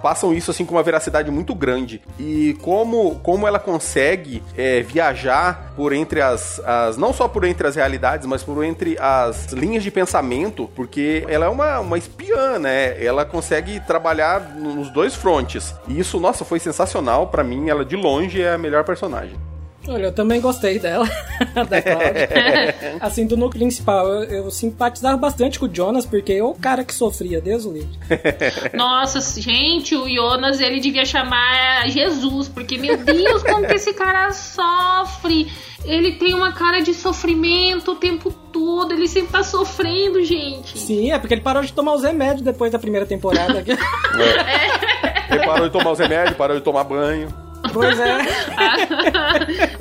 passam 0.02 0.32
isso 0.32 0.50
assim 0.50 0.64
com 0.64 0.74
uma 0.74 0.82
veracidade 0.82 1.30
muito 1.30 1.54
grande. 1.54 2.00
E 2.18 2.56
como 2.60 3.16
como 3.22 3.46
ela 3.46 3.58
consegue 3.58 4.42
é, 4.56 4.82
viajar 4.82 5.72
por 5.76 5.92
entre 5.92 6.20
as, 6.20 6.60
as 6.60 6.96
não 6.96 7.12
só 7.12 7.26
por 7.28 7.44
entre 7.44 7.66
as 7.66 7.76
realidades, 7.76 8.26
mas 8.26 8.42
por 8.42 8.62
entre 8.64 8.96
as 8.98 9.52
linhas 9.52 9.82
de 9.82 9.90
pensamento, 9.90 10.70
porque 10.74 11.24
ela 11.28 11.46
é 11.46 11.48
uma, 11.48 11.80
uma 11.80 11.98
espiã, 11.98 12.58
né? 12.58 13.02
Ela 13.02 13.24
consegue 13.24 13.80
trabalhar 13.80 14.40
nos 14.56 14.90
dois 14.90 15.14
frontes. 15.14 15.74
E 15.88 15.98
isso, 15.98 16.20
nossa, 16.20 16.44
foi 16.44 16.58
sensacional 16.58 17.28
para 17.28 17.42
mim. 17.42 17.68
Ela 17.68 17.84
de 17.84 17.96
longe 17.96 18.40
é 18.40 18.52
a 18.52 18.58
melhor 18.58 18.84
personagem. 18.84 19.51
Olha, 19.88 20.04
eu 20.04 20.12
também 20.12 20.40
gostei 20.40 20.78
dela, 20.78 21.08
da 21.68 21.82
Cláudia. 21.82 22.28
assim, 23.00 23.26
do 23.26 23.36
núcleo 23.36 23.62
principal, 23.62 24.06
eu, 24.06 24.44
eu 24.44 24.50
simpatizava 24.50 25.16
bastante 25.16 25.58
com 25.58 25.66
o 25.66 25.74
Jonas, 25.74 26.06
porque 26.06 26.34
é 26.34 26.42
o 26.42 26.54
cara 26.54 26.84
que 26.84 26.94
sofria, 26.94 27.40
Deus 27.40 27.64
o 27.64 27.72
livre. 27.72 27.98
Nossa, 28.74 29.20
gente, 29.40 29.96
o 29.96 30.08
Jonas, 30.08 30.60
ele 30.60 30.78
devia 30.78 31.04
chamar 31.04 31.88
Jesus, 31.88 32.48
porque, 32.48 32.78
meu 32.78 32.96
Deus, 32.96 33.42
como 33.42 33.66
que 33.66 33.74
esse 33.74 33.92
cara 33.92 34.30
sofre. 34.32 35.50
Ele 35.84 36.12
tem 36.12 36.32
uma 36.32 36.52
cara 36.52 36.80
de 36.80 36.94
sofrimento 36.94 37.90
o 37.90 37.96
tempo 37.96 38.30
todo, 38.52 38.92
ele 38.92 39.08
sempre 39.08 39.32
tá 39.32 39.42
sofrendo, 39.42 40.22
gente. 40.22 40.78
Sim, 40.78 41.10
é 41.10 41.18
porque 41.18 41.34
ele 41.34 41.40
parou 41.40 41.60
de 41.60 41.72
tomar 41.72 41.94
os 41.94 42.04
remédios 42.04 42.42
depois 42.42 42.70
da 42.70 42.78
primeira 42.78 43.04
temporada. 43.04 43.64
Ele 45.28 45.44
parou 45.44 45.66
de 45.66 45.72
tomar 45.72 45.90
os 45.90 45.98
remédios, 45.98 46.36
parou 46.36 46.56
de 46.56 46.62
tomar 46.62 46.84
banho. 46.84 47.51
Pois 47.72 47.98
é. 47.98 48.18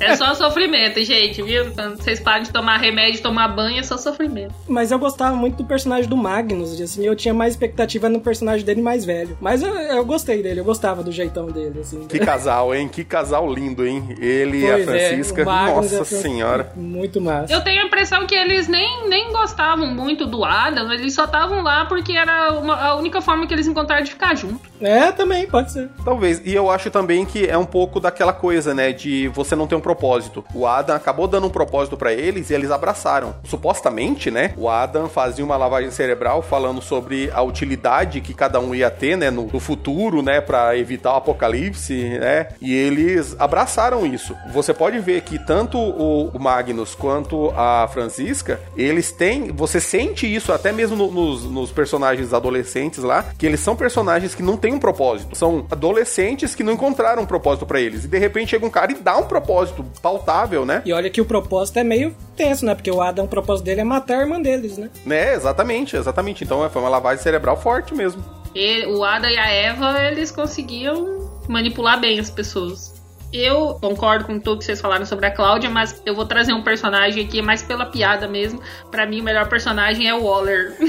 é 0.00 0.16
só 0.16 0.34
sofrimento, 0.34 1.02
gente, 1.04 1.42
viu? 1.42 1.70
Quando 1.72 1.96
vocês 1.96 2.20
param 2.20 2.42
de 2.42 2.50
tomar 2.52 2.78
remédio, 2.78 3.22
tomar 3.22 3.48
banho, 3.48 3.80
é 3.80 3.82
só 3.82 3.96
sofrimento. 3.96 4.54
Mas 4.68 4.90
eu 4.90 4.98
gostava 4.98 5.34
muito 5.34 5.56
do 5.56 5.64
personagem 5.64 6.08
do 6.08 6.16
Magnus, 6.16 6.80
assim, 6.80 7.04
eu 7.06 7.14
tinha 7.16 7.34
mais 7.34 7.54
expectativa 7.54 8.08
no 8.08 8.20
personagem 8.20 8.64
dele 8.64 8.82
mais 8.82 9.04
velho. 9.04 9.36
Mas 9.40 9.62
eu, 9.62 9.74
eu 9.74 10.04
gostei 10.04 10.42
dele, 10.42 10.60
eu 10.60 10.64
gostava 10.64 11.02
do 11.02 11.12
jeitão 11.12 11.46
dele, 11.46 11.80
assim. 11.80 12.06
Que 12.06 12.18
casal, 12.18 12.74
hein? 12.74 12.88
Que 12.88 13.04
casal 13.04 13.52
lindo, 13.52 13.86
hein? 13.86 14.16
Ele 14.18 14.62
e 14.62 14.70
a 14.70 14.78
é, 14.78 14.84
Francisca. 14.84 15.44
Magnus 15.44 15.92
Nossa 15.92 16.14
é 16.14 16.18
senhora. 16.18 16.72
Muito 16.76 17.20
massa. 17.20 17.52
Eu 17.52 17.60
tenho 17.62 17.82
a 17.82 17.86
impressão 17.86 18.26
que 18.26 18.34
eles 18.34 18.68
nem, 18.68 19.08
nem 19.08 19.32
gostavam 19.32 19.86
muito 19.86 20.26
do 20.26 20.44
Adam, 20.44 20.92
eles 20.92 21.14
só 21.14 21.24
estavam 21.24 21.62
lá 21.62 21.84
porque 21.86 22.12
era 22.12 22.52
uma- 22.52 22.76
a 22.76 22.96
única 22.96 23.20
forma 23.20 23.46
que 23.46 23.54
eles 23.54 23.66
encontraram 23.66 24.02
de 24.02 24.10
ficar 24.10 24.34
junto. 24.36 24.60
É, 24.80 25.12
também, 25.12 25.46
pode 25.46 25.72
ser. 25.72 25.88
Talvez. 26.04 26.40
E 26.44 26.54
eu 26.54 26.70
acho 26.70 26.90
também 26.90 27.24
que 27.24 27.46
é 27.46 27.56
um 27.56 27.64
pouco 27.64 27.81
daquela 28.00 28.32
coisa, 28.32 28.74
né? 28.74 28.92
De 28.92 29.28
você 29.28 29.54
não 29.56 29.66
ter 29.66 29.74
um 29.74 29.80
propósito. 29.80 30.44
O 30.54 30.66
Adam 30.66 30.94
acabou 30.96 31.26
dando 31.26 31.46
um 31.46 31.50
propósito 31.50 31.96
pra 31.96 32.12
eles 32.12 32.50
e 32.50 32.54
eles 32.54 32.70
abraçaram. 32.70 33.34
Supostamente, 33.44 34.30
né? 34.30 34.52
O 34.56 34.68
Adam 34.68 35.08
fazia 35.08 35.44
uma 35.44 35.56
lavagem 35.56 35.90
cerebral 35.90 36.42
falando 36.42 36.80
sobre 36.82 37.30
a 37.32 37.42
utilidade 37.42 38.20
que 38.20 38.34
cada 38.34 38.60
um 38.60 38.74
ia 38.74 38.90
ter, 38.90 39.16
né? 39.16 39.30
No, 39.30 39.46
no 39.52 39.60
futuro, 39.60 40.22
né? 40.22 40.40
Pra 40.40 40.76
evitar 40.76 41.12
o 41.12 41.16
apocalipse, 41.16 41.94
né? 42.18 42.48
E 42.60 42.72
eles 42.74 43.36
abraçaram 43.38 44.04
isso. 44.06 44.36
Você 44.52 44.72
pode 44.74 44.98
ver 44.98 45.22
que 45.22 45.38
tanto 45.38 45.78
o, 45.78 46.28
o 46.28 46.38
Magnus 46.38 46.94
quanto 46.94 47.50
a 47.56 47.88
Francisca, 47.92 48.60
eles 48.76 49.12
têm. 49.12 49.52
Você 49.52 49.80
sente 49.80 50.32
isso 50.32 50.52
até 50.52 50.72
mesmo 50.72 50.96
no- 50.96 51.10
nos, 51.10 51.44
nos 51.44 51.70
personagens 51.72 52.32
adolescentes 52.32 53.02
lá, 53.02 53.24
que 53.38 53.46
eles 53.46 53.60
são 53.60 53.74
personagens 53.76 54.34
que 54.34 54.42
não 54.42 54.56
têm 54.56 54.74
um 54.74 54.78
propósito. 54.78 55.36
São 55.36 55.66
adolescentes 55.70 56.54
que 56.54 56.62
não 56.62 56.72
encontraram 56.72 57.22
um 57.22 57.26
propósito 57.26 57.66
pra 57.72 57.80
eles. 57.80 58.04
E 58.04 58.08
de 58.08 58.18
repente 58.18 58.50
chega 58.50 58.66
um 58.66 58.70
cara 58.70 58.92
e 58.92 58.94
dá 58.96 59.16
um 59.16 59.22
propósito 59.22 59.82
pautável, 60.02 60.66
né? 60.66 60.82
E 60.84 60.92
olha 60.92 61.08
que 61.08 61.22
o 61.22 61.24
propósito 61.24 61.78
é 61.78 61.84
meio 61.84 62.14
tenso, 62.36 62.66
né? 62.66 62.74
Porque 62.74 62.90
o 62.90 63.00
Adam, 63.00 63.24
o 63.24 63.28
propósito 63.28 63.64
dele 63.64 63.80
é 63.80 63.84
matar 63.84 64.18
a 64.18 64.20
irmã 64.20 64.40
deles, 64.40 64.76
né? 64.76 64.90
Né, 65.06 65.34
exatamente, 65.34 65.96
exatamente. 65.96 66.44
Então 66.44 66.62
é, 66.62 66.68
foi 66.68 66.82
uma 66.82 66.90
lavagem 66.90 67.22
cerebral 67.22 67.58
forte 67.58 67.94
mesmo. 67.94 68.22
E 68.54 68.84
o 68.84 69.02
Ada 69.02 69.30
e 69.30 69.38
a 69.38 69.48
Eva, 69.48 70.02
eles 70.02 70.30
conseguiam 70.30 71.30
manipular 71.48 71.98
bem 71.98 72.20
as 72.20 72.30
pessoas. 72.30 73.01
Eu 73.32 73.78
concordo 73.80 74.26
com 74.26 74.38
tudo 74.38 74.58
que 74.58 74.64
vocês 74.66 74.80
falaram 74.80 75.06
sobre 75.06 75.24
a 75.26 75.30
Cláudia, 75.30 75.70
mas 75.70 76.02
eu 76.04 76.14
vou 76.14 76.26
trazer 76.26 76.52
um 76.52 76.62
personagem 76.62 77.24
aqui 77.24 77.40
mais 77.40 77.62
pela 77.62 77.86
piada 77.86 78.28
mesmo. 78.28 78.60
Pra 78.90 79.06
mim, 79.06 79.20
o 79.20 79.24
melhor 79.24 79.48
personagem 79.48 80.06
é 80.06 80.14
o 80.14 80.22
Waller. 80.24 80.74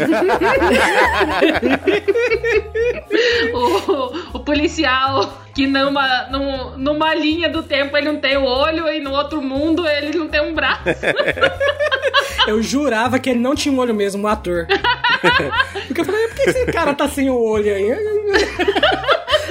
o, 3.53 4.37
o 4.37 4.39
policial 4.41 5.41
que 5.53 5.67
numa, 5.67 6.27
num- 6.29 6.77
numa 6.77 7.13
linha 7.13 7.47
do 7.47 7.63
tempo 7.63 7.95
ele 7.95 8.11
não 8.11 8.19
tem 8.19 8.35
o 8.37 8.43
olho 8.43 8.87
e 8.89 8.99
no 8.99 9.11
outro 9.11 9.41
mundo 9.41 9.87
ele 9.87 10.17
não 10.17 10.27
tem 10.27 10.41
um 10.41 10.53
braço. 10.53 10.83
Eu 12.47 12.61
jurava 12.61 13.19
que 13.19 13.29
ele 13.29 13.39
não 13.39 13.55
tinha 13.55 13.73
um 13.73 13.79
olho 13.79 13.93
mesmo, 13.95 14.23
o 14.23 14.27
ator. 14.27 14.67
Porque 15.87 16.01
eu 16.01 16.05
falei, 16.05 16.27
por 16.27 16.35
que 16.35 16.49
esse 16.49 16.65
cara 16.73 16.93
tá 16.93 17.07
sem 17.07 17.29
o 17.29 17.39
olho 17.39 17.73
aí? 17.73 17.95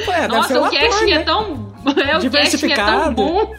Ué, 0.06 0.28
Nossa, 0.28 0.60
o 0.60 0.70
casting 0.70 1.06
né? 1.06 1.12
é 1.12 1.18
tão. 1.20 1.72
É, 1.84 1.90
o 1.90 1.94
casting 1.94 2.06
é 2.06 2.10
tão 2.10 2.18
Diversificado. 2.20 3.12
bom. 3.12 3.52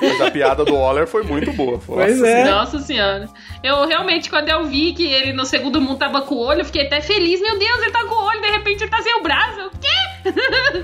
Mas 0.00 0.20
a 0.22 0.30
piada 0.30 0.64
do 0.64 0.74
Waller 0.74 1.06
foi 1.06 1.22
muito 1.22 1.52
boa. 1.52 1.78
Pois 1.84 2.18
Nossa 2.18 2.30
é. 2.30 2.44
Nossa 2.50 2.78
senhora. 2.78 3.28
Eu 3.62 3.86
realmente, 3.86 4.30
quando 4.30 4.48
eu 4.48 4.64
vi 4.64 4.92
que 4.94 5.04
ele 5.04 5.32
no 5.34 5.44
segundo 5.44 5.80
mundo 5.80 5.98
tava 5.98 6.22
com 6.22 6.34
o 6.34 6.38
olho, 6.38 6.60
eu 6.60 6.64
fiquei 6.64 6.86
até 6.86 7.00
feliz. 7.02 7.40
Meu 7.40 7.58
Deus, 7.58 7.82
ele 7.82 7.90
tá 7.90 8.04
com 8.04 8.14
o 8.14 8.24
olho, 8.24 8.40
de 8.40 8.50
repente 8.50 8.82
ele 8.84 8.90
tá 8.90 9.02
sem 9.02 9.14
o 9.14 9.22
braço. 9.22 9.60
O 9.66 9.70
quê? 9.78 10.32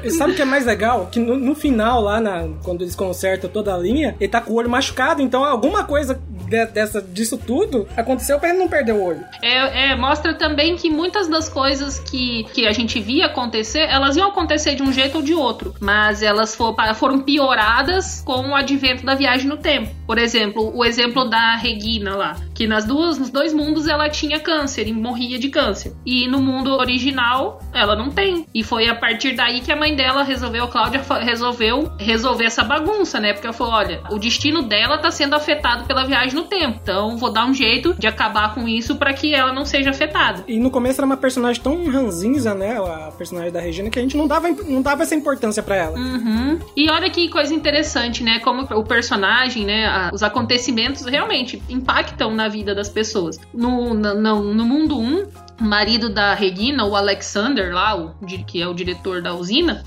E 0.05 0.11
sabe 0.11 0.33
o 0.33 0.37
que 0.37 0.43
é 0.43 0.45
mais 0.45 0.67
legal? 0.67 1.09
Que 1.11 1.19
no, 1.19 1.37
no 1.37 1.55
final, 1.55 2.03
lá, 2.03 2.21
na, 2.21 2.49
quando 2.63 2.83
eles 2.83 2.95
consertam 2.95 3.49
toda 3.49 3.75
a 3.75 3.79
linha, 3.79 4.15
ele 4.21 4.29
tá 4.31 4.41
com 4.41 4.53
o 4.53 4.57
olho 4.57 4.69
machucado. 4.69 5.23
Então 5.23 5.45
alguma 5.45 5.85
coisa 5.85 6.21
de- 6.49 6.67
dessa, 6.67 7.01
disso 7.03 7.37
tudo 7.39 7.87
aconteceu 7.97 8.39
pra 8.39 8.51
ele 8.51 8.59
não 8.59 8.69
perder 8.69 8.93
o 8.93 9.03
olho. 9.03 9.25
É, 9.43 9.91
é, 9.91 9.97
mostra 9.97 10.35
também 10.35 10.77
que 10.77 10.89
muitas 10.91 11.29
das 11.29 11.49
coisas 11.49 11.99
que, 12.01 12.45
que 12.55 12.67
a 12.67 12.73
gente 12.73 13.01
via 13.01 13.27
acontecer, 13.27 13.81
elas 13.89 14.17
iam 14.17 14.29
acontecer 14.29 14.75
de 14.75 14.83
um 14.83 14.93
jeito 14.93 15.17
ou 15.19 15.23
de 15.23 15.35
outro. 15.35 15.75
Mas 15.81 16.23
elas 16.23 16.55
for- 16.55 16.75
foram 16.95 17.21
pioradas 17.21 18.23
com 18.25 18.49
o 18.51 18.55
advento 18.55 19.05
da 19.05 19.15
viagem 19.15 19.47
no 19.49 19.57
tempo. 19.57 19.95
Por 20.07 20.19
exemplo, 20.19 20.73
o 20.75 20.85
exemplo 20.85 21.29
da 21.29 21.57
Regina 21.57 22.15
lá. 22.17 22.37
Que 22.59 22.67
nas 22.67 22.85
duas, 22.85 23.17
nos 23.17 23.31
dois 23.31 23.55
mundos 23.55 23.87
ela 23.87 24.11
tinha 24.11 24.41
câncer 24.41 24.89
e 24.89 24.93
morria 24.93 25.39
de 25.39 25.49
câncer. 25.49 25.95
E 26.05 26.27
no 26.27 26.43
mundo 26.43 26.73
original, 26.73 27.61
ela 27.73 27.95
não 27.95 28.11
tem. 28.11 28.47
E 28.53 28.65
foi 28.65 28.89
a 28.89 28.97
partir 28.97 29.37
daí 29.37 29.61
que 29.61 29.71
a 29.71 29.77
mãe 29.77 29.95
dela 29.95 30.25
resolveu, 30.25 30.65
a 30.65 30.69
Cláudia 30.69 31.01
resolveu 31.21 31.89
resolver 32.01 32.47
essa 32.47 32.65
bagunça, 32.65 33.21
né? 33.21 33.33
Porque 33.33 33.47
ela 33.47 33.55
falou: 33.55 33.75
olha, 33.75 34.03
o 34.11 34.19
destino 34.19 34.63
dela 34.63 34.99
tá 34.99 35.09
sendo 35.09 35.37
afetado 35.37 35.85
pela 35.85 36.05
viagem 36.05 36.35
no 36.35 36.47
tempo. 36.47 36.81
Então 36.83 37.17
vou 37.17 37.33
dar 37.33 37.47
um 37.47 37.55
jeito 37.55 37.95
de 37.95 38.09
acabar 38.09 38.53
com 38.53 38.67
isso 38.67 38.97
para 38.97 39.13
que 39.13 39.33
ela 39.33 39.53
não 39.53 39.65
seja 39.65 39.91
afetada. 39.91 40.43
E 40.49 40.59
no 40.59 40.69
começo 40.69 41.01
era 41.01 41.07
uma 41.07 41.17
personagem 41.17 41.63
tão 41.63 41.87
ranzinza, 41.87 42.57
né? 42.57 42.77
A 42.77 43.13
personagem 43.13 43.53
da 43.53 43.61
Regina, 43.61 43.89
que 43.89 44.01
a 44.01 44.03
gente 44.03 44.17
não 44.17 44.27
dava, 44.27 44.49
não 44.67 44.83
dava 44.83 45.05
essa 45.05 45.15
importância 45.15 45.63
pra 45.63 45.77
ela. 45.77 45.97
Uhum. 45.97 46.59
E 46.77 46.91
olha 46.91 47.09
que 47.09 47.29
coisa 47.29 47.55
interessante, 47.55 48.25
né? 48.25 48.41
Como 48.41 48.63
o 48.63 48.83
personagem, 48.83 49.65
né? 49.65 50.11
os 50.13 50.25
acontecimentos 50.25 51.05
realmente 51.05 51.63
impactam 51.69 52.35
na 52.35 52.48
vida 52.49 52.75
das 52.75 52.89
pessoas. 52.89 53.39
No, 53.53 53.95
no, 53.95 54.15
no- 54.15 54.65
mundo 54.65 54.99
1, 54.99 55.29
o 55.61 55.65
marido 55.65 56.09
da 56.09 56.35
Regina, 56.35 56.85
o 56.85 56.95
Alexander, 56.97 57.73
lá, 57.73 57.97
o, 57.97 58.15
que 58.47 58.61
é 58.63 58.67
o 58.69 58.75
diretor 58.75 59.21
da 59.23 59.35
usina, 59.35 59.83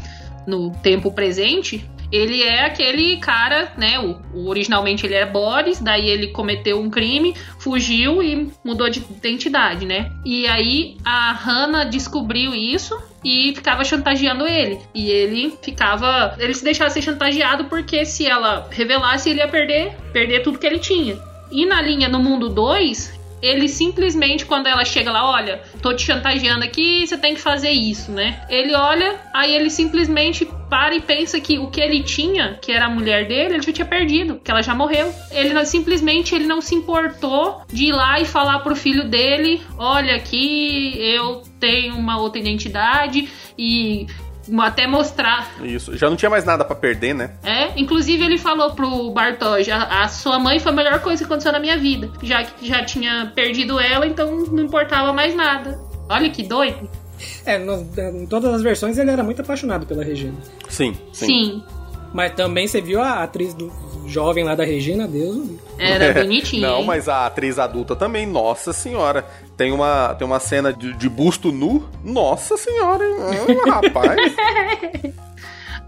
no 0.47 0.72
tempo 0.72 1.12
presente. 1.12 1.84
Ele 2.12 2.43
é 2.43 2.66
aquele 2.66 3.16
cara, 3.18 3.72
né? 3.78 3.97
O, 3.97 4.20
o- 4.34 4.49
originalmente 4.49 5.05
ele 5.05 5.14
é 5.16 5.26
Boris, 5.26 5.80
daí 5.80 6.09
ele 6.09 6.28
cometeu 6.28 6.78
um 6.82 6.89
crime, 6.89 7.34
fugiu 7.57 8.22
e 8.22 8.51
mudou 8.66 8.89
de 8.89 8.99
identidade, 8.99 9.86
né? 9.86 10.12
E 10.26 10.45
aí 10.45 10.97
a 11.05 11.32
Hannah 11.32 11.86
descobriu 11.86 12.53
isso 12.53 12.99
e 13.24 13.53
ficava 13.55 13.86
chantageando 13.86 14.45
ele. 14.45 14.78
E 14.93 15.09
ele 15.09 15.57
ficava. 15.62 16.36
Ele 16.38 16.53
se 16.53 16.66
deixava 16.66 16.89
ser 16.89 17.01
chantageado 17.01 17.66
porque 17.66 18.03
se 18.03 18.28
ela 18.28 18.68
revelasse, 18.70 19.30
ele 19.30 19.39
ia 19.39 19.47
perder, 19.47 19.93
perder 20.12 20.41
tudo 20.41 20.59
que 20.59 20.68
ele 20.68 20.80
tinha. 20.80 21.18
E 21.52 21.66
na 21.66 21.82
linha 21.82 22.08
no 22.08 22.20
mundo 22.20 22.49
2, 22.49 23.20
ele 23.41 23.68
simplesmente, 23.68 24.45
quando 24.45 24.68
ela 24.68 24.86
chega 24.86 25.12
lá, 25.12 25.30
olha, 25.30 25.62
tô 25.82 25.93
te 25.93 26.04
chantageando 26.04 26.64
aqui, 26.64 27.06
você 27.06 27.18
tem 27.18 27.34
que 27.34 27.41
fazer 27.41 27.72
isso, 27.72 28.12
né? 28.12 28.45
Ele 28.49 28.74
olha, 28.76 29.20
aí 29.34 29.54
ele 29.54 29.70
simplesmente 29.70 30.47
para 30.70 30.95
e 30.95 31.02
pensa 31.02 31.39
que 31.39 31.58
o 31.58 31.68
que 31.68 31.82
ele 31.82 32.04
tinha, 32.04 32.58
que 32.62 32.72
era 32.72 32.86
a 32.86 32.89
mulher 32.89 33.28
dele, 33.28 33.56
ele 33.56 33.64
já 33.64 33.74
tinha 33.74 33.86
perdido, 33.86 34.39
que 34.41 34.52
ela 34.52 34.62
já 34.62 34.76
morreu. 34.76 35.14
Ele 35.32 35.66
simplesmente 35.66 36.36
ele 36.36 36.45
não 36.45 36.62
se 36.62 36.76
importou 36.76 37.62
de 37.68 37.86
ir 37.86 37.91
lá 37.91 38.20
e 38.20 38.26
falar 38.26 38.60
pro 38.60 38.76
filho 38.76 39.10
dele, 39.10 39.62
olha 39.78 40.16
aqui, 40.16 40.93
eu 40.97 41.41
tenho 41.60 41.95
uma 41.95 42.18
outra 42.18 42.39
identidade 42.39 43.28
e 43.58 44.08
até 44.60 44.88
mostrar 44.88 45.52
Isso. 45.64 45.95
Já 45.95 46.10
não 46.10 46.16
tinha 46.18 46.30
mais 46.30 46.43
nada 46.43 46.66
pra 46.66 46.76
perder, 46.76 47.14
né? 47.14 47.32
é, 47.43 47.80
inclusive 47.80 48.24
ele 48.26 48.38
falou 48.38 48.72
pro 48.72 49.12
Bartosz, 49.12 49.70
a, 49.70 50.04
a 50.04 50.08
sua 50.08 50.39
mãe 50.39 50.60
foi 50.60 50.72
a 50.72 50.76
melhor 50.76 50.99
coisa 50.99 51.20
que 51.20 51.26
aconteceu 51.26 51.52
na 51.52 51.60
minha 51.60 51.78
vida, 51.78 52.10
já 52.24 52.43
que 52.43 52.68
já 52.68 52.84
tinha 52.84 53.32
perdido 53.36 53.80
ela, 53.80 54.08
então 54.08 54.36
não 54.52 54.64
importava 54.64 55.14
mais 55.14 55.36
nada. 55.36 55.80
Olha 56.10 56.30
que 56.30 56.43
doido. 56.43 56.89
É, 57.45 57.58
no- 57.60 57.88
em 58.20 58.26
todas 58.26 58.52
as 58.54 58.62
versões 58.64 58.97
ele 58.97 59.12
era 59.12 59.24
muito 59.24 59.41
apaixonado 59.41 59.86
pela 59.86 60.04
Regina. 60.04 60.34
Sim, 60.68 60.93
sim. 61.14 61.26
Sim, 61.28 61.64
Mas 62.14 62.34
também 62.34 62.68
você 62.68 62.82
viu 62.82 62.99
a 63.02 63.24
atriz 63.24 63.54
do 63.54 63.72
jovem 64.12 64.43
lá 64.43 64.53
da 64.55 64.64
Regina, 64.64 65.07
Deus. 65.07 65.36
livre. 65.38 65.59
era 65.80 66.14
bonitinho. 66.22 66.62
Não, 66.68 66.80
hein? 66.80 66.86
mas 66.86 67.07
a 67.09 67.26
atriz 67.26 67.57
adulta 67.57 67.95
também, 67.95 68.26
nossa 68.28 68.72
senhora. 68.74 69.26
Tem 69.57 69.72
uma, 69.72 70.14
tem 70.16 70.26
uma 70.28 70.39
cena 70.39 70.72
de, 70.74 70.93
de 70.93 71.09
busto 71.09 71.51
nu. 71.51 71.88
Nossa 72.03 72.57
senhora, 72.57 73.03
hein? 73.03 73.16
Hum, 73.66 73.70
rapaz. 73.72 74.36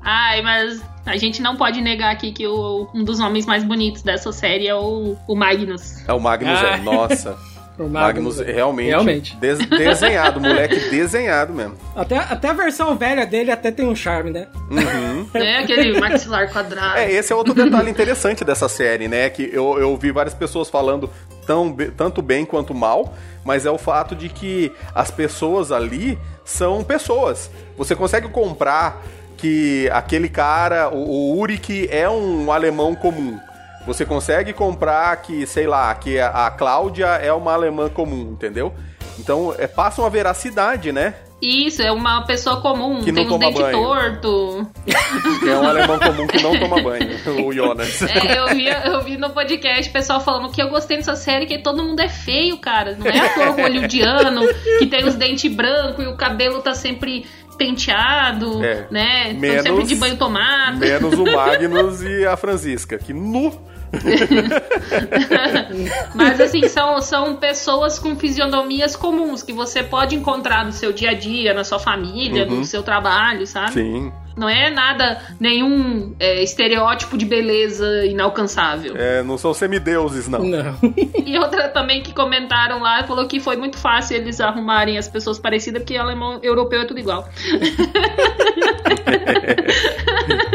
Ai, 0.05 0.41
mas 0.41 0.81
a 1.05 1.15
gente 1.17 1.41
não 1.41 1.55
pode 1.55 1.79
negar 1.81 2.11
aqui 2.11 2.31
que 2.33 2.45
o- 2.45 2.87
um 2.93 3.03
dos 3.03 3.19
homens 3.19 3.45
mais 3.45 3.63
bonitos 3.63 4.01
dessa 4.01 4.31
série 4.33 4.67
é 4.67 4.75
o, 4.75 5.15
o 5.27 5.35
Magnus. 5.35 6.07
É 6.07 6.13
o 6.13 6.19
Magnus, 6.19 6.59
Ah. 6.59 6.75
é. 6.75 6.77
Nossa. 6.81 7.37
O 7.77 7.87
Magnus, 7.87 8.37
Magnus, 8.37 8.39
realmente, 8.55 8.87
realmente. 8.89 9.35
des- 9.37 9.65
desenhado, 9.67 10.39
moleque 10.39 10.75
desenhado 10.91 11.51
mesmo. 11.53 11.75
Até, 11.95 12.17
até 12.17 12.49
a 12.49 12.53
versão 12.53 12.95
velha 12.95 13.25
dele 13.25 13.49
até 13.49 13.71
tem 13.71 13.87
um 13.87 13.95
charme, 13.95 14.29
né? 14.29 14.47
É 15.33 15.57
aquele 15.59 15.99
maxilar 15.99 16.51
quadrado. 16.51 16.97
É, 16.99 17.11
esse 17.11 17.33
é 17.33 17.35
outro 17.35 17.53
detalhe 17.53 17.89
interessante 17.89 18.43
dessa 18.43 18.69
série, 18.69 19.07
né? 19.07 19.29
Que 19.29 19.49
eu, 19.51 19.79
eu 19.79 19.97
vi 19.97 20.11
várias 20.11 20.35
pessoas 20.35 20.69
falando 20.69 21.09
tão, 21.47 21.75
tanto 21.97 22.21
bem 22.21 22.45
quanto 22.45 22.73
mal, 22.75 23.13
mas 23.43 23.65
é 23.65 23.71
o 23.71 23.77
fato 23.79 24.15
de 24.15 24.29
que 24.29 24.71
as 24.93 25.09
pessoas 25.09 25.71
ali 25.71 26.19
são 26.45 26.83
pessoas. 26.83 27.49
Você 27.77 27.95
consegue 27.95 28.29
comprar 28.29 29.01
que 29.35 29.89
aquele 29.91 30.29
cara, 30.29 30.89
o, 30.89 31.33
o 31.33 31.39
Urik, 31.39 31.87
é 31.91 32.07
um 32.09 32.51
alemão 32.51 32.93
comum. 32.95 33.39
Você 33.85 34.05
consegue 34.05 34.53
comprar 34.53 35.15
que, 35.17 35.45
sei 35.45 35.67
lá, 35.67 35.93
que 35.95 36.19
a, 36.19 36.49
Cláudia 36.51 37.07
é 37.07 37.33
uma 37.33 37.53
alemã 37.53 37.89
comum, 37.89 38.31
entendeu? 38.31 38.73
Então, 39.19 39.53
é, 39.57 39.67
passa 39.67 40.01
uma 40.01 40.09
veracidade, 40.09 40.91
né? 40.91 41.13
Isso, 41.41 41.81
é 41.81 41.91
uma 41.91 42.21
pessoa 42.25 42.61
comum, 42.61 43.01
Que 43.03 43.11
não 43.11 43.15
tem 43.15 43.25
os 43.25 43.29
toma 43.29 43.45
dentes 43.47 43.61
banho. 43.61 43.77
torto. 43.77 44.67
É 45.45 45.57
um 45.57 45.67
alemão 45.67 45.99
comum 45.99 46.25
que 46.25 46.41
não 46.41 46.57
toma 46.57 46.81
banho, 46.81 47.09
o 47.45 47.51
Jonas. 47.53 48.01
É, 48.01 48.39
eu 48.39 48.47
vi, 48.55 48.67
eu 48.67 49.03
vi 49.03 49.17
no 49.17 49.29
podcast 49.31 49.89
o 49.89 49.93
pessoal 49.93 50.21
falando 50.21 50.49
que 50.51 50.61
eu 50.61 50.69
gostei 50.69 50.95
dessa 50.97 51.15
série, 51.17 51.45
que 51.45 51.59
todo 51.59 51.83
mundo 51.83 51.99
é 51.99 52.07
feio, 52.07 52.57
cara. 52.57 52.95
Não 52.95 53.05
é 53.05 53.19
ator 53.19 53.55
hollywoodiano, 53.59 54.41
que 54.79 54.87
tem 54.87 55.03
os 55.05 55.15
dentes 55.15 55.53
brancos 55.53 56.03
e 56.05 56.07
o 56.07 56.15
cabelo 56.15 56.61
tá 56.61 56.73
sempre 56.73 57.25
penteado, 57.57 58.63
É. 58.63 58.87
né? 58.89 59.29
Tão 59.31 59.39
Menos- 59.39 59.63
sempre 59.63 59.83
de 59.83 59.95
banho 59.95 60.17
tomado. 60.17 60.77
Menos 60.79 61.13
o 61.19 61.25
Magnus 61.29 62.01
e 62.01 62.25
a 62.25 62.37
Francisca, 62.37 62.97
que 62.97 63.13
nu. 63.13 63.51
Mas 66.15 66.41
assim, 66.41 66.67
são, 66.67 66.99
são 67.01 67.35
pessoas 67.35 67.99
com 67.99 68.15
fisionomias 68.15 68.95
comuns 68.95 69.43
que 69.43 69.53
você 69.53 69.83
pode 69.83 70.15
encontrar 70.15 70.65
no 70.65 70.71
seu 70.71 70.91
dia 70.91 71.11
a 71.11 71.13
dia, 71.13 71.53
na 71.53 71.63
sua 71.63 71.77
família, 71.79 72.45
no 72.45 72.65
seu 72.65 72.81
trabalho, 72.81 73.45
sabe? 73.45 73.73
Sim. 73.73 74.11
Não 74.35 74.49
é 74.49 74.71
nada, 74.71 75.21
nenhum 75.39 76.15
é, 76.19 76.41
estereótipo 76.41 77.15
de 77.15 77.23
beleza 77.23 78.03
inalcançável. 78.05 78.97
É, 78.97 79.21
não 79.21 79.37
são 79.37 79.53
semideuses, 79.53 80.27
não. 80.27 80.39
Não. 80.39 80.75
E 81.25 81.37
outra 81.37 81.69
também 81.69 82.03
que 82.03 82.13
comentaram 82.13 82.79
lá, 82.79 83.03
falou 83.03 83.27
que 83.27 83.39
foi 83.39 83.55
muito 83.55 83.77
fácil 83.77 84.17
eles 84.17 84.41
arrumarem 84.41 84.97
as 84.97 85.07
pessoas 85.07 85.39
parecidas, 85.39 85.81
porque 85.81 85.95
alemão 85.95 86.39
europeu 86.43 86.81
é 86.81 86.85
tudo 86.85 86.99
igual. 86.99 87.27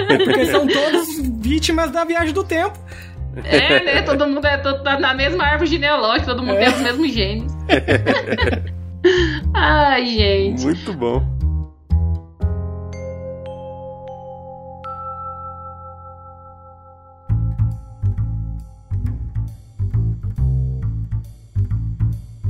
Porque 0.09 0.47
são 0.47 0.66
todos 0.66 1.20
vítimas 1.41 1.91
da 1.91 2.05
viagem 2.05 2.32
do 2.32 2.43
tempo. 2.43 2.78
É, 3.45 3.85
né? 3.85 4.03
Todo 4.03 4.26
mundo 4.26 4.45
é 4.47 4.57
todo, 4.59 4.83
tá 4.83 4.99
na 4.99 5.14
mesma 5.14 5.45
árvore 5.45 5.70
genealógica, 5.70 6.26
todo 6.26 6.43
mundo 6.43 6.57
É. 6.59 6.64
tem 6.64 6.74
os 6.74 6.81
mesmos 6.81 7.12
genes. 7.12 7.57
Ai, 9.55 10.07
gente. 10.07 10.64
Muito 10.64 10.93
bom. 10.95 11.39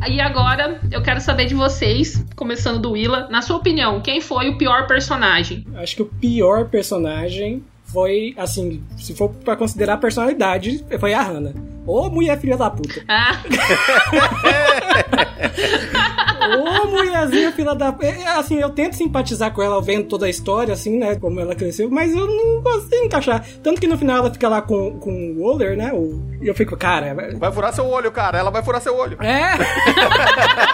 E 0.08 0.20
agora 0.20 0.80
eu 0.90 1.02
quero 1.02 1.20
saber 1.20 1.46
de 1.46 1.54
vocês, 1.54 2.24
começando 2.34 2.80
do 2.80 2.92
Willa, 2.92 3.28
na 3.30 3.42
sua 3.42 3.56
opinião, 3.56 4.00
quem 4.00 4.20
foi 4.20 4.48
o 4.48 4.56
pior 4.56 4.86
personagem? 4.86 5.66
Acho 5.76 5.96
que 5.96 6.02
o 6.02 6.06
pior 6.06 6.66
personagem 6.68 7.62
foi, 7.92 8.34
assim, 8.36 8.82
se 8.96 9.14
for 9.14 9.30
pra 9.30 9.56
considerar 9.56 9.94
a 9.94 9.98
personalidade, 9.98 10.84
foi 10.98 11.14
a 11.14 11.22
Hannah. 11.22 11.54
Ô 11.86 12.10
mulher 12.10 12.38
filha 12.38 12.56
da 12.56 12.70
puta. 12.70 13.02
Ah, 13.08 13.42
Ô 16.56 16.86
mulherzinha 16.88 17.52
filha 17.52 17.74
da 17.74 17.92
puta. 17.92 18.08
Assim, 18.36 18.58
eu 18.58 18.70
tento 18.70 18.94
simpatizar 18.94 19.52
com 19.52 19.62
ela 19.62 19.80
vendo 19.82 20.06
toda 20.06 20.26
a 20.26 20.30
história, 20.30 20.72
assim, 20.72 20.98
né? 20.98 21.16
Como 21.16 21.38
ela 21.40 21.54
cresceu, 21.54 21.90
mas 21.90 22.14
eu 22.14 22.26
não 22.26 22.62
consigo 22.62 23.04
encaixar. 23.04 23.44
Tanto 23.62 23.80
que 23.80 23.86
no 23.86 23.98
final 23.98 24.18
ela 24.18 24.30
fica 24.30 24.48
lá 24.48 24.62
com, 24.62 24.98
com 24.98 25.32
o 25.32 25.42
Waller, 25.42 25.76
né? 25.76 25.92
O, 25.92 26.22
e 26.40 26.48
eu 26.48 26.54
fico, 26.54 26.76
cara. 26.76 27.14
Vai 27.38 27.52
furar 27.52 27.72
seu 27.72 27.86
olho, 27.86 28.10
cara. 28.12 28.38
Ela 28.38 28.50
vai 28.50 28.62
furar 28.62 28.80
seu 28.80 28.96
olho. 28.96 29.18
É! 29.22 29.58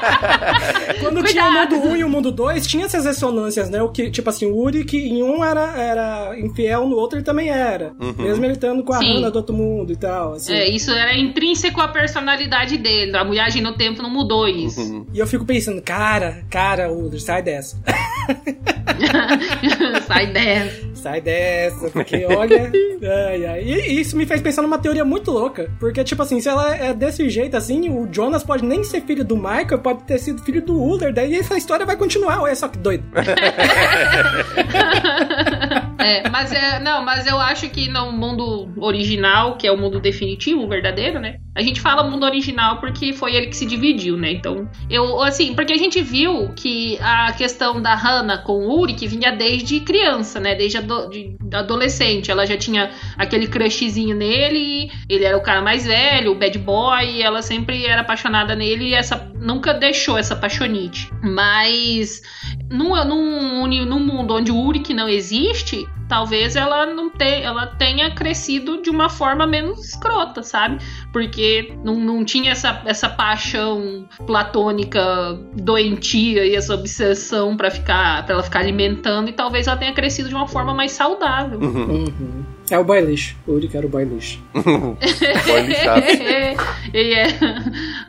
Quando 1.01 1.22
tinha 1.25 1.47
o 1.47 1.53
mundo 1.53 1.77
1 1.77 1.97
e 1.97 2.05
o 2.05 2.09
mundo 2.09 2.31
2, 2.31 2.66
tinha 2.66 2.87
essas 2.87 3.05
ressonâncias, 3.05 3.70
né? 3.70 3.83
O 3.83 3.89
que, 3.89 4.11
tipo 4.11 4.29
assim, 4.29 4.47
o 4.47 4.57
Uri 4.57 4.85
que 4.85 4.99
em 4.99 5.22
um 5.22 5.45
era, 5.45 5.77
era 5.77 6.39
infiel, 6.39 6.87
no 6.87 6.97
outro 6.97 7.18
ele 7.18 7.25
também 7.25 7.49
era. 7.49 7.93
Mesmo 8.18 8.45
ele 8.45 8.55
estando 8.55 8.83
com 8.83 8.93
a 8.93 8.99
Sim. 8.99 9.16
Hannah 9.16 9.31
do 9.31 9.37
outro 9.37 9.55
mundo 9.55 9.93
e 9.93 9.97
tal. 9.97 10.35
Assim. 10.35 10.53
é, 10.53 10.68
isso 10.68 10.91
era 10.91 11.16
intrínseco 11.16 11.81
à 11.81 11.89
personalidade 11.89 12.79
dele. 12.79 13.16
A 13.16 13.25
viagem 13.25 13.62
no 13.62 13.77
tempo 13.77 14.03
não 14.03 14.11
mudou 14.11 14.49
isso. 14.49 15.07
E 15.12 15.18
eu 15.18 15.27
fico 15.27 15.45
pensando, 15.45 15.63
cara, 15.84 16.44
cara, 16.50 16.92
Uri, 16.92 17.20
sai 17.20 17.42
dessa. 17.42 17.76
Sai 20.06 20.26
dessa. 20.32 20.94
Sai 20.94 21.20
dessa, 21.20 21.90
porque 21.90 22.24
olha. 22.24 22.70
ai, 23.28 23.46
ai. 23.46 23.62
E 23.62 24.00
isso 24.00 24.16
me 24.16 24.24
fez 24.24 24.40
pensar 24.40 24.62
numa 24.62 24.78
teoria 24.78 25.04
muito 25.04 25.30
louca. 25.30 25.70
Porque, 25.78 26.02
tipo 26.04 26.22
assim, 26.22 26.40
se 26.40 26.48
ela 26.48 26.74
é 26.74 26.94
desse 26.94 27.28
jeito 27.28 27.56
assim, 27.56 27.90
o 27.90 28.08
Jonas 28.12 28.44
pode 28.44 28.64
nem 28.64 28.84
ser 28.84 29.02
filho 29.02 29.24
do 29.24 29.36
Michael, 29.36 29.78
pode 29.80 30.04
ter 30.04 30.18
sido 30.18 30.42
filho 30.42 30.62
do 30.62 30.80
Uller, 30.80 31.12
daí 31.12 31.34
essa 31.34 31.56
história 31.56 31.84
vai 31.84 31.96
continuar. 31.96 32.40
Olha 32.40 32.54
só 32.54 32.68
que 32.68 32.78
doido. 32.78 33.04
É, 36.04 36.28
mas 36.28 36.52
é, 36.52 36.78
não, 36.80 37.02
mas 37.02 37.26
eu 37.26 37.40
acho 37.40 37.66
que 37.70 37.88
no 37.88 38.12
mundo 38.12 38.68
original, 38.76 39.56
que 39.56 39.66
é 39.66 39.72
o 39.72 39.76
mundo 39.78 39.98
definitivo, 39.98 40.62
o 40.62 40.68
verdadeiro, 40.68 41.18
né? 41.18 41.38
A 41.54 41.62
gente 41.62 41.80
fala 41.80 42.02
mundo 42.02 42.26
original 42.26 42.78
porque 42.78 43.14
foi 43.14 43.34
ele 43.34 43.46
que 43.46 43.56
se 43.56 43.64
dividiu, 43.64 44.14
né? 44.14 44.32
Então, 44.32 44.68
eu, 44.90 45.22
assim, 45.22 45.43
porque 45.53 45.72
a 45.72 45.76
gente 45.76 46.01
viu 46.01 46.53
que 46.55 46.97
a 47.01 47.32
questão 47.32 47.82
da 47.82 47.95
Hannah 47.95 48.38
com 48.38 48.53
o 48.53 48.80
Uri 48.80 48.95
que 48.95 49.09
vinha 49.09 49.32
desde 49.32 49.80
criança, 49.80 50.38
né? 50.38 50.55
Desde 50.55 50.78
ado 50.78 51.11
de, 51.11 51.36
adolescente. 51.53 52.30
Ela 52.30 52.47
já 52.47 52.57
tinha 52.57 52.90
aquele 53.18 53.49
crushzinho 53.49 54.16
nele, 54.16 54.90
ele 55.09 55.24
era 55.24 55.36
o 55.36 55.42
cara 55.42 55.61
mais 55.61 55.84
velho, 55.84 56.32
o 56.32 56.34
bad 56.34 56.57
boy, 56.59 57.05
e 57.05 57.22
ela 57.22 57.42
sempre 57.42 57.84
era 57.84 58.03
apaixonada 58.03 58.55
nele 58.55 58.90
e 58.90 58.95
essa 58.95 59.30
nunca 59.34 59.74
deixou 59.74 60.16
essa 60.16 60.36
paixonite. 60.36 61.11
Mas 61.22 62.22
num, 62.70 63.04
num, 63.04 63.66
num 63.66 64.00
mundo 64.00 64.34
onde 64.34 64.50
o 64.50 64.56
Uric 64.56 64.92
não 64.94 65.08
existe, 65.08 65.86
talvez 66.08 66.56
ela 66.56 66.86
não 66.86 67.10
te, 67.10 67.42
ela 67.42 67.66
tenha 67.66 68.10
crescido 68.10 68.80
de 68.82 68.90
uma 68.90 69.08
forma 69.08 69.46
menos 69.46 69.84
escrota, 69.84 70.42
sabe? 70.42 70.78
Porque 71.12 71.74
não, 71.84 71.96
não 71.96 72.24
tinha 72.24 72.52
essa, 72.52 72.82
essa 72.84 73.08
paixão 73.08 74.08
platônica 74.26 75.00
doentia 75.54 76.44
e 76.44 76.54
essa 76.54 76.74
obsessão 76.74 77.56
pra 77.56 77.70
ficar 77.70 78.24
para 78.24 78.34
ela 78.34 78.42
ficar 78.42 78.60
alimentando 78.60 79.28
e 79.28 79.32
talvez 79.32 79.66
ela 79.66 79.76
tenha 79.76 79.92
crescido 79.92 80.28
de 80.28 80.34
uma 80.34 80.46
forma 80.46 80.74
mais 80.74 80.92
saudável. 80.92 81.58
Uhum. 81.58 82.44
É 82.70 82.78
o 82.78 83.00
lixo. 83.00 83.36
O 83.46 83.52
Uri 83.52 83.68
que 83.68 83.76
era 83.76 83.86
o. 83.86 83.90
Boy 83.90 84.04
lixado. 84.04 84.40
e 86.94 87.14
é. 87.14 87.26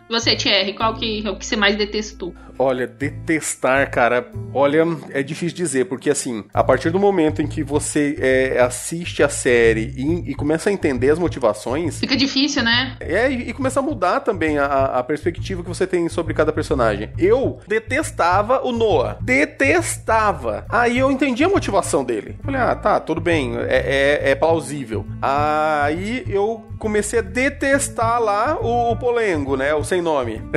Você, 0.09 0.35
Thierry, 0.35 0.73
qual 0.73 0.93
que 0.93 1.25
é 1.25 1.29
o 1.29 1.35
que 1.35 1.45
você 1.45 1.55
mais 1.57 1.75
detestou? 1.75 2.33
Olha, 2.57 2.87
detestar, 2.87 3.89
cara, 3.91 4.29
olha, 4.53 4.85
é 5.11 5.21
difícil 5.21 5.55
dizer, 5.55 5.85
porque 5.85 6.09
assim, 6.09 6.43
a 6.53 6.63
partir 6.63 6.89
do 6.89 6.99
momento 6.99 7.41
em 7.41 7.47
que 7.47 7.63
você 7.63 8.15
é, 8.19 8.59
assiste 8.61 9.21
a 9.21 9.29
série 9.29 9.93
e, 9.97 10.31
e 10.31 10.35
começa 10.35 10.69
a 10.69 10.73
entender 10.73 11.09
as 11.09 11.19
motivações, 11.19 11.99
Fica 11.99 12.15
difícil, 12.15 12.63
né? 12.63 12.95
é, 12.99 13.29
e, 13.29 13.49
e 13.49 13.53
começa 13.53 13.79
a 13.79 13.83
mudar 13.83 14.21
também 14.21 14.57
a, 14.57 14.65
a 14.65 15.03
perspectiva 15.03 15.61
que 15.63 15.67
você 15.69 15.85
tem 15.85 16.07
sobre 16.09 16.33
cada 16.33 16.51
personagem. 16.53 17.09
Eu 17.17 17.59
detestava 17.67 18.61
o 18.65 18.71
Noah. 18.71 19.17
Detestava. 19.21 20.65
Aí 20.69 20.97
eu 20.97 21.11
entendi 21.11 21.43
a 21.43 21.49
motivação 21.49 22.03
dele. 22.03 22.37
Falei, 22.43 22.61
ah, 22.61 22.75
tá, 22.75 22.99
tudo 22.99 23.19
bem, 23.19 23.55
é, 23.67 24.21
é- 24.25 24.31
é 24.31 24.35
plausível. 24.35 25.05
Aí 25.21 26.23
eu 26.27 26.65
comecei 26.79 27.19
a 27.19 27.21
detestar 27.21 28.21
lá 28.21 28.57
o, 28.61 28.91
o 28.91 28.95
Polengo, 28.97 29.55
né? 29.57 29.73
O 29.73 29.83
sem 29.83 30.01
nome. 30.01 30.41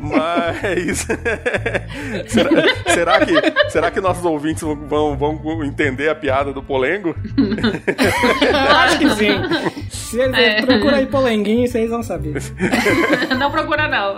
Mas. 0.00 1.06
será, 2.28 2.50
será 2.86 3.26
que, 3.26 3.70
será 3.70 3.90
que 3.90 4.00
nossos 4.00 4.24
ouvintes 4.24 4.62
vão, 4.62 5.16
vão 5.16 5.64
entender 5.64 6.08
a 6.08 6.14
piada 6.14 6.52
do 6.52 6.62
Polengo? 6.62 7.14
Eu 7.36 8.76
acho 8.76 8.98
que 8.98 9.10
sim. 9.10 9.34
Se 9.90 10.20
É. 10.20 10.60
aí 10.94 11.06
polenguinho, 11.06 11.66
vocês 11.66 11.90
vão 11.90 12.02
saber. 12.02 12.40
não 13.38 13.50
procura, 13.50 13.88
não. 13.88 14.16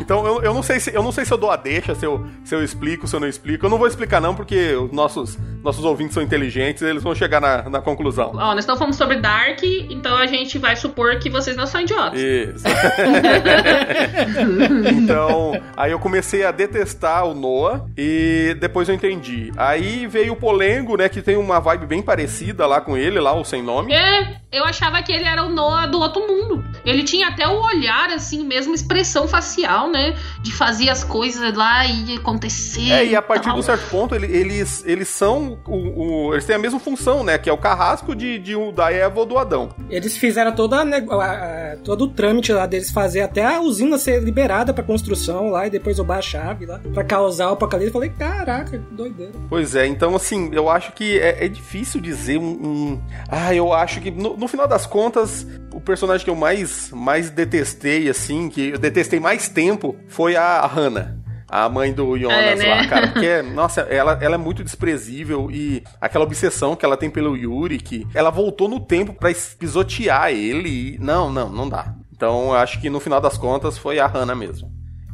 Então 0.00 0.26
eu, 0.26 0.42
eu 0.42 0.54
não 0.54 0.62
sei 0.62 0.80
se 0.80 0.94
eu 0.94 1.02
não 1.02 1.12
sei 1.12 1.24
se 1.24 1.32
eu 1.32 1.38
dou 1.38 1.50
a 1.50 1.56
deixa, 1.56 1.94
se 1.94 2.04
eu, 2.04 2.26
se 2.44 2.54
eu 2.54 2.64
explico, 2.64 3.06
se 3.06 3.14
eu 3.14 3.20
não 3.20 3.28
explico. 3.28 3.66
Eu 3.66 3.70
não 3.70 3.78
vou 3.78 3.86
explicar 3.86 4.20
não, 4.20 4.34
porque 4.34 4.74
os 4.74 4.92
nossos, 4.92 5.38
nossos 5.62 5.84
ouvintes 5.84 6.14
são 6.14 6.22
inteligentes, 6.22 6.82
eles 6.82 7.02
vão 7.02 7.14
chegar 7.14 7.40
na, 7.40 7.68
na 7.68 7.80
conclusão. 7.80 8.32
Ó, 8.34 8.54
nós 8.54 8.60
estamos 8.60 8.78
falando 8.78 8.94
sobre 8.94 9.16
Dark, 9.16 9.62
então 9.62 10.16
a 10.16 10.26
gente 10.26 10.58
vai 10.58 10.76
supor 10.76 11.18
que 11.18 11.28
vocês 11.28 11.56
não 11.56 11.66
são 11.66 11.80
idiotas. 11.80 12.20
Isso. 12.20 12.64
então, 14.96 15.60
aí 15.76 15.92
eu 15.92 15.98
comecei 15.98 16.44
a 16.44 16.50
detestar 16.50 17.26
o 17.26 17.34
Noah 17.34 17.86
e 17.96 18.56
depois 18.60 18.88
eu 18.88 18.94
entendi. 18.94 19.52
Aí 19.56 20.06
veio 20.06 20.32
o 20.32 20.36
Polengo, 20.36 20.96
né, 20.96 21.08
que 21.08 21.22
tem 21.22 21.36
uma 21.36 21.60
vibe 21.60 21.86
bem 21.86 22.02
parecida 22.02 22.66
lá 22.66 22.80
com 22.80 22.96
ele, 22.96 23.20
lá 23.20 23.34
o 23.34 23.44
sem 23.44 23.62
nome. 23.62 23.92
É, 23.92 24.40
eu 24.52 24.64
achava 24.64 25.02
que 25.02 25.12
ele 25.12 25.24
era 25.24 25.44
o 25.44 25.48
Noah 25.48 25.86
do 25.86 26.00
outro 26.00 26.26
mundo. 26.26 26.64
Ele 26.84 27.02
tinha 27.02 27.28
até 27.28 27.46
o 27.46 27.60
olhar, 27.60 28.10
assim, 28.10 28.44
mesmo 28.44 28.74
expressão 28.74 29.28
facial, 29.28 29.88
né? 29.90 30.16
De 30.42 30.52
fazer 30.52 30.88
as 30.88 31.02
coisas 31.04 31.54
lá 31.54 31.84
e 31.86 32.16
acontecer. 32.16 32.90
É, 32.90 33.04
e 33.06 33.16
a 33.16 33.22
partir 33.22 33.44
tal. 33.44 33.54
de 33.54 33.60
um 33.60 33.62
certo 33.62 33.88
ponto, 33.90 34.14
ele- 34.14 34.26
eles, 34.34 34.82
eles 34.86 35.08
são. 35.08 35.58
O, 35.66 36.28
o- 36.28 36.34
eles 36.34 36.44
têm 36.44 36.56
a 36.56 36.58
mesma 36.58 36.78
função, 36.80 37.22
né? 37.24 37.36
Que 37.38 37.48
é 37.50 37.52
o 37.52 37.58
carrasco 37.58 38.14
de, 38.14 38.38
de 38.38 38.54
um- 38.56 38.72
da 38.72 38.90
Eva 38.92 39.20
ou 39.20 39.26
do 39.26 39.36
Adão. 39.38 39.70
Eles 39.88 40.16
fizeram 40.16 40.52
toda 40.52 40.80
a- 40.82 41.76
todo 41.84 42.04
o 42.04 42.08
trâmite 42.08 42.52
lá 42.52 42.66
deles 42.66 42.90
fazer 42.90 43.20
até 43.22 43.44
a 43.44 43.60
usina 43.60 43.98
ser 43.98 44.22
liberada 44.22 44.72
pra 44.72 44.82
construção 44.84 45.50
lá 45.50 45.66
e 45.66 45.70
depois 45.70 45.98
roubar 45.98 46.18
a 46.18 46.22
chave 46.22 46.66
lá 46.66 46.80
pra 46.92 47.04
causar 47.04 47.48
o 47.50 47.52
apocalipse. 47.54 47.88
Eu 47.88 47.92
falei, 47.92 48.10
caraca, 48.10 48.78
que 48.78 48.94
doideira. 48.94 49.32
Pois 49.48 49.74
é, 49.74 49.86
então 49.86 50.14
assim, 50.14 50.50
eu 50.52 50.68
acho 50.68 50.92
que 50.92 51.18
é, 51.18 51.44
é 51.44 51.48
difícil 51.48 52.00
dizer 52.00 52.38
um, 52.38 52.44
um- 52.44 53.00
Ah, 53.28 53.54
eu 53.54 53.72
acho 53.72 54.00
que 54.00 54.10
no, 54.10 54.36
no 54.36 54.48
final 54.48 54.66
das 54.68 54.86
contas, 54.86 55.46
o 55.72 55.80
personagem 55.80 56.24
que 56.24 56.30
eu 56.30 56.36
mais, 56.36 56.90
mais 56.92 57.30
detestei, 57.30 58.08
assim, 58.08 58.48
que 58.48 58.70
eu 58.70 58.78
detestei 58.78 59.20
mais 59.20 59.48
tempo, 59.48 59.96
foi 60.08 60.36
a 60.36 60.64
Hannah. 60.66 61.16
A 61.48 61.68
mãe 61.68 61.92
do 61.92 62.16
Jonas 62.16 62.36
É, 62.38 62.54
né? 62.54 62.68
lá, 62.74 62.86
cara. 62.86 63.08
Porque, 63.12 63.42
nossa, 63.42 63.80
ela, 63.82 64.16
ela 64.22 64.36
é 64.36 64.38
muito 64.38 64.62
desprezível 64.62 65.50
e 65.50 65.82
aquela 66.00 66.24
obsessão 66.24 66.76
que 66.76 66.84
ela 66.84 66.96
tem 66.96 67.10
pelo 67.10 67.36
Yuri, 67.36 67.78
que 67.78 68.06
ela 68.14 68.30
voltou 68.30 68.68
no 68.68 68.78
tempo 68.78 69.12
pra 69.12 69.32
es- 69.32 69.56
pisotear 69.58 70.30
ele. 70.30 70.68
e- 70.94 70.98
Não, 71.00 71.28
não, 71.32 71.48
não 71.50 71.68
dá. 71.68 71.92
Então, 72.14 72.50
eu 72.50 72.54
acho 72.54 72.80
que 72.80 72.88
no 72.88 73.00
final 73.00 73.20
das 73.20 73.36
contas 73.36 73.76
foi 73.76 73.98
a 73.98 74.06
Hannah 74.06 74.34
mesmo. 74.36 74.70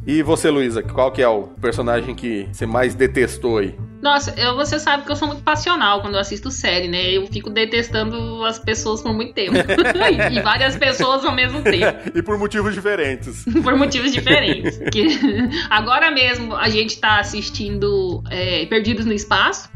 E 0.07 0.23
você, 0.23 0.49
Luísa, 0.49 0.81
qual 0.81 1.11
que 1.11 1.21
é 1.21 1.27
o 1.27 1.43
personagem 1.59 2.15
que 2.15 2.47
você 2.49 2.65
mais 2.65 2.95
detestou 2.95 3.57
aí? 3.57 3.75
Nossa, 4.01 4.33
eu, 4.39 4.55
você 4.55 4.79
sabe 4.79 5.03
que 5.03 5.11
eu 5.11 5.17
sou 5.17 5.27
muito 5.27 5.43
passional 5.43 5.99
quando 5.99 6.13
eu 6.13 6.21
assisto 6.21 6.49
série, 6.49 6.87
né? 6.87 7.11
Eu 7.11 7.27
fico 7.27 7.49
detestando 7.49 8.45
as 8.45 8.57
pessoas 8.57 9.01
por 9.01 9.13
muito 9.13 9.33
tempo. 9.33 9.51
e 10.31 10.41
várias 10.41 10.77
pessoas 10.77 11.25
ao 11.25 11.35
mesmo 11.35 11.61
tempo. 11.61 11.99
e 12.15 12.21
por 12.21 12.39
motivos 12.39 12.73
diferentes. 12.73 13.43
por 13.61 13.75
motivos 13.75 14.13
diferentes. 14.13 14.79
Que 14.93 15.07
agora 15.69 16.09
mesmo 16.09 16.55
a 16.55 16.69
gente 16.69 16.97
tá 17.01 17.19
assistindo 17.19 18.23
é, 18.29 18.65
Perdidos 18.67 19.05
no 19.05 19.11
Espaço. 19.11 19.69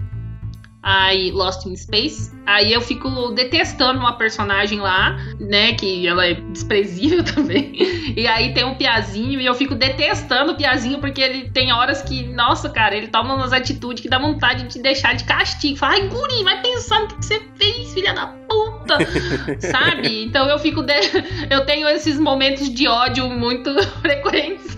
Aí 0.83 1.29
Lost 1.31 1.65
in 1.67 1.75
Space. 1.75 2.31
Aí 2.45 2.73
eu 2.73 2.81
fico 2.81 3.09
detestando 3.33 3.99
uma 3.99 4.13
personagem 4.13 4.79
lá, 4.79 5.15
né? 5.39 5.73
Que 5.73 6.07
ela 6.07 6.25
é 6.25 6.33
desprezível 6.33 7.23
também. 7.35 7.71
E 8.17 8.27
aí 8.27 8.53
tem 8.53 8.65
um 8.65 8.73
Piazinho 8.75 9.39
e 9.39 9.45
eu 9.45 9.53
fico 9.53 9.75
detestando 9.75 10.53
o 10.53 10.55
Piazinho 10.55 10.99
porque 10.99 11.21
ele 11.21 11.49
tem 11.51 11.71
horas 11.71 12.01
que, 12.01 12.23
nossa, 12.33 12.67
cara, 12.69 12.95
ele 12.95 13.07
toma 13.07 13.35
umas 13.35 13.53
atitudes 13.53 14.01
que 14.01 14.09
dá 14.09 14.17
vontade 14.17 14.63
de 14.63 14.69
te 14.69 14.79
deixar 14.79 15.13
de 15.13 15.23
castigo. 15.23 15.77
Fala, 15.77 15.93
ai, 15.93 16.07
guri, 16.07 16.43
vai 16.43 16.61
pensar 16.61 17.01
no 17.01 17.07
que 17.09 17.15
que 17.15 17.25
você 17.25 17.41
fez, 17.55 17.93
filha 17.93 18.13
da 18.13 18.25
puta. 18.27 18.97
Sabe? 19.61 20.23
Então 20.23 20.47
eu 20.49 20.57
fico. 20.57 20.81
de- 20.81 20.91
Eu 21.49 21.65
tenho 21.65 21.87
esses 21.89 22.19
momentos 22.19 22.67
de 22.69 22.87
ódio 22.87 23.29
muito 23.29 23.71
frequentes. 24.01 24.77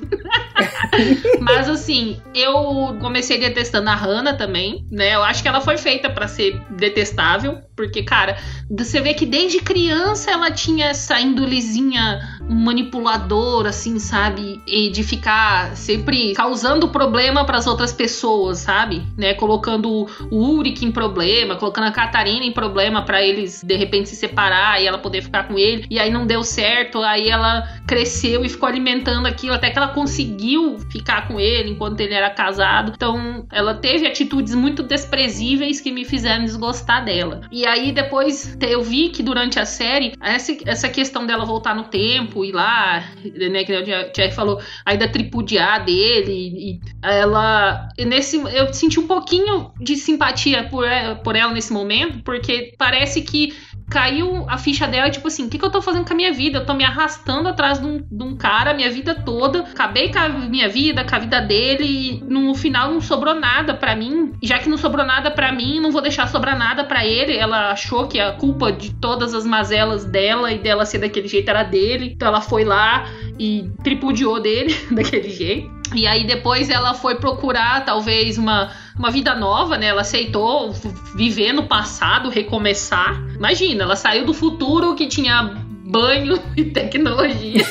Mas 1.40 1.70
assim, 1.70 2.20
eu 2.34 2.98
comecei 3.00 3.40
detestando 3.40 3.90
a 3.90 3.96
Hannah 3.96 4.34
também, 4.34 4.86
né? 4.92 5.16
Eu 5.16 5.24
acho 5.24 5.42
que 5.42 5.48
ela 5.48 5.62
foi 5.62 5.78
feita 5.78 6.10
pra 6.10 6.28
ser 6.28 6.62
detestável, 6.70 7.60
porque, 7.76 8.04
cara, 8.04 8.38
você 8.70 9.02
vê 9.02 9.14
que 9.14 9.26
desde 9.26 9.60
criança 9.60 10.32
ela 10.32 10.52
tinha 10.52 10.88
essa 10.88 11.20
índolezinha 11.20 12.40
manipuladora, 12.50 13.70
assim, 13.70 13.98
sabe? 14.00 14.62
E 14.68 14.90
de 14.90 15.04
ficar 15.04 15.76
sempre 15.76 16.34
causando 16.34 16.90
problema 16.90 17.46
pras 17.46 17.66
outras 17.66 17.92
pessoas, 17.92 18.60
sabe? 18.60 19.04
Né? 19.18 19.34
Colocando 19.34 20.08
o 20.30 20.56
Uric 20.56 20.86
em 20.86 20.92
problema, 20.92 21.56
colocando 21.56 21.88
a 21.88 21.92
Catarina 21.92 22.46
em 22.46 22.52
problema 22.52 23.04
pra 23.04 23.24
eles 23.24 23.64
de 23.64 23.76
repente 23.76 24.10
se 24.10 24.16
separar 24.16 24.82
e 24.82 24.88
ela 24.88 24.98
poder 24.98 25.22
ficar 25.22 25.48
com 25.48 25.58
ele. 25.58 25.86
E 25.90 26.00
aí 26.00 26.12
não 26.12 26.26
deu 26.28 26.44
certo, 26.44 27.02
aí 27.02 27.30
ela 27.30 27.68
cresceu 27.88 28.46
e 28.46 28.50
ficou 28.50 28.68
alimentando 28.68 29.28
aquilo 29.28 29.54
até 29.54 29.70
que 29.70 29.78
ela 29.78 29.90
conseguiu 29.90 30.78
ficar 30.90 31.28
com 31.28 31.40
ele 31.40 31.72
enquanto 31.72 32.00
ele 32.00 32.14
era 32.14 32.30
casado. 32.30 32.94
Então, 32.96 33.46
ela 33.52 33.76
teve 33.76 34.06
atitudes 34.06 34.54
muito 34.56 34.84
desprezíveis 34.84 35.82
que 35.82 35.92
me 35.92 36.06
fizeram 36.06 36.46
desgostar 36.46 37.04
dela. 37.04 37.42
E 37.52 37.66
aí 37.66 37.92
depois 37.92 38.58
eu 38.62 38.82
vi 38.82 39.10
que 39.10 39.24
durante 39.24 39.60
a 39.60 39.66
série 39.66 40.14
essa, 40.22 40.56
essa 40.66 40.90
questão 40.90 41.26
dela 41.26 41.46
voltar 41.46 41.76
no 41.76 41.86
tempo 41.86 42.44
e 42.44 42.52
lá, 42.52 43.04
né, 43.24 43.64
que 43.64 43.74
o 43.74 43.84
Jack 43.84 44.34
falou, 44.34 44.62
ainda 44.86 45.08
tripudiar 45.08 45.84
dele 45.84 46.32
e 46.32 46.80
ela 47.02 47.90
nesse 48.00 48.38
eu 48.38 48.74
senti 48.74 49.00
um 49.00 49.08
pouquinho 49.08 49.72
de 49.80 49.96
simpatia 49.96 50.64
por 50.70 50.88
ela, 50.88 51.16
por 51.16 51.36
ela 51.36 51.54
nesse 51.54 51.72
momento, 51.72 52.24
porque 52.24 52.74
parece 52.78 53.22
que 53.22 53.54
caiu 53.90 54.46
a 54.50 54.58
ficha 54.58 54.88
dela, 54.88 55.10
tipo 55.10 55.28
assim, 55.28 55.46
o 55.46 55.50
que, 55.50 55.58
que 55.58 55.66
eu 55.66 55.70
tô 55.70 55.82
fazendo 55.82 56.06
com 56.06 56.14
a 56.14 56.16
minha 56.16 56.34
vida? 56.34 56.60
Eu 56.60 56.66
tô 56.66 56.74
me 56.74 56.84
arrastando 56.84 57.48
atrás 57.50 57.80
de 57.80 57.86
um, 57.86 57.98
de 58.00 58.24
um 58.24 58.36
cara 58.36 58.72
a 58.72 58.74
minha 58.74 58.90
vida 58.90 59.14
toda, 59.14 59.60
acabei 59.60 60.12
com 60.12 60.20
a 60.20 60.30
minha 60.30 60.68
vida, 60.74 61.06
com 61.06 61.16
a 61.16 61.20
vida 61.20 61.40
dele, 61.40 61.86
e 61.86 62.24
no 62.24 62.56
final 62.56 62.92
não 62.92 63.00
sobrou 63.00 63.36
nada 63.36 63.74
pra 63.74 63.96
mim. 63.96 64.34
Já 64.42 64.58
que 64.58 64.68
não 64.68 64.78
sobrou 64.78 65.06
nada 65.06 65.30
pra 65.30 65.52
mim, 65.52 65.80
não 65.80 65.92
vou 65.92 66.02
deixar 66.02 66.28
sobrar 66.28 66.58
nada 66.58 66.84
pra 66.84 67.06
ele. 67.06 67.38
Ela 67.38 67.72
achou 67.72 68.08
que 68.08 68.20
a 68.20 68.34
culpa 68.34 68.72
de 68.72 68.94
todas 68.96 69.34
as 69.34 69.46
mazelas 69.46 70.04
dela 70.04 70.52
e 70.52 70.58
dela 70.58 70.86
ser 70.86 70.98
daquele 70.98 71.28
jeito 71.28 71.50
era 71.50 71.64
dele. 71.64 72.14
Então 72.16 72.28
ela 72.28 72.42
foi 72.42 72.64
lá 72.64 73.06
e 73.38 73.70
tripudiou 73.84 74.42
dele 74.42 74.76
daquele 74.92 75.30
jeito. 75.30 75.72
E 75.94 76.08
aí 76.08 76.26
depois 76.26 76.70
ela 76.70 76.94
foi 76.96 77.16
procurar 77.16 77.86
talvez 77.86 78.38
uma, 78.38 78.72
uma 78.98 79.12
vida 79.12 79.36
nova, 79.36 79.78
né? 79.78 79.88
Ela 79.88 80.02
aceitou 80.02 80.74
viver 81.16 81.54
no 81.54 81.64
passado, 81.68 82.30
recomeçar. 82.30 83.22
Imagina, 83.36 83.84
ela 83.84 83.96
saiu 83.96 84.26
do 84.26 84.34
futuro 84.34 84.96
que 84.96 85.06
tinha 85.08 85.63
banho 85.94 86.42
e 86.58 86.66
tecnologia. 86.66 87.64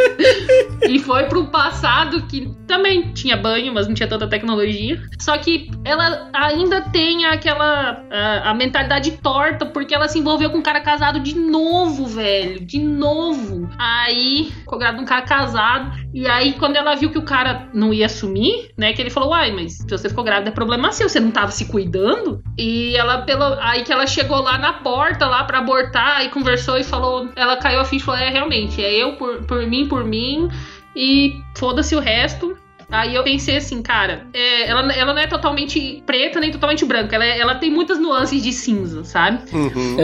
e 0.88 0.98
foi 0.98 1.24
pro 1.24 1.46
passado 1.48 2.22
que 2.26 2.50
também 2.66 3.12
tinha 3.12 3.36
banho, 3.36 3.74
mas 3.74 3.86
não 3.86 3.94
tinha 3.94 4.08
tanta 4.08 4.26
tecnologia. 4.26 4.98
Só 5.20 5.36
que 5.36 5.70
ela 5.84 6.30
ainda 6.32 6.80
tem 6.80 7.26
aquela 7.26 8.02
a, 8.10 8.50
a 8.50 8.54
mentalidade 8.54 9.12
torta 9.18 9.66
porque 9.66 9.94
ela 9.94 10.08
se 10.08 10.18
envolveu 10.18 10.50
com 10.50 10.58
um 10.58 10.62
cara 10.62 10.80
casado 10.80 11.20
de 11.20 11.36
novo, 11.36 12.06
velho, 12.06 12.64
de 12.64 12.78
novo. 12.78 13.68
Aí 13.78 14.50
ficou 14.60 14.78
grávida 14.78 14.98
de 14.98 15.04
um 15.04 15.08
cara 15.08 15.22
casado 15.22 15.92
e 16.14 16.26
aí 16.26 16.54
quando 16.54 16.76
ela 16.76 16.94
viu 16.94 17.10
que 17.10 17.18
o 17.18 17.22
cara 17.22 17.68
não 17.74 17.92
ia 17.92 18.06
assumir, 18.06 18.70
né, 18.78 18.94
que 18.94 19.02
ele 19.02 19.10
falou: 19.10 19.30
"Uai, 19.30 19.52
mas 19.52 19.74
se 19.74 19.90
você 19.90 20.08
ficou 20.08 20.24
grávida 20.24 20.48
é 20.48 20.52
problema 20.52 20.90
seu, 20.92 21.08
você 21.08 21.20
não 21.20 21.30
tava 21.30 21.50
se 21.50 21.66
cuidando?" 21.66 22.42
E 22.58 22.96
ela 22.96 23.22
pelo 23.22 23.44
aí 23.60 23.82
que 23.82 23.92
ela 23.92 24.06
chegou 24.06 24.40
lá 24.40 24.56
na 24.56 24.72
porta 24.74 25.26
lá 25.26 25.44
para 25.44 25.58
abortar 25.58 26.24
e 26.24 26.30
conversou 26.30 26.78
e 26.78 26.84
falou, 26.84 27.28
ela 27.42 27.56
caiu 27.56 27.80
a 27.80 27.84
ficha 27.84 28.02
e 28.02 28.06
falou: 28.06 28.20
"É, 28.20 28.30
realmente, 28.30 28.82
é 28.82 28.92
eu 28.92 29.16
por, 29.16 29.44
por 29.44 29.66
mim, 29.66 29.86
por 29.88 30.04
mim." 30.04 30.48
E 30.94 31.40
foda-se 31.56 31.94
o 31.96 32.00
resto. 32.00 32.56
Aí 32.90 33.14
eu 33.14 33.24
pensei 33.24 33.56
assim, 33.56 33.82
cara, 33.82 34.26
é, 34.34 34.68
ela, 34.68 34.92
ela 34.92 35.14
não 35.14 35.22
é 35.22 35.26
totalmente 35.26 36.02
preta 36.04 36.38
nem 36.38 36.50
totalmente 36.50 36.84
branca. 36.84 37.16
Ela, 37.16 37.24
é- 37.24 37.38
ela 37.38 37.54
tem 37.54 37.70
muitas 37.70 37.98
nuances 37.98 38.42
de 38.42 38.52
cinza, 38.52 39.02
sabe? 39.02 39.38
Uhum. 39.50 39.96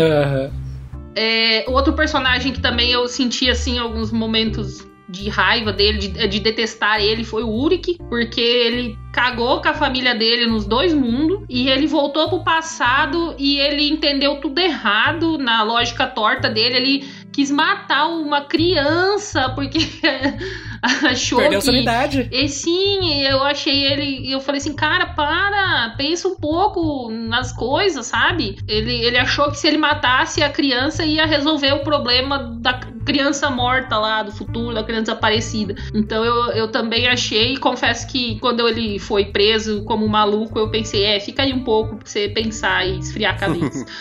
É, 1.15 1.67
outro 1.69 1.93
personagem 1.93 2.53
que 2.53 2.61
também 2.61 2.91
eu 2.91 3.07
senti, 3.07 3.51
assim, 3.51 3.79
alguns 3.79 4.11
momentos 4.11 4.89
de 5.09 5.29
raiva 5.29 5.73
dele, 5.73 5.99
de, 5.99 6.29
de 6.29 6.41
detestar 6.41 7.01
ele, 7.01 7.25
foi 7.25 7.43
o 7.43 7.49
Uric, 7.49 7.97
porque 8.11 8.41
ele 8.41 8.99
cagou 9.11 9.61
com 9.63 9.69
a 9.69 9.75
família 9.75 10.15
dele 10.15 10.47
nos 10.47 10.67
dois 10.67 10.93
mundos 10.93 11.41
e 11.49 11.69
ele 11.69 11.87
voltou 11.87 12.29
pro 12.29 12.45
passado 12.45 13.35
e 13.39 13.59
ele 13.59 13.89
entendeu 13.89 14.37
tudo 14.37 14.59
errado 14.59 15.39
na 15.39 15.63
lógica 15.63 16.07
torta 16.07 16.51
dele. 16.51 16.77
Ele 16.77 17.09
quis 17.39 17.53
matar 17.53 18.09
uma 18.09 18.41
criança 18.41 19.51
porque 19.51 19.79
achou 21.09 21.39
Perdeu 21.39 21.61
que 21.61 21.67
sanidade. 21.67 22.29
e 22.33 22.49
sim, 22.49 23.23
eu 23.23 23.45
achei 23.45 23.85
ele. 23.85 24.29
Eu 24.29 24.41
falei 24.41 24.61
assim, 24.61 24.75
cara, 24.75 25.07
para, 25.07 25.95
pensa 25.97 26.27
um 26.27 26.35
pouco 26.35 27.09
nas 27.09 27.53
coisas, 27.53 28.07
sabe? 28.07 28.59
Ele, 28.67 28.93
ele 29.05 29.17
achou 29.17 29.53
que 29.53 29.57
se 29.57 29.69
ele 29.69 29.79
matasse 29.79 30.43
a 30.43 30.51
criança 30.51 31.05
ia 31.05 31.27
resolver 31.27 31.75
o 31.75 31.85
problema 31.85 32.39
da 32.61 32.81
criança 33.09 33.49
morta 33.49 33.97
lá, 33.97 34.23
do 34.23 34.31
futuro, 34.31 34.75
da 34.75 34.85
criança 34.85 35.13
aparecida. 35.13 35.75
Então 35.95 36.23
eu, 36.23 36.53
eu 36.53 36.69
também 36.69 37.09
achei, 37.09 37.55
e 37.55 37.57
confesso 37.57 38.07
que 38.07 38.39
quando 38.39 38.69
ele 38.69 38.99
foi 38.99 39.25
preso 39.25 39.83
como 39.85 40.07
maluco, 40.07 40.59
eu 40.59 40.71
pensei, 40.71 41.05
é, 41.05 41.19
fica 41.19 41.43
aí 41.43 41.55
um 41.55 41.65
pouco 41.65 41.97
pra 41.97 42.07
você 42.07 42.29
pensar 42.29 42.87
e 42.87 42.99
esfriar 42.99 43.35
a 43.35 43.39
cabeça. 43.39 43.87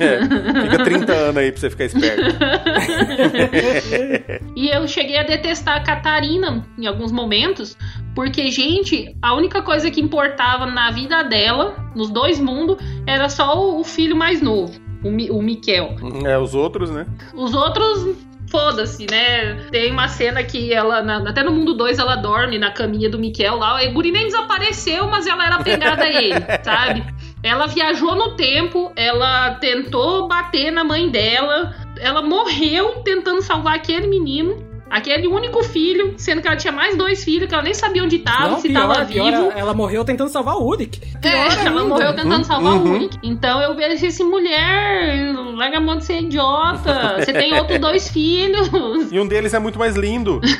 É, 0.00 0.20
fica 0.62 0.84
30 0.84 1.12
anos 1.12 1.36
aí 1.36 1.52
pra 1.52 1.60
você 1.60 1.70
ficar 1.70 1.84
esperto. 1.84 2.22
E 4.56 4.68
eu 4.68 4.86
cheguei 4.88 5.18
a 5.18 5.22
detestar 5.22 5.76
a 5.76 5.80
Catarina 5.80 6.64
em 6.78 6.86
alguns 6.86 7.12
momentos, 7.12 7.76
porque, 8.14 8.50
gente, 8.50 9.14
a 9.22 9.34
única 9.34 9.62
coisa 9.62 9.90
que 9.90 10.00
importava 10.00 10.66
na 10.66 10.90
vida 10.90 11.22
dela, 11.22 11.76
nos 11.94 12.10
dois 12.10 12.40
mundos, 12.40 12.76
era 13.06 13.28
só 13.28 13.78
o 13.78 13.84
filho 13.84 14.16
mais 14.16 14.42
novo, 14.42 14.72
o, 15.04 15.10
Mi, 15.10 15.30
o 15.30 15.40
Miquel. 15.42 15.96
É, 16.24 16.38
os 16.38 16.54
outros, 16.54 16.90
né? 16.90 17.06
Os 17.34 17.54
outros, 17.54 18.16
foda-se, 18.50 19.06
né? 19.10 19.66
Tem 19.70 19.90
uma 19.92 20.08
cena 20.08 20.42
que 20.42 20.72
ela, 20.72 21.02
na- 21.02 21.28
até 21.28 21.42
no 21.42 21.52
mundo 21.52 21.74
2, 21.74 21.98
ela 21.98 22.16
dorme 22.16 22.58
na 22.58 22.70
caminha 22.70 23.08
do 23.08 23.18
Miquel 23.18 23.56
lá. 23.56 23.82
O 23.82 23.92
Guri 23.92 24.10
nem 24.12 24.26
desapareceu, 24.26 25.06
mas 25.08 25.26
ela 25.26 25.46
era 25.46 25.62
pegada 25.62 26.02
a 26.04 26.08
ele, 26.12 26.34
sabe? 26.62 27.04
Ela 27.42 27.66
viajou 27.66 28.14
no 28.14 28.36
tempo, 28.36 28.92
ela 28.96 29.54
tentou 29.54 30.28
bater 30.28 30.70
na 30.70 30.84
mãe 30.84 31.08
dela, 31.08 31.74
ela 31.98 32.20
morreu 32.22 33.02
tentando 33.02 33.40
salvar 33.40 33.76
aquele 33.76 34.06
menino. 34.06 34.68
Aquele 34.90 35.28
único 35.28 35.62
filho, 35.62 36.14
sendo 36.16 36.42
que 36.42 36.48
ela 36.48 36.56
tinha 36.56 36.72
mais 36.72 36.96
dois 36.96 37.22
filhos, 37.22 37.48
que 37.48 37.54
ela 37.54 37.62
nem 37.62 37.72
sabia 37.74 38.02
onde 38.02 38.18
tava, 38.18 38.48
Não, 38.48 38.58
se 38.60 38.68
pior, 38.68 38.80
tava 38.92 39.04
pior, 39.06 39.30
vivo. 39.30 39.42
ela, 39.50 39.58
ela 39.58 39.74
morreu 39.74 40.04
tentando 40.04 40.28
salvar 40.30 40.56
o 40.56 40.68
Udik. 40.68 41.00
É, 41.22 41.66
ela 41.66 41.84
morreu 41.84 42.14
tentando 42.16 42.44
salvar 42.44 42.72
Uhum. 42.74 42.94
o 42.94 42.98
Rick. 42.98 43.16
Então 43.22 43.60
eu 43.62 43.74
vejo 43.76 44.04
assim, 44.04 44.24
mulher, 44.24 45.32
larga 45.54 45.76
a 45.78 45.80
mão 45.80 45.96
de 45.96 46.04
ser 46.04 46.20
idiota. 46.20 47.16
Você 47.18 47.32
tem 47.32 47.54
outros 47.54 47.78
dois 47.78 48.08
filhos. 48.08 48.68
E 49.12 49.20
um 49.20 49.26
deles 49.26 49.54
é 49.54 49.58
muito 49.58 49.78
mais 49.78 49.94
lindo. 49.96 50.40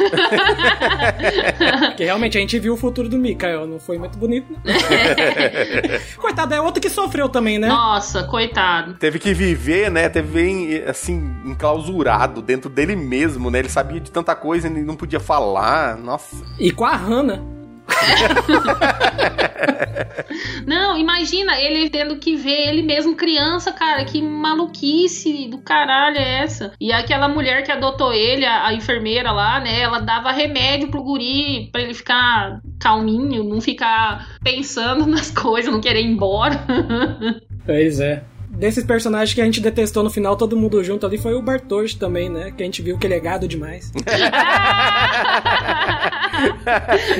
Porque 1.89 2.05
realmente 2.05 2.37
a 2.39 2.41
gente 2.41 2.59
viu 2.59 2.74
o 2.74 2.76
futuro 2.76 3.09
do 3.09 3.16
Mikael, 3.18 3.66
não 3.66 3.78
foi 3.78 3.99
muito 3.99 4.16
bonito, 4.18 4.53
né? 4.64 4.74
Coitado, 6.16 6.55
é 6.55 6.61
outro 6.61 6.81
que 6.81 6.89
sofreu 6.89 7.28
também, 7.28 7.59
né? 7.59 7.68
Nossa, 7.68 8.22
coitado. 8.24 8.95
Teve 8.95 9.18
que 9.18 9.33
viver, 9.35 9.91
né? 9.91 10.09
Teve 10.09 10.28
bem, 10.31 10.83
assim, 10.87 11.35
enclausurado 11.45 12.41
dentro 12.43 12.70
dele 12.70 12.95
mesmo, 12.97 13.51
né? 13.51 13.59
Ele 13.61 13.68
sabia 13.68 14.01
de 14.01 14.11
tanta 14.20 14.36
coisa 14.36 14.68
e 14.68 14.84
não 14.84 14.96
podia 14.96 15.20
falar. 15.20 15.96
Nossa. 15.96 16.44
E 16.58 16.70
com 16.70 16.84
a 16.84 16.94
Hannah. 16.94 17.42
Não, 20.64 20.96
imagina 20.96 21.60
ele 21.60 21.90
tendo 21.90 22.16
que 22.16 22.36
ver 22.36 22.68
ele 22.68 22.82
mesmo 22.82 23.16
criança, 23.16 23.72
cara. 23.72 24.04
Que 24.04 24.22
maluquice 24.22 25.48
do 25.48 25.58
caralho 25.58 26.16
é 26.16 26.42
essa? 26.42 26.72
E 26.80 26.92
aquela 26.92 27.28
mulher 27.28 27.64
que 27.64 27.72
adotou 27.72 28.12
ele, 28.12 28.46
a, 28.46 28.66
a 28.66 28.74
enfermeira 28.74 29.32
lá, 29.32 29.58
né? 29.60 29.80
Ela 29.80 29.98
dava 30.00 30.30
remédio 30.30 30.88
pro 30.88 31.02
guri 31.02 31.68
pra 31.72 31.80
ele 31.80 31.94
ficar 31.94 32.60
calminho, 32.78 33.42
não 33.42 33.60
ficar 33.60 34.28
pensando 34.42 35.06
nas 35.10 35.30
coisas, 35.30 35.72
não 35.72 35.80
querer 35.80 36.02
ir 36.02 36.06
embora. 36.06 36.64
Pois 37.66 37.98
é. 37.98 38.22
Desses 38.61 38.84
personagens 38.84 39.32
que 39.34 39.40
a 39.40 39.44
gente 39.44 39.58
detestou 39.58 40.02
no 40.04 40.11
final, 40.11 40.36
todo 40.36 40.54
mundo 40.54 40.84
junto 40.84 41.06
ali, 41.06 41.16
foi 41.16 41.32
o 41.34 41.40
Bartosz 41.40 41.94
também, 41.94 42.28
né? 42.28 42.52
Que 42.54 42.62
a 42.62 42.66
gente 42.66 42.82
viu 42.82 42.98
que 42.98 43.06
ele 43.06 43.14
é 43.14 43.20
gado 43.20 43.48
demais. 43.48 43.90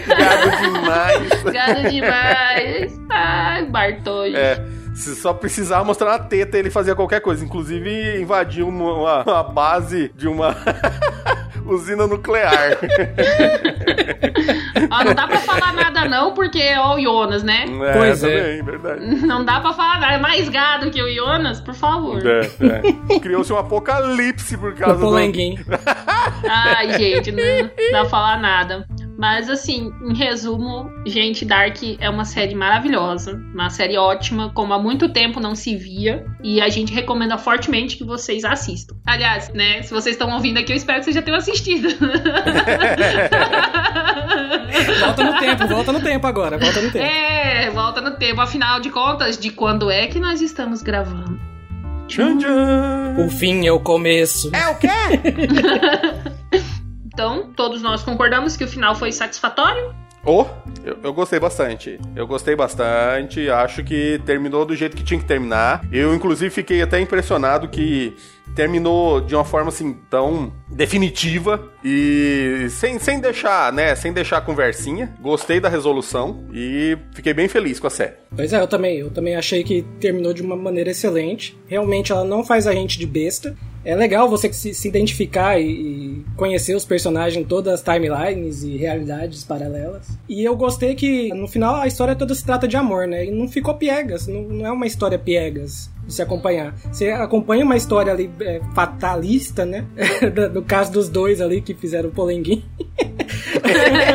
Gado 0.07 0.51
demais. 0.63 1.43
Gado 1.45 1.89
demais. 1.91 3.01
Ai, 3.09 3.65
Bartolho. 3.67 4.37
É. 4.37 4.65
Se 4.95 5.15
só 5.17 5.33
precisava 5.33 5.85
mostrar 5.85 6.09
uma 6.09 6.19
teta, 6.19 6.59
ele 6.59 6.69
fazia 6.71 6.95
qualquer 6.95 7.21
coisa. 7.21 7.45
Inclusive 7.45 8.21
invadiu 8.21 8.69
uma, 8.69 8.93
uma- 8.93 9.23
uma 9.23 9.43
base 9.43 10.11
de 10.17 10.29
uma 10.29 10.55
usina 11.75 12.07
nuclear. 12.07 12.79
Ó, 14.91 15.05
não 15.05 15.15
dá 15.15 15.27
pra 15.27 15.39
falar 15.39 15.73
nada 15.73 16.05
não, 16.09 16.33
porque 16.35 16.63
ó 16.79 16.97
o 16.97 17.01
Jonas, 17.01 17.43
né? 17.43 17.65
É, 17.83 17.93
Pois 17.93 18.25
é. 18.25 18.41
também, 18.41 18.63
verdade. 18.65 19.05
Não 19.27 19.45
dá 19.45 19.61
pra 19.61 19.73
falar 19.73 20.01
nada. 20.01 20.15
É 20.15 20.19
mais 20.19 20.49
gado 20.49 20.91
que 20.91 21.01
o 21.03 21.15
Jonas, 21.15 21.61
por 21.61 21.75
favor. 21.75 22.21
É, 22.27 22.41
é. 23.15 23.19
Criou-se 23.21 23.53
um 23.53 23.59
apocalipse 23.59 24.57
por 24.57 24.73
O 24.73 24.77
causa 24.77 24.99
do... 24.99 25.07
Polenguinho. 25.07 25.65
Ai, 26.49 26.99
gente, 26.99 27.31
não 27.31 27.43
dá 27.93 28.01
pra 28.01 28.05
falar 28.07 28.41
nada. 28.41 28.87
Mas 29.19 29.51
assim, 29.51 29.93
em 30.03 30.15
resumo, 30.15 30.91
gente, 31.07 31.45
Dark 31.45 31.77
é 31.99 32.09
uma 32.09 32.25
série 32.25 32.55
maravilhosa, 32.55 33.41
uma 33.53 33.69
série 33.69 33.97
ótima, 33.99 34.51
como 34.55 34.73
há 34.73 34.79
muito 34.79 35.09
tempo 35.09 35.39
não 35.41 35.55
se 35.55 35.77
via, 35.77 36.25
e 36.43 36.61
a 36.61 36.69
gente 36.69 36.93
recomenda 36.93 37.37
fortemente 37.37 37.97
que 37.97 38.05
vocês 38.05 38.45
assistam. 38.45 38.97
Aliás, 39.07 39.53
né, 39.53 39.83
se 39.83 39.93
vocês 39.93 40.15
estão 40.15 40.33
ouvindo 40.33 40.59
aqui, 40.59 40.73
eu 40.73 40.77
espero 40.77 40.99
que 41.01 41.05
vocês 41.05 41.17
já 41.17 41.23
tenham 41.23 41.39
assistido. 41.39 41.89
Volta 45.01 45.25
no 45.25 45.39
tempo, 45.39 45.67
volta 45.67 45.93
no 45.93 46.01
tempo 46.01 46.27
agora, 46.27 46.59
volta 46.59 46.81
no 46.81 46.91
tempo. 46.91 47.05
é, 47.05 47.71
volta 47.71 48.01
no 48.01 48.13
tempo, 48.17 48.41
afinal 48.41 48.81
de 48.81 48.91
contas, 48.91 49.37
de 49.39 49.51
quando 49.51 49.91
é 49.91 50.07
que 50.07 50.19
nós 50.19 50.41
estamos 50.41 50.83
gravando? 50.83 51.39
Tchan, 52.07 52.39
tchan. 52.39 53.17
O 53.19 53.31
fim 53.31 53.67
é 53.67 53.73
o 53.73 53.81
começo. 53.81 54.51
É 54.55 54.69
o 54.69 54.75
quê? 54.77 54.89
Então, 57.13 57.53
todos 57.55 57.83
nós 57.83 58.03
concordamos 58.03 58.57
que 58.57 58.65
o 58.65 58.69
final 58.69 58.95
foi 58.95 59.13
satisfatório? 59.13 59.95
Oh, 60.25 60.45
eu, 60.85 60.99
eu 61.03 61.13
gostei 61.15 61.41
bastante. 61.41 61.99
Eu 62.15 62.27
gostei 62.27 62.55
bastante. 62.55 63.49
Acho 63.49 63.83
que 63.83 64.21
terminou 64.27 64.67
do 64.67 64.77
jeito 64.77 64.97
que 64.97 65.03
tinha 65.03 65.19
que 65.19 65.27
terminar. 65.27 65.83
Eu, 65.91 66.15
inclusive, 66.15 66.51
fiquei 66.51 66.83
até 66.83 67.01
impressionado 67.01 67.69
que 67.69 68.15
terminou 68.55 69.21
de 69.21 69.35
uma 69.35 69.45
forma 69.45 69.69
assim 69.69 69.97
tão 70.11 70.53
definitiva 70.69 71.71
e 71.85 72.67
sem, 72.71 72.99
sem 72.99 73.21
deixar, 73.21 73.73
né? 73.73 73.95
Sem 73.95 74.13
deixar 74.13 74.39
a 74.39 74.41
conversinha. 74.43 75.15
Gostei 75.21 75.59
da 75.59 75.69
resolução 75.69 76.45
e 76.53 76.99
fiquei 77.15 77.33
bem 77.33 77.49
feliz 77.49 77.81
com 77.81 77.87
a 77.87 77.91
série. 77.91 78.15
Pois 78.35 78.53
é, 78.53 78.61
eu 78.61 78.67
também. 78.67 78.99
Eu 78.99 79.11
também 79.11 79.37
achei 79.37 79.65
que 79.65 79.83
terminou 80.01 80.35
de 80.35 80.43
uma 80.43 80.57
maneira 80.57 80.91
excelente. 80.91 81.57
Realmente 81.67 82.13
ela 82.13 82.25
não 82.25 82.45
faz 82.45 82.67
a 82.67 82.73
gente 82.73 82.99
de 82.99 83.07
besta. 83.07 83.57
É 83.85 83.95
legal 83.95 84.29
você 84.29 84.53
se, 84.53 84.75
se 84.75 84.89
identificar 84.89 85.59
e, 85.59 85.71
e 85.71 86.25
conhecer 86.37 86.75
os 86.75 86.85
personagens, 86.85 87.47
todas 87.47 87.75
as 87.75 87.83
timelines 87.83 88.63
e 88.63 88.77
realidades 88.77 89.45
paralelas. 89.45 90.07
E 90.29 90.45
eu 90.45 90.57
gostei 90.57 90.95
que 90.95 91.33
no 91.33 91.49
final 91.49 91.77
a 91.77 91.87
história 91.87 92.15
toda 92.15 92.35
se 92.35 92.45
trata 92.45 92.69
de 92.69 92.77
amor, 92.77 93.07
né? 93.07 93.25
E 93.25 93.31
não 93.31 93.49
ficou 93.49 93.75
piegas, 93.75 94.27
não, 94.27 94.43
não 94.43 94.67
é 94.67 94.71
uma 94.71 94.87
história 94.87 95.19
piegas 95.19 95.91
se 96.09 96.21
acompanhar. 96.21 96.75
Você 96.91 97.11
acompanha 97.11 97.65
uma 97.65 97.77
história 97.77 98.13
ali 98.13 98.31
é, 98.41 98.61
fatalista, 98.75 99.65
né? 99.65 99.87
do, 100.35 100.51
do 100.51 100.63
caso 100.63 100.93
dos 100.93 101.09
dois 101.09 101.41
ali 101.41 101.61
que 101.61 101.75
fizeram 101.75 102.09
o 102.09 102.13
polenguinho. 102.13 102.65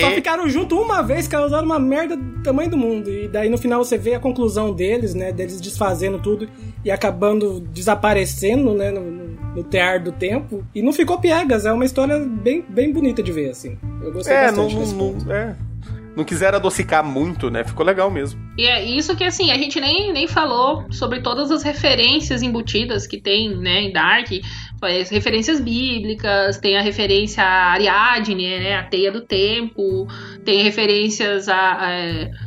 Só 0.00 0.10
ficaram 0.10 0.48
juntos 0.48 0.78
uma 0.78 1.02
vez, 1.02 1.28
causaram 1.28 1.64
uma 1.64 1.78
merda 1.78 2.16
do 2.16 2.42
tamanho 2.42 2.70
do 2.70 2.76
mundo. 2.76 3.10
E 3.10 3.28
daí 3.28 3.48
no 3.48 3.58
final 3.58 3.84
você 3.84 3.96
vê 3.98 4.14
a 4.14 4.20
conclusão 4.20 4.72
deles, 4.72 5.14
né? 5.14 5.32
Deles 5.32 5.60
desfazendo 5.60 6.18
tudo 6.18 6.48
e 6.84 6.90
acabando 6.90 7.60
desaparecendo, 7.60 8.74
né? 8.74 8.90
No, 8.90 9.00
no, 9.00 9.54
no 9.56 9.64
tear 9.64 10.02
do 10.02 10.12
tempo. 10.12 10.64
E 10.74 10.82
não 10.82 10.92
ficou 10.92 11.18
piegas, 11.18 11.66
é 11.66 11.72
uma 11.72 11.84
história 11.84 12.18
bem, 12.18 12.64
bem 12.68 12.92
bonita 12.92 13.22
de 13.22 13.32
ver, 13.32 13.50
assim. 13.50 13.78
Eu 14.02 14.12
gostei 14.12 14.34
É, 14.34 14.50
não, 14.50 14.64
bastante 14.64 14.76
desse 14.78 14.94
não, 14.94 14.98
ponto. 15.12 15.26
não, 15.26 15.34
é. 15.34 15.56
não 16.16 16.24
quiseram 16.24 16.58
adocicar 16.58 17.04
muito, 17.04 17.50
né? 17.50 17.62
Ficou 17.64 17.84
legal 17.84 18.10
mesmo. 18.10 18.40
E 18.58 18.66
é 18.66 18.82
isso 18.84 19.14
que, 19.16 19.24
assim, 19.24 19.50
a 19.50 19.56
gente 19.56 19.80
nem, 19.80 20.12
nem 20.12 20.26
falou 20.26 20.84
sobre 20.90 21.20
todas 21.20 21.50
as 21.50 21.62
referências 21.62 22.42
embutidas 22.42 23.06
que 23.06 23.20
tem, 23.20 23.56
né, 23.56 23.82
em 23.82 23.92
Dark. 23.92 24.28
As 24.86 25.10
referências 25.10 25.60
bíblicas, 25.60 26.58
tem 26.58 26.76
a 26.76 26.82
referência 26.82 27.42
a 27.42 27.72
Ariadne, 27.72 28.58
né, 28.58 28.74
a 28.76 28.82
Teia 28.82 29.12
do 29.12 29.20
Tempo, 29.20 30.06
tem 30.44 30.62
referências 30.62 31.48
a, 31.48 31.78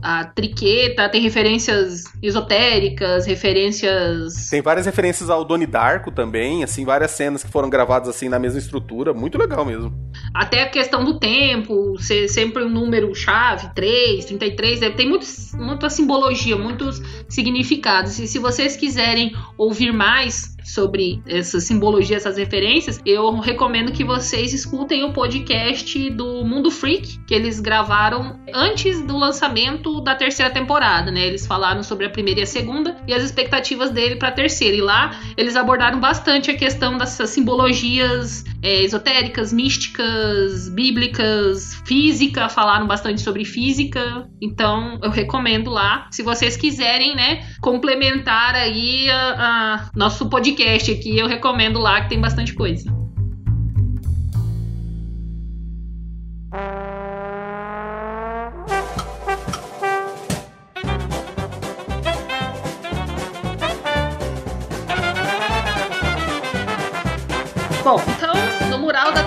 a, 0.02 0.20
a 0.20 0.26
Triqueta, 0.26 1.10
tem 1.10 1.22
referências 1.22 2.04
esotéricas, 2.22 3.26
referências... 3.26 4.50
Tem 4.50 4.62
várias 4.62 4.86
referências 4.86 5.30
ao 5.30 5.46
Doni 5.46 5.66
Darko 5.66 6.12
também, 6.12 6.64
assim, 6.64 6.84
várias 6.84 7.12
cenas 7.12 7.44
que 7.44 7.50
foram 7.50 7.70
gravadas 7.70 8.10
assim 8.10 8.30
na 8.30 8.40
mesma 8.40 8.60
estrutura. 8.60 9.14
Muito 9.14 9.38
legal 9.38 9.66
mesmo. 9.66 9.94
Até 10.34 10.64
a 10.64 10.70
questão 10.70 11.04
do 11.04 11.20
tempo, 11.20 11.98
ser 12.00 12.28
sempre 12.28 12.64
um 12.64 12.70
número 12.70 13.14
chave, 13.16 13.70
3, 13.74 14.26
33, 14.26 14.82
é, 14.82 14.90
tem 14.90 15.08
muitos, 15.08 15.54
muita 15.54 15.90
simbologia, 15.90 16.58
muitos 16.58 17.02
significados. 17.30 18.20
E 18.20 18.28
se 18.28 18.40
vocês 18.40 18.76
quiserem 18.76 19.36
ouvir 19.58 19.92
mais 19.92 20.55
sobre 20.66 21.22
essa 21.28 21.60
simbologia, 21.60 22.18
essas 22.18 22.38
referências, 22.38 23.00
eu 23.06 23.40
recomendo 23.40 23.92
que 23.92 24.04
vocês 24.04 24.52
escutem 24.54 25.04
o 25.04 25.14
podcast 25.14 26.10
do 26.10 26.44
Mundo 26.44 26.72
Freak, 26.72 27.20
que 27.26 27.34
eles 27.34 27.60
gravaram 27.60 28.40
antes 28.54 29.02
do 29.02 29.16
lançamento 29.16 30.02
da 30.02 30.16
terceira 30.16 30.52
temporada, 30.52 31.12
né? 31.12 31.28
Eles 31.28 31.46
falaram 31.46 31.84
sobre 31.84 32.08
a 32.08 32.10
primeira 32.10 32.40
e 32.40 32.44
a 32.44 32.48
segunda 32.48 32.98
e 33.08 33.14
as 33.14 33.24
expectativas 33.24 33.92
dele 33.92 34.16
para 34.16 34.30
a 34.30 34.32
terceira. 34.32 34.76
E 34.76 34.82
lá 34.82 35.20
eles 35.38 35.56
abordaram 35.56 36.00
bastante 36.00 36.50
a 36.50 36.58
questão 36.58 36.98
dessas 36.98 37.30
simbologias 37.30 38.44
é, 38.64 38.82
esotéricas, 38.84 39.54
místicas, 39.54 40.70
bíblicas, 40.70 41.76
física, 41.86 42.50
falaram 42.50 42.88
bastante 42.88 43.22
sobre 43.22 43.46
física. 43.46 44.28
Então 44.42 45.00
eu 45.04 45.12
recomendo 45.12 45.70
lá, 45.70 46.08
se 46.12 46.24
vocês 46.24 46.58
quiserem, 46.58 47.16
né, 47.16 47.46
complementar 47.62 48.56
aí 48.56 49.10
a, 49.10 49.36
a 49.38 49.90
nosso 49.96 50.28
podcast 50.28 50.55
aqui, 50.92 51.18
eu 51.18 51.28
recomendo 51.28 51.80
lá 51.80 52.02
que 52.02 52.10
tem 52.10 52.20
bastante 52.20 52.54
coisa. 52.54 53.05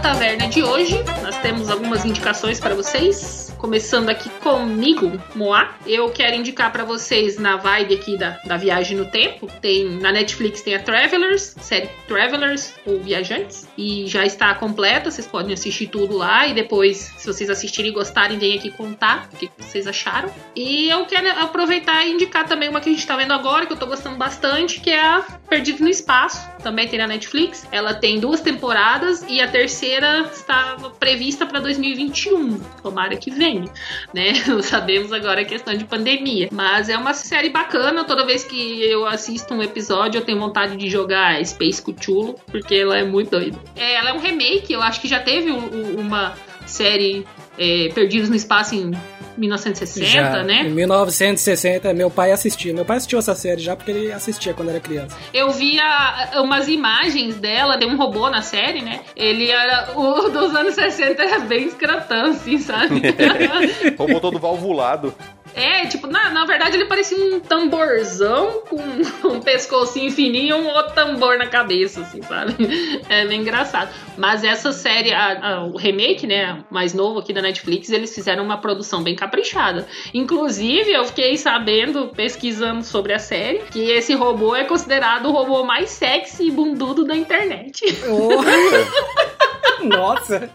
Taverna 0.01 0.46
de 0.46 0.62
hoje, 0.62 1.03
nós 1.22 1.36
temos 1.38 1.68
algumas 1.68 2.05
indicações 2.05 2.61
para 2.61 2.74
vocês. 2.74 3.53
Começando 3.59 4.09
aqui 4.09 4.30
comigo, 4.30 5.20
Moá. 5.34 5.74
Eu 5.84 6.09
quero 6.11 6.36
indicar 6.36 6.70
pra 6.70 6.84
vocês 6.84 7.38
na 7.38 7.57
vibe 7.57 7.94
aqui 7.94 8.16
da, 8.16 8.38
da 8.44 8.57
viagem 8.57 8.96
no 8.96 9.07
tempo. 9.07 9.49
Tem 9.61 9.84
na 9.84 10.12
Netflix 10.12 10.62
tem 10.62 10.76
a 10.76 10.78
Travelers, 10.78 11.57
série 11.61 11.88
Travelers 12.07 12.72
ou 12.86 13.01
Viajantes, 13.01 13.66
e 13.76 14.07
já 14.07 14.24
está 14.24 14.55
completa. 14.55 15.11
Vocês 15.11 15.26
podem 15.26 15.53
assistir 15.53 15.88
tudo 15.88 16.16
lá 16.16 16.46
e 16.46 16.55
depois, 16.55 17.12
se 17.16 17.26
vocês 17.26 17.51
assistirem 17.51 17.90
e 17.90 17.94
gostarem, 17.94 18.38
vem 18.38 18.57
aqui 18.57 18.70
contar 18.70 19.28
o 19.32 19.36
que 19.36 19.51
vocês 19.59 19.88
acharam. 19.88 20.30
E 20.55 20.88
eu 20.88 21.05
quero 21.07 21.28
aproveitar 21.42 22.07
e 22.07 22.12
indicar 22.12 22.46
também 22.46 22.68
uma 22.68 22.80
que 22.80 22.88
a 22.88 22.92
gente 22.92 23.05
tá 23.05 23.16
vendo 23.16 23.32
agora 23.32 23.66
que 23.66 23.72
eu 23.72 23.76
tô 23.76 23.86
gostando 23.86 24.16
bastante, 24.16 24.80
que 24.80 24.90
é 24.90 25.05
a 25.05 25.24
Perdido 25.49 25.82
no 25.82 25.88
Espaço. 25.88 26.49
Também 26.62 26.86
tem 26.86 27.01
na 27.01 27.09
Netflix. 27.09 27.66
Ela 27.72 27.94
tem 27.94 28.20
duas 28.20 28.40
temporadas 28.40 29.24
e 29.28 29.40
a 29.40 29.49
terceira 29.49 29.88
estava 30.32 30.91
prevista 30.91 31.47
para 31.47 31.61
2021. 31.61 32.59
Tomara 32.82 33.16
que 33.16 33.30
venha 33.30 33.68
né? 34.12 34.32
Não 34.47 34.62
sabemos 34.62 35.12
agora 35.12 35.41
a 35.41 35.45
questão 35.45 35.74
de 35.74 35.84
pandemia. 35.84 36.49
Mas 36.53 36.89
é 36.89 36.97
uma 36.97 37.14
série 37.14 37.51
bacana. 37.51 38.05
Toda 38.05 38.24
vez 38.24 38.45
que 38.45 38.82
eu 38.82 39.07
assisto 39.07 39.55
um 39.55 39.62
episódio, 39.62 40.18
eu 40.18 40.24
tenho 40.24 40.39
vontade 40.39 40.76
de 40.76 40.89
jogar 40.89 41.45
Space 41.45 41.82
Cthulhu, 41.82 42.34
porque 42.47 42.74
ela 42.74 42.99
é 42.99 43.05
muito 43.05 43.30
doida. 43.30 43.59
É, 43.76 43.95
ela 43.95 44.11
é 44.11 44.12
um 44.12 44.18
remake, 44.18 44.72
eu 44.72 44.82
acho 44.82 45.01
que 45.01 45.09
já 45.09 45.20
teve 45.20 45.51
uma 45.51 46.34
série 46.66 47.26
é, 47.59 47.89
Perdidos 47.95 48.28
no 48.28 48.36
Espaço 48.36 48.74
em 48.74 48.93
1960, 49.39 50.07
Já, 50.07 50.43
né? 50.43 50.62
Em 50.62 50.70
1960, 50.70 51.95
meu 51.95 52.11
pai 52.11 52.32
assistia. 52.32 52.74
Meu 52.74 52.84
pai 52.84 52.97
assistiu 52.97 53.18
essa 53.18 53.34
série 53.34 53.61
já 53.61 53.76
porque 53.76 53.91
ele 53.91 54.12
assistia 54.12 54.53
quando 54.53 54.70
era 54.70 54.80
criança. 54.80 55.16
Eu 55.32 55.51
via 55.51 56.30
umas 56.43 56.68
imagens 56.68 57.36
dela, 57.36 57.78
tem 57.78 57.89
um 57.89 57.97
robô 57.97 58.28
na 58.28 58.43
série, 58.43 58.82
né? 58.82 59.01
Ele 59.16 59.51
era. 59.51 59.93
O 59.97 60.28
dos 60.28 60.55
anos 60.55 60.74
60 60.74 61.22
era 61.22 61.39
bem 61.41 61.66
escrotão, 61.66 62.30
assim, 62.30 62.59
sabe? 62.59 63.03
robô 63.97 64.20
todo 64.20 64.39
valvulado. 64.39 65.14
É, 65.59 65.86
tipo, 65.86 66.06
na, 66.06 66.30
na 66.30 66.44
verdade 66.44 66.76
ele 66.76 66.84
parecia 66.84 67.18
um 67.18 67.40
tamborzão 67.40 68.62
com 68.68 68.78
um 69.28 69.40
pescocinho 69.40 70.11
fininho 70.12 70.56
e 70.56 70.61
um 70.61 70.68
outro 70.68 70.94
tambor 70.94 71.36
na 71.36 71.46
cabeça, 71.46 72.02
assim, 72.02 72.22
sabe? 72.22 72.54
É 73.09 73.26
bem 73.26 73.40
engraçado. 73.40 73.90
Mas 74.16 74.44
essa 74.44 74.72
série, 74.72 75.12
a, 75.12 75.54
a, 75.54 75.64
o 75.64 75.76
remake, 75.76 76.26
né, 76.26 76.62
mais 76.70 76.92
novo 76.92 77.18
aqui 77.18 77.32
da 77.32 77.40
Netflix, 77.42 77.90
eles 77.90 78.14
fizeram 78.14 78.44
uma 78.44 78.59
produção 78.59 79.02
bem 79.02 79.16
caprichada. 79.16 79.86
Inclusive, 80.12 80.92
eu 80.92 81.04
fiquei 81.04 81.36
sabendo, 81.36 82.09
pesquisando 82.09 82.84
sobre 82.84 83.12
a 83.12 83.18
série, 83.18 83.61
que 83.70 83.90
esse 83.90 84.14
robô 84.14 84.54
é 84.54 84.64
considerado 84.64 85.26
o 85.26 85.32
robô 85.32 85.64
mais 85.64 85.90
sexy 85.90 86.48
e 86.48 86.50
bundudo 86.50 87.04
da 87.04 87.16
internet. 87.16 87.82
Oh. 88.06 89.47
Nossa! 89.84 90.50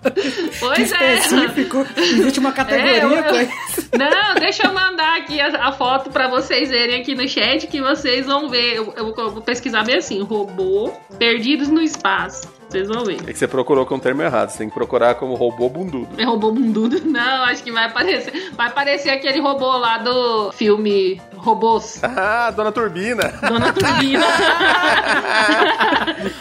Pois 0.60 0.91
que 0.91 1.04
específico. 1.04 1.86
É. 1.95 2.01
Existe 2.01 2.39
uma 2.39 2.51
categoria 2.51 2.91
é, 2.91 3.04
eu. 3.04 3.10
Não, 3.97 4.36
deixa 4.36 4.68
eu 4.68 4.74
mandar 4.74 5.18
aqui 5.18 5.39
a, 5.39 5.68
a, 5.68 5.72
foto 5.72 6.10
pra 6.10 6.28
vocês 6.28 6.70
verem 6.70 6.99
aqui 6.99 7.16
no 7.16 7.28
chat 7.28 7.68
que 7.68 7.82
vocês 7.82 8.26
vão 8.26 8.49
ver. 8.49 8.76
Eu, 8.76 8.93
eu, 8.95 9.14
eu 9.16 9.32
vou 9.32 9.41
pesquisar 9.41 9.84
bem 9.84 9.97
assim: 9.97 10.22
robô 10.22 10.93
perdidos 11.18 11.70
no 11.70 11.82
espaço. 11.82 12.51
Vocês 12.70 12.88
vão 12.88 13.03
ver. 13.05 13.20
É 13.28 13.32
que 13.32 13.38
você 13.38 13.47
procurou 13.47 13.86
com 13.86 13.95
o 13.95 13.99
termo 13.99 14.22
errado. 14.22 14.49
Você 14.49 14.57
tem 14.59 14.68
que 14.68 14.74
procurar 14.74 15.16
como 15.16 15.36
robô 15.36 15.70
bundudo. 15.70 16.09
É 16.18 16.24
robô 16.24 16.51
bundudo? 16.51 17.01
Não, 17.05 17.43
acho 17.43 17.64
que 17.64 17.72
vai 17.72 17.86
aparecer. 17.86 18.51
Vai 18.55 18.68
aparecer 18.68 19.09
aquele 19.09 19.39
robô 19.39 19.78
lá 19.78 19.97
do 19.99 20.51
filme 20.51 21.22
Robôs. 21.38 22.01
Ah, 22.16 22.51
Dona 22.51 22.72
Turbina. 22.72 23.34
Dona 23.47 23.74
Turbina. 23.74 24.26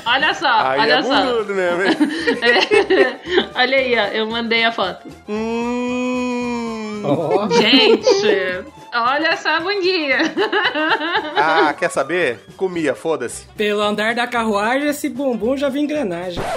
olha 0.06 0.34
só, 0.34 0.60
aí 0.60 0.80
olha 0.80 0.92
é 0.94 1.02
só. 1.02 1.22
Bundudo 1.22 1.54
mesmo, 1.54 1.82
hein? 1.82 1.96
É. 2.42 3.58
Olha 3.58 3.76
aí, 3.78 3.98
ó. 3.98 4.04
Eu 4.14 4.26
mandei 4.30 4.64
a 4.64 4.72
foto. 4.72 5.08
Hum. 5.28 7.02
Oh. 7.04 7.48
Gente. 7.50 8.64
Olha 8.95 9.28
essa 9.28 9.59
bundinha. 9.61 10.18
Ah, 11.45 11.72
quer 11.74 11.90
saber? 11.90 12.38
Comia, 12.57 12.95
foda-se. 12.95 13.47
Pelo 13.57 13.80
andar 13.80 14.14
da 14.14 14.26
carruagem, 14.28 14.88
esse 14.88 15.09
bumbum 15.09 15.57
já 15.57 15.68
vem 15.68 15.84
engrenagem. 15.84 16.40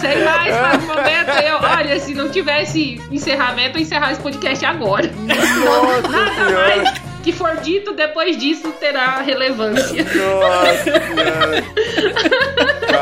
Sem 0.00 0.24
mais 0.24 0.56
para 0.56 0.78
o 0.78 0.82
momento, 0.82 1.30
eu, 1.44 1.56
olha, 1.60 2.00
se 2.00 2.14
não 2.14 2.28
tivesse 2.28 3.00
encerramento, 3.10 3.78
eu 3.78 3.82
encerrar 3.82 4.12
esse 4.12 4.20
podcast 4.20 4.64
agora. 4.64 5.10
Nossa 5.18 6.08
Nada 6.08 6.34
senhora. 6.34 6.76
mais 6.76 6.92
que 7.22 7.32
for 7.32 7.56
dito 7.58 7.92
depois 7.92 8.36
disso 8.36 8.72
terá 8.80 9.18
relevância. 9.22 10.04
Nossa, 10.04 11.00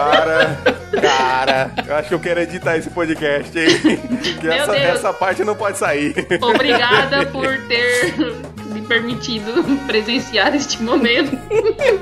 cara. 0.01 0.59
Cara, 1.01 1.70
eu 1.86 1.94
acho 1.96 2.09
que 2.09 2.14
eu 2.14 2.20
quero 2.20 2.40
editar 2.40 2.76
esse 2.76 2.90
podcast, 2.90 3.57
hein? 3.59 3.68
Que 4.40 4.46
Meu 4.46 4.53
essa, 4.53 4.72
Deus. 4.72 4.84
essa 4.84 5.12
parte 5.12 5.44
não 5.44 5.55
pode 5.55 5.78
sair. 5.78 6.14
Obrigada 6.42 7.26
por 7.26 7.57
ter 7.68 8.14
me 8.66 8.82
permitido 8.82 9.64
presenciar 9.86 10.55
este 10.55 10.82
momento. 10.82 11.38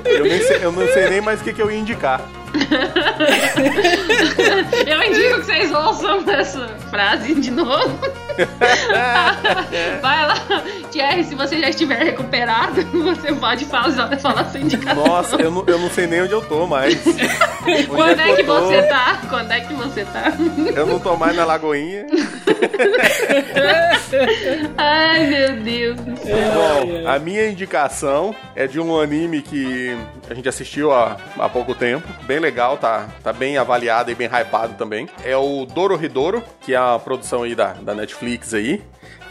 Eu, 0.05 0.23
nem 0.23 0.41
sei, 0.41 0.63
eu 0.63 0.71
não 0.71 0.87
sei 0.87 1.09
nem 1.09 1.21
mais 1.21 1.41
o 1.41 1.43
que, 1.43 1.53
que 1.53 1.61
eu 1.61 1.71
ia 1.71 1.77
indicar. 1.77 2.21
Eu 4.87 5.03
indico 5.03 5.35
que 5.39 5.45
vocês 5.45 5.71
ouçam 5.71 6.23
essa 6.27 6.67
frase 6.89 7.35
de 7.35 7.51
novo. 7.51 7.99
Vai 10.01 10.25
lá, 10.27 10.35
Thierry, 10.91 11.23
se 11.23 11.35
você 11.35 11.59
já 11.59 11.69
estiver 11.69 12.03
recuperado, 12.03 12.81
você 12.91 13.33
pode 13.33 13.65
falar, 13.65 14.17
falar 14.19 14.45
sua 14.45 14.59
indicação. 14.59 15.05
Nossa, 15.05 15.35
eu 15.35 15.51
não, 15.51 15.63
eu 15.67 15.77
não 15.77 15.89
sei 15.89 16.07
nem 16.07 16.21
onde 16.23 16.33
eu 16.33 16.41
tô 16.41 16.65
mais. 16.65 16.99
Onde 17.69 17.87
Quando 17.87 18.19
é 18.19 18.33
que 18.35 18.41
eu 18.41 18.45
tô? 18.45 18.61
você 18.61 18.81
tá? 18.83 19.21
Quando 19.29 19.51
é 19.51 19.59
que 19.59 19.73
você 19.73 20.05
tá? 20.05 20.33
Eu 20.75 20.87
não 20.87 20.99
tô 20.99 21.15
mais 21.15 21.35
na 21.35 21.45
Lagoinha. 21.45 22.07
Ai, 24.77 25.27
meu 25.27 25.55
Deus 25.61 25.99
do 25.99 26.17
céu. 26.17 26.37
Bom, 26.53 27.07
a 27.07 27.19
minha 27.19 27.47
indicação 27.47 28.33
é 28.55 28.65
de 28.65 28.79
um 28.79 28.99
anime 28.99 29.41
que 29.41 29.95
a 30.29 30.33
gente 30.33 30.47
assistiu 30.47 30.93
há, 30.93 31.17
há 31.37 31.49
pouco 31.49 31.73
tempo. 31.73 32.07
Bem 32.23 32.39
legal, 32.39 32.77
tá, 32.77 33.09
tá 33.23 33.33
bem 33.33 33.57
avaliado 33.57 34.11
e 34.11 34.15
bem 34.15 34.27
hypado 34.27 34.75
também. 34.75 35.09
É 35.23 35.35
o 35.35 35.65
Dorohedoro, 35.65 36.43
que 36.61 36.73
é 36.73 36.77
a 36.77 36.99
produção 36.99 37.43
aí 37.43 37.55
da, 37.55 37.73
da 37.73 37.95
Netflix 37.95 38.53
aí. 38.53 38.81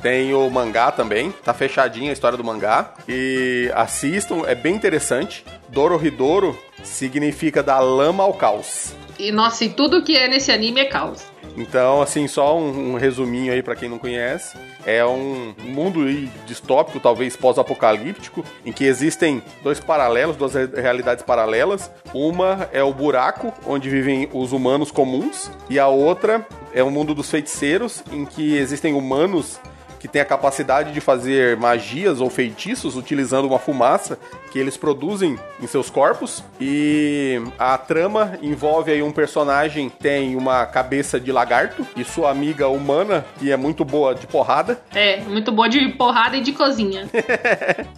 Tem 0.03 0.33
o 0.33 0.49
mangá 0.49 0.93
também, 0.93 1.33
tá 1.45 1.53
fechadinha 1.53 2.11
a 2.11 2.13
história 2.13 2.37
do 2.37 2.45
mangá. 2.45 2.95
E 3.09 3.71
assistam, 3.75 4.43
é 4.47 4.55
bem 4.55 4.75
interessante. 4.75 5.45
Dorohedoro 5.69 6.59
significa 6.83 7.63
da 7.63 7.79
lama 7.81 8.23
ao 8.23 8.35
caos. 8.35 8.95
E 9.19 9.33
nossa, 9.33 9.65
e 9.65 9.69
tudo 9.69 10.03
que 10.03 10.17
é 10.17 10.29
nesse 10.29 10.53
anime 10.53 10.81
é 10.81 10.85
caos. 10.85 11.25
Então, 11.61 12.01
assim, 12.01 12.27
só 12.29 12.57
um, 12.57 12.93
um 12.93 12.95
resuminho 12.97 13.53
aí 13.53 13.63
pra 13.63 13.75
quem 13.75 13.89
não 13.89 13.99
conhece. 13.99 14.57
É 14.87 15.05
um 15.05 15.55
mundo 15.59 16.07
distópico, 16.47 17.01
talvez 17.01 17.37
pós-apocalíptico, 17.37 18.45
em 18.65 18.73
que 18.73 18.85
existem 18.85 19.43
dois 19.63 19.81
paralelos, 19.81 20.37
duas 20.37 20.55
re- 20.55 20.67
realidades 20.81 21.25
paralelas. 21.25 21.91
Uma 22.15 22.69
é 22.73 22.83
o 22.83 22.93
buraco, 22.95 23.53
onde 23.67 23.91
vivem 23.91 24.29
os 24.33 24.53
humanos 24.53 24.91
comuns, 24.91 25.51
e 25.69 25.79
a 25.79 25.89
outra 25.89 26.47
é 26.73 26.83
o 26.83 26.91
mundo 26.91 27.15
dos 27.15 27.31
feiticeiros, 27.31 28.03
em 28.13 28.25
que 28.25 28.57
existem 28.57 28.95
humanos 28.95 29.61
que 29.99 30.09
têm 30.09 30.23
a 30.23 30.25
capacidade 30.25 30.93
de 30.93 31.01
fazer 31.01 31.57
magias 31.57 32.21
ou 32.21 32.31
feitiços 32.31 32.97
utilizando 32.97 33.47
uma 33.47 33.59
fumaça 33.59 34.19
que 34.51 34.59
eles 34.59 34.77
produzem 34.77 35.39
em 35.61 35.67
seus 35.67 35.91
corpos. 35.91 36.43
E 36.61 37.41
a 37.59 37.77
trama 37.77 38.39
envolve 38.43 38.91
aí 38.91 39.03
um 39.03 39.13
personagem 39.13 39.89
que 39.89 39.99
tem 39.99 40.37
uma 40.37 40.65
cabeça 40.67 41.21
de 41.21 41.31
lagarto 41.31 41.87
e 41.97 42.05
sua 42.05 42.31
amiga 42.31 42.69
humana, 42.69 43.25
que 43.39 43.53
é 43.53 43.57
muito 43.57 43.85
boa 43.85 44.15
de 44.15 44.27
porrada. 44.27 44.81
É, 44.95 45.21
muito 45.21 45.53
boa 45.53 45.69
de 45.69 45.89
porrada 45.91 46.37
e 46.37 46.41
de 46.41 46.53
cozinha. 46.53 47.09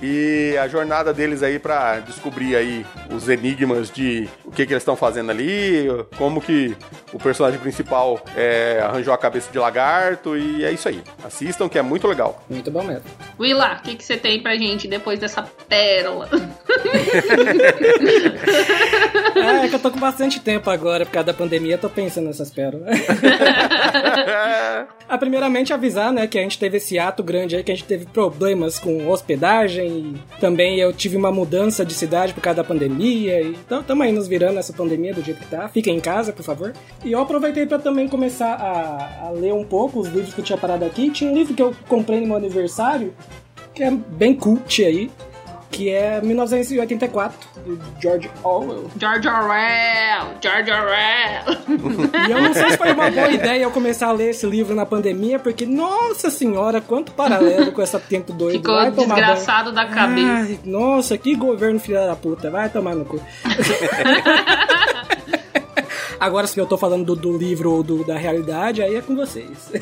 E 0.03 0.57
a 0.57 0.67
jornada 0.67 1.13
deles 1.13 1.43
aí 1.43 1.59
pra 1.59 1.99
descobrir 2.01 2.57
aí 2.57 2.87
os 3.11 3.29
enigmas 3.29 3.91
de 3.91 4.29
o 4.45 4.51
que, 4.51 4.65
que 4.67 4.73
eles 4.73 4.83
estão 4.83 4.97
fazendo 4.97 5.31
ali, 5.31 5.87
como 6.17 6.41
que 6.41 6.77
o 7.13 7.19
personagem 7.19 7.59
principal 7.61 8.21
é, 8.37 8.81
arranjou 8.83 9.13
a 9.13 9.19
cabeça 9.19 9.51
de 9.53 9.59
lagarto 9.59 10.37
e 10.37 10.65
é 10.65 10.73
isso 10.73 10.89
aí. 10.89 11.03
Assistam 11.23 11.69
que 11.69 11.79
é 11.79 11.83
muito 11.91 12.07
legal. 12.07 12.43
Muito 12.49 12.71
bom 12.71 12.85
mesmo. 12.85 13.03
Willa, 13.39 13.79
o 13.79 13.83
que, 13.83 13.97
que 13.97 14.05
você 14.05 14.17
tem 14.17 14.41
pra 14.41 14.57
gente 14.57 14.87
depois 14.87 15.19
dessa 15.19 15.43
pérola? 15.69 16.29
É, 19.35 19.67
é 19.67 19.69
que 19.69 19.75
eu 19.75 19.81
tô 19.81 19.91
com 19.91 19.99
bastante 19.99 20.41
tempo 20.41 20.71
agora, 20.71 21.05
por 21.05 21.13
causa 21.13 21.27
da 21.27 21.35
pandemia, 21.35 21.75
eu 21.75 21.79
tô 21.79 21.91
pensando 21.91 22.27
nessas 22.27 22.51
pérolas. 22.51 22.89
Ah, 25.11 25.19
primeiramente 25.19 25.73
avisar, 25.73 26.13
né, 26.13 26.29
que 26.29 26.39
a 26.39 26.43
gente 26.43 26.57
teve 26.57 26.77
esse 26.77 26.97
ato 26.97 27.21
grande 27.21 27.57
aí, 27.57 27.65
que 27.65 27.73
a 27.73 27.75
gente 27.75 27.85
teve 27.85 28.07
problemas 28.07 28.79
com 28.79 29.09
hospedagem 29.09 29.89
e 29.89 30.39
também 30.39 30.79
eu 30.79 30.93
tive 30.93 31.17
uma 31.17 31.33
mudança 31.33 31.85
de 31.85 31.93
cidade 31.93 32.33
por 32.33 32.41
causa 32.41 32.59
da 32.59 32.65
pandemia. 32.65 33.43
E, 33.43 33.49
então, 33.49 33.83
tamo 33.83 34.05
aí 34.05 34.13
nos 34.13 34.29
virando 34.29 34.61
essa 34.61 34.73
pandemia 34.73 35.13
do 35.13 35.21
jeito 35.21 35.41
que 35.41 35.49
tá. 35.49 35.69
Fiquem 35.69 35.97
em 35.97 36.01
casa, 36.01 36.33
por 36.33 36.45
favor. 36.45 36.73
E 37.05 37.11
eu 37.11 37.21
aproveitei 37.21 37.67
pra 37.67 37.81
também 37.81 38.07
começar 38.07 38.55
a, 38.55 39.27
a 39.27 39.31
ler 39.31 39.53
um 39.53 39.65
pouco 39.65 39.99
os 39.99 40.07
livros 40.07 40.33
que 40.33 40.41
eu 40.41 40.45
tinha 40.45 40.57
parado 40.57 40.85
aqui. 40.85 41.11
Tinha 41.11 41.29
um 41.29 41.35
livro 41.35 41.55
que 41.55 41.63
eu 41.63 41.75
comprei 41.89 42.21
no 42.21 42.27
meu 42.27 42.37
aniversário, 42.37 43.15
que 43.75 43.83
é 43.83 43.91
bem 43.91 44.35
cult 44.35 44.85
aí, 44.85 45.11
que 45.71 45.89
é 45.89 46.21
1984, 46.21 47.39
do 47.65 47.81
George 48.03 48.29
Orwell. 48.43 48.91
George 48.99 49.29
Orwell, 49.29 50.35
George 50.43 50.71
Orwell. 50.71 52.27
E 52.29 52.31
eu 52.33 52.43
não 52.43 52.53
sei 52.53 52.71
se 52.71 52.77
foi 52.77 52.93
uma 52.93 53.09
boa 53.09 53.31
ideia 53.31 53.63
eu 53.63 53.71
começar 53.71 54.09
a 54.09 54.13
ler 54.13 54.31
esse 54.31 54.45
livro 54.47 54.75
na 54.75 54.85
pandemia, 54.85 55.39
porque, 55.39 55.65
nossa 55.67 56.29
senhora, 56.29 56.81
quanto 56.81 57.13
paralelo 57.13 57.71
com 57.71 57.81
essa 57.81 58.01
tempo 58.01 58.33
doido. 58.33 58.59
Ficou 58.59 58.75
Vai 58.75 58.91
tomar 58.91 59.15
banho. 59.15 59.27
desgraçado 59.27 59.71
da 59.71 59.87
cabeça. 59.87 60.27
Ai, 60.29 60.59
nossa, 60.65 61.17
que 61.17 61.37
governo 61.37 61.79
filha 61.79 62.05
da 62.05 62.17
puta. 62.17 62.51
Vai 62.51 62.69
tomar 62.69 62.97
no 62.97 63.05
cu. 63.05 63.21
Agora, 66.21 66.47
se 66.47 66.61
eu 66.61 66.67
tô 66.67 66.77
falando 66.77 67.07
do, 67.07 67.17
do 67.17 67.39
livro 67.39 67.73
ou 67.73 67.83
do- 67.83 68.05
da 68.05 68.19
realidade, 68.19 68.83
aí 68.83 68.95
é 68.95 69.01
com 69.01 69.17
vocês. 69.17 69.73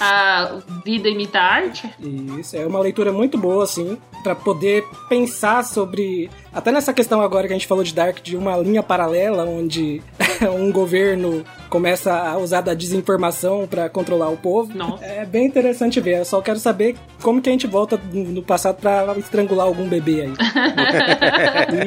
A 0.00 0.58
vida 0.84 1.08
imita 1.08 1.38
a 1.38 1.44
arte. 1.54 1.90
Isso, 2.38 2.56
é 2.56 2.66
uma 2.66 2.80
leitura 2.80 3.12
muito 3.12 3.38
boa, 3.38 3.64
assim, 3.64 3.98
pra 4.22 4.34
poder 4.34 4.84
pensar 5.08 5.64
sobre. 5.64 6.30
Até 6.52 6.72
nessa 6.72 6.92
questão 6.92 7.20
agora 7.20 7.46
que 7.46 7.52
a 7.52 7.56
gente 7.56 7.66
falou 7.66 7.84
de 7.84 7.94
Dark, 7.94 8.20
de 8.22 8.36
uma 8.36 8.56
linha 8.56 8.82
paralela 8.82 9.44
onde 9.44 10.02
um 10.58 10.72
governo 10.72 11.44
começa 11.68 12.12
a 12.12 12.36
usar 12.38 12.60
da 12.60 12.74
desinformação 12.74 13.66
pra 13.68 13.88
controlar 13.88 14.28
o 14.30 14.36
povo. 14.36 14.76
Nossa. 14.76 15.04
É 15.04 15.24
bem 15.24 15.46
interessante 15.46 16.00
ver. 16.00 16.18
Eu 16.18 16.24
só 16.24 16.40
quero 16.42 16.58
saber 16.58 16.96
como 17.22 17.40
que 17.40 17.48
a 17.48 17.52
gente 17.52 17.66
volta 17.66 18.00
no 18.12 18.42
passado 18.42 18.76
pra 18.80 19.14
estrangular 19.16 19.66
algum 19.66 19.88
bebê 19.88 20.22
aí. 20.22 20.32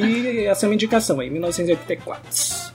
e 0.02 0.46
essa 0.46 0.64
é 0.64 0.68
uma 0.68 0.74
indicação 0.74 1.20
aí, 1.20 1.28
1984. 1.28 2.73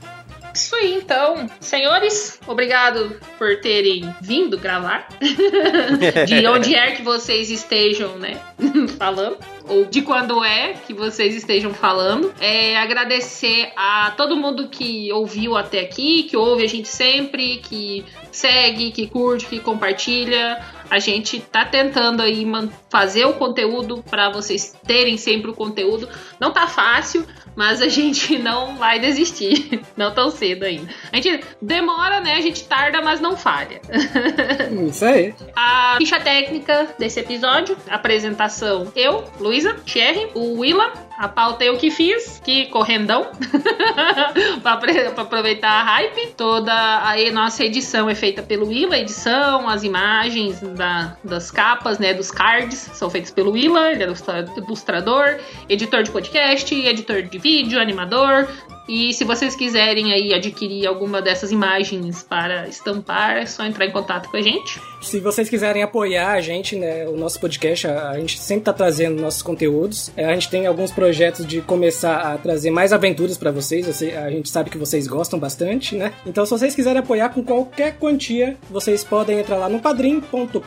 Isso 0.60 0.76
aí, 0.76 0.96
então. 0.96 1.50
Senhores, 1.62 2.38
obrigado 2.46 3.18
por 3.38 3.62
terem 3.62 4.14
vindo 4.20 4.58
gravar. 4.58 5.08
de 6.28 6.46
onde 6.48 6.76
é 6.76 6.92
que 6.92 7.02
vocês 7.02 7.50
estejam, 7.50 8.18
né? 8.18 8.38
falando. 9.00 9.38
Ou 9.70 9.86
de 9.86 10.02
quando 10.02 10.44
é 10.44 10.74
que 10.74 10.94
vocês 10.94 11.34
estejam 11.34 11.74
falando. 11.74 12.34
É, 12.42 12.78
agradecer 12.78 13.72
a 13.74 14.12
todo 14.18 14.36
mundo 14.36 14.68
que 14.68 15.10
ouviu 15.14 15.56
até 15.56 15.80
aqui, 15.80 16.24
que 16.24 16.36
ouve 16.36 16.66
a 16.66 16.68
gente 16.68 16.90
sempre, 16.90 17.58
que 17.58 18.04
segue, 18.30 18.92
que 18.92 19.08
curte, 19.08 19.46
que 19.46 19.60
compartilha. 19.60 20.62
A 20.90 21.00
gente 21.00 21.40
tá 21.40 21.64
tentando 21.64 22.22
aí 22.22 22.46
fazer 22.90 23.26
o 23.26 23.34
conteúdo 23.34 24.04
para 24.10 24.30
vocês 24.30 24.76
terem 24.86 25.18
sempre 25.18 25.52
o 25.52 25.54
conteúdo. 25.54 26.10
Não 26.40 26.52
tá 26.52 26.68
fácil, 26.68 27.26
mas 27.60 27.82
a 27.82 27.90
gente 27.90 28.38
não 28.40 28.78
vai 28.78 29.02
desistir. 29.02 29.82
Não 29.98 30.14
tão 30.14 30.32
cedo 30.32 30.64
ainda. 30.64 30.88
A 31.12 31.18
gente 31.18 31.44
demora, 31.62 32.22
né? 32.22 32.36
A 32.36 32.42
gente 32.42 32.64
tarda, 32.64 33.02
mas 33.02 33.20
não 33.20 33.36
falha. 33.36 33.82
Isso 34.88 35.04
aí. 35.04 35.34
A 35.54 35.96
ficha 35.98 36.20
técnica 36.22 36.96
desse 36.98 37.20
episódio, 37.20 37.76
apresentação 37.90 38.90
eu, 38.96 39.26
Luísa, 39.40 39.76
Cherry, 39.86 40.30
o 40.34 40.60
Willa, 40.60 40.94
a 41.20 41.28
pauta 41.28 41.66
eu 41.66 41.76
que 41.78 41.92
fiz, 41.92 42.42
que 42.46 42.68
correndão, 42.68 43.28
pra 44.64 44.80
aproveitar 45.22 45.70
a 45.70 45.84
hype. 45.84 46.28
Toda 46.38 46.74
a 46.74 47.14
nossa 47.34 47.66
edição 47.66 48.10
é 48.10 48.16
feita 48.16 48.42
pelo 48.42 48.68
Willa, 48.68 48.96
a 48.96 49.00
edição, 49.00 49.68
as 49.68 49.84
imagens 49.84 50.62
da- 50.62 51.18
das 51.22 51.52
capas, 51.52 52.00
né, 52.00 52.14
dos 52.14 52.32
cards, 52.32 52.78
são 52.94 53.10
feitas 53.10 53.32
pelo 53.32 53.52
Willa, 53.52 53.92
ele 53.92 54.04
é 54.04 54.06
ilustra- 54.06 54.46
ilustrador, 54.56 55.38
editor 55.68 56.04
de 56.04 56.12
podcast, 56.12 56.74
editor 56.74 57.22
de 57.24 57.38
vídeo, 57.38 57.82
animador, 57.82 58.48
e 58.90 59.14
se 59.14 59.24
vocês 59.24 59.56
quiserem 59.56 60.12
aí 60.12 60.34
adquirir 60.34 60.88
alguma 60.88 61.22
dessas 61.22 61.52
imagens 61.52 62.24
para 62.24 62.68
estampar, 62.68 63.38
é 63.38 63.46
só 63.46 63.64
entrar 63.64 63.86
em 63.86 63.92
contato 63.92 64.32
com 64.32 64.38
a 64.38 64.42
gente. 64.42 64.82
Se 65.00 65.20
vocês 65.20 65.48
quiserem 65.48 65.84
apoiar 65.84 66.32
a 66.32 66.42
gente, 66.42 66.76
né, 66.76 67.08
o 67.08 67.16
nosso 67.16 67.40
podcast, 67.40 67.86
a, 67.86 68.10
a 68.10 68.20
gente 68.20 68.40
sempre 68.40 68.64
tá 68.64 68.74
trazendo 68.74 69.22
nossos 69.22 69.44
conteúdos. 69.44 70.12
É, 70.18 70.26
a 70.26 70.34
gente 70.34 70.50
tem 70.50 70.66
alguns 70.66 70.92
projetos 70.92 71.46
de 71.46 71.62
começar 71.62 72.18
a 72.18 72.38
trazer 72.40 72.72
mais 72.72 72.92
aventuras 72.92 73.38
pra 73.38 73.52
vocês. 73.52 73.88
A 74.02 74.32
gente 74.32 74.50
sabe 74.50 74.72
que 74.72 74.78
vocês 74.78 75.06
gostam 75.06 75.38
bastante, 75.38 75.96
né? 75.96 76.12
Então, 76.26 76.44
se 76.44 76.50
vocês 76.50 76.74
quiserem 76.74 77.00
apoiar 77.00 77.30
com 77.30 77.44
qualquer 77.44 77.96
quantia, 78.00 78.58
vocês 78.72 79.04
podem 79.04 79.38
entrar 79.38 79.58
lá 79.58 79.70
no 79.70 79.80
padrim.com.br 79.80 80.60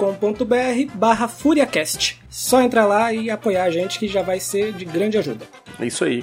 barra 0.95 1.27
FuriaCast. 1.27 2.21
Só 2.31 2.63
entrar 2.63 2.87
lá 2.87 3.13
e 3.13 3.31
apoiar 3.31 3.65
a 3.65 3.71
gente 3.71 3.99
que 3.99 4.07
já 4.07 4.23
vai 4.23 4.39
ser 4.39 4.73
de 4.73 4.85
grande 4.85 5.19
ajuda. 5.19 5.45
É 5.81 5.87
isso 5.87 6.05
aí. 6.05 6.23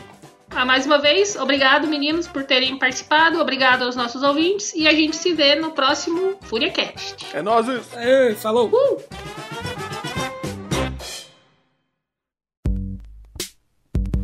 Ah, 0.51 0.65
mais 0.65 0.85
uma 0.85 0.97
vez, 0.97 1.35
obrigado 1.35 1.87
meninos 1.87 2.27
por 2.27 2.43
terem 2.43 2.77
participado, 2.77 3.39
obrigado 3.39 3.83
aos 3.83 3.95
nossos 3.95 4.23
ouvintes 4.23 4.73
e 4.73 4.87
a 4.87 4.91
gente 4.91 5.15
se 5.15 5.33
vê 5.33 5.55
no 5.55 5.71
próximo 5.71 6.37
FúriaCast. 6.41 7.27
É 7.33 7.41
nós 7.41 7.67
isso. 7.67 7.97
Ei, 7.97 8.35
falou! 8.35 8.69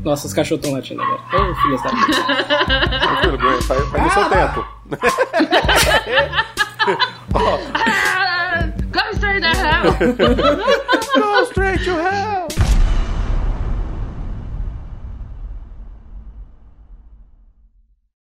Nossa, 0.03 0.27
os 0.27 0.33
cachorros 0.33 0.63
estão 0.63 0.75
latindo 0.77 1.01
agora. 1.01 1.21
Ô, 1.51 1.55
filha 1.55 1.77
da 1.77 1.89
puta. 1.89 2.99
Tranquilo, 2.99 3.37
Gwen, 3.37 3.61
faz, 3.61 3.89
faz 3.89 4.13
seu 4.13 4.29
tempo. 4.29 4.65
Ah, 7.37 8.71
go 8.91 8.99
straight 9.13 9.41
to 9.41 9.47
hell! 9.47 9.91
Go 11.15 11.43
straight 11.45 11.83
to 11.83 11.91
hell! 11.97 12.44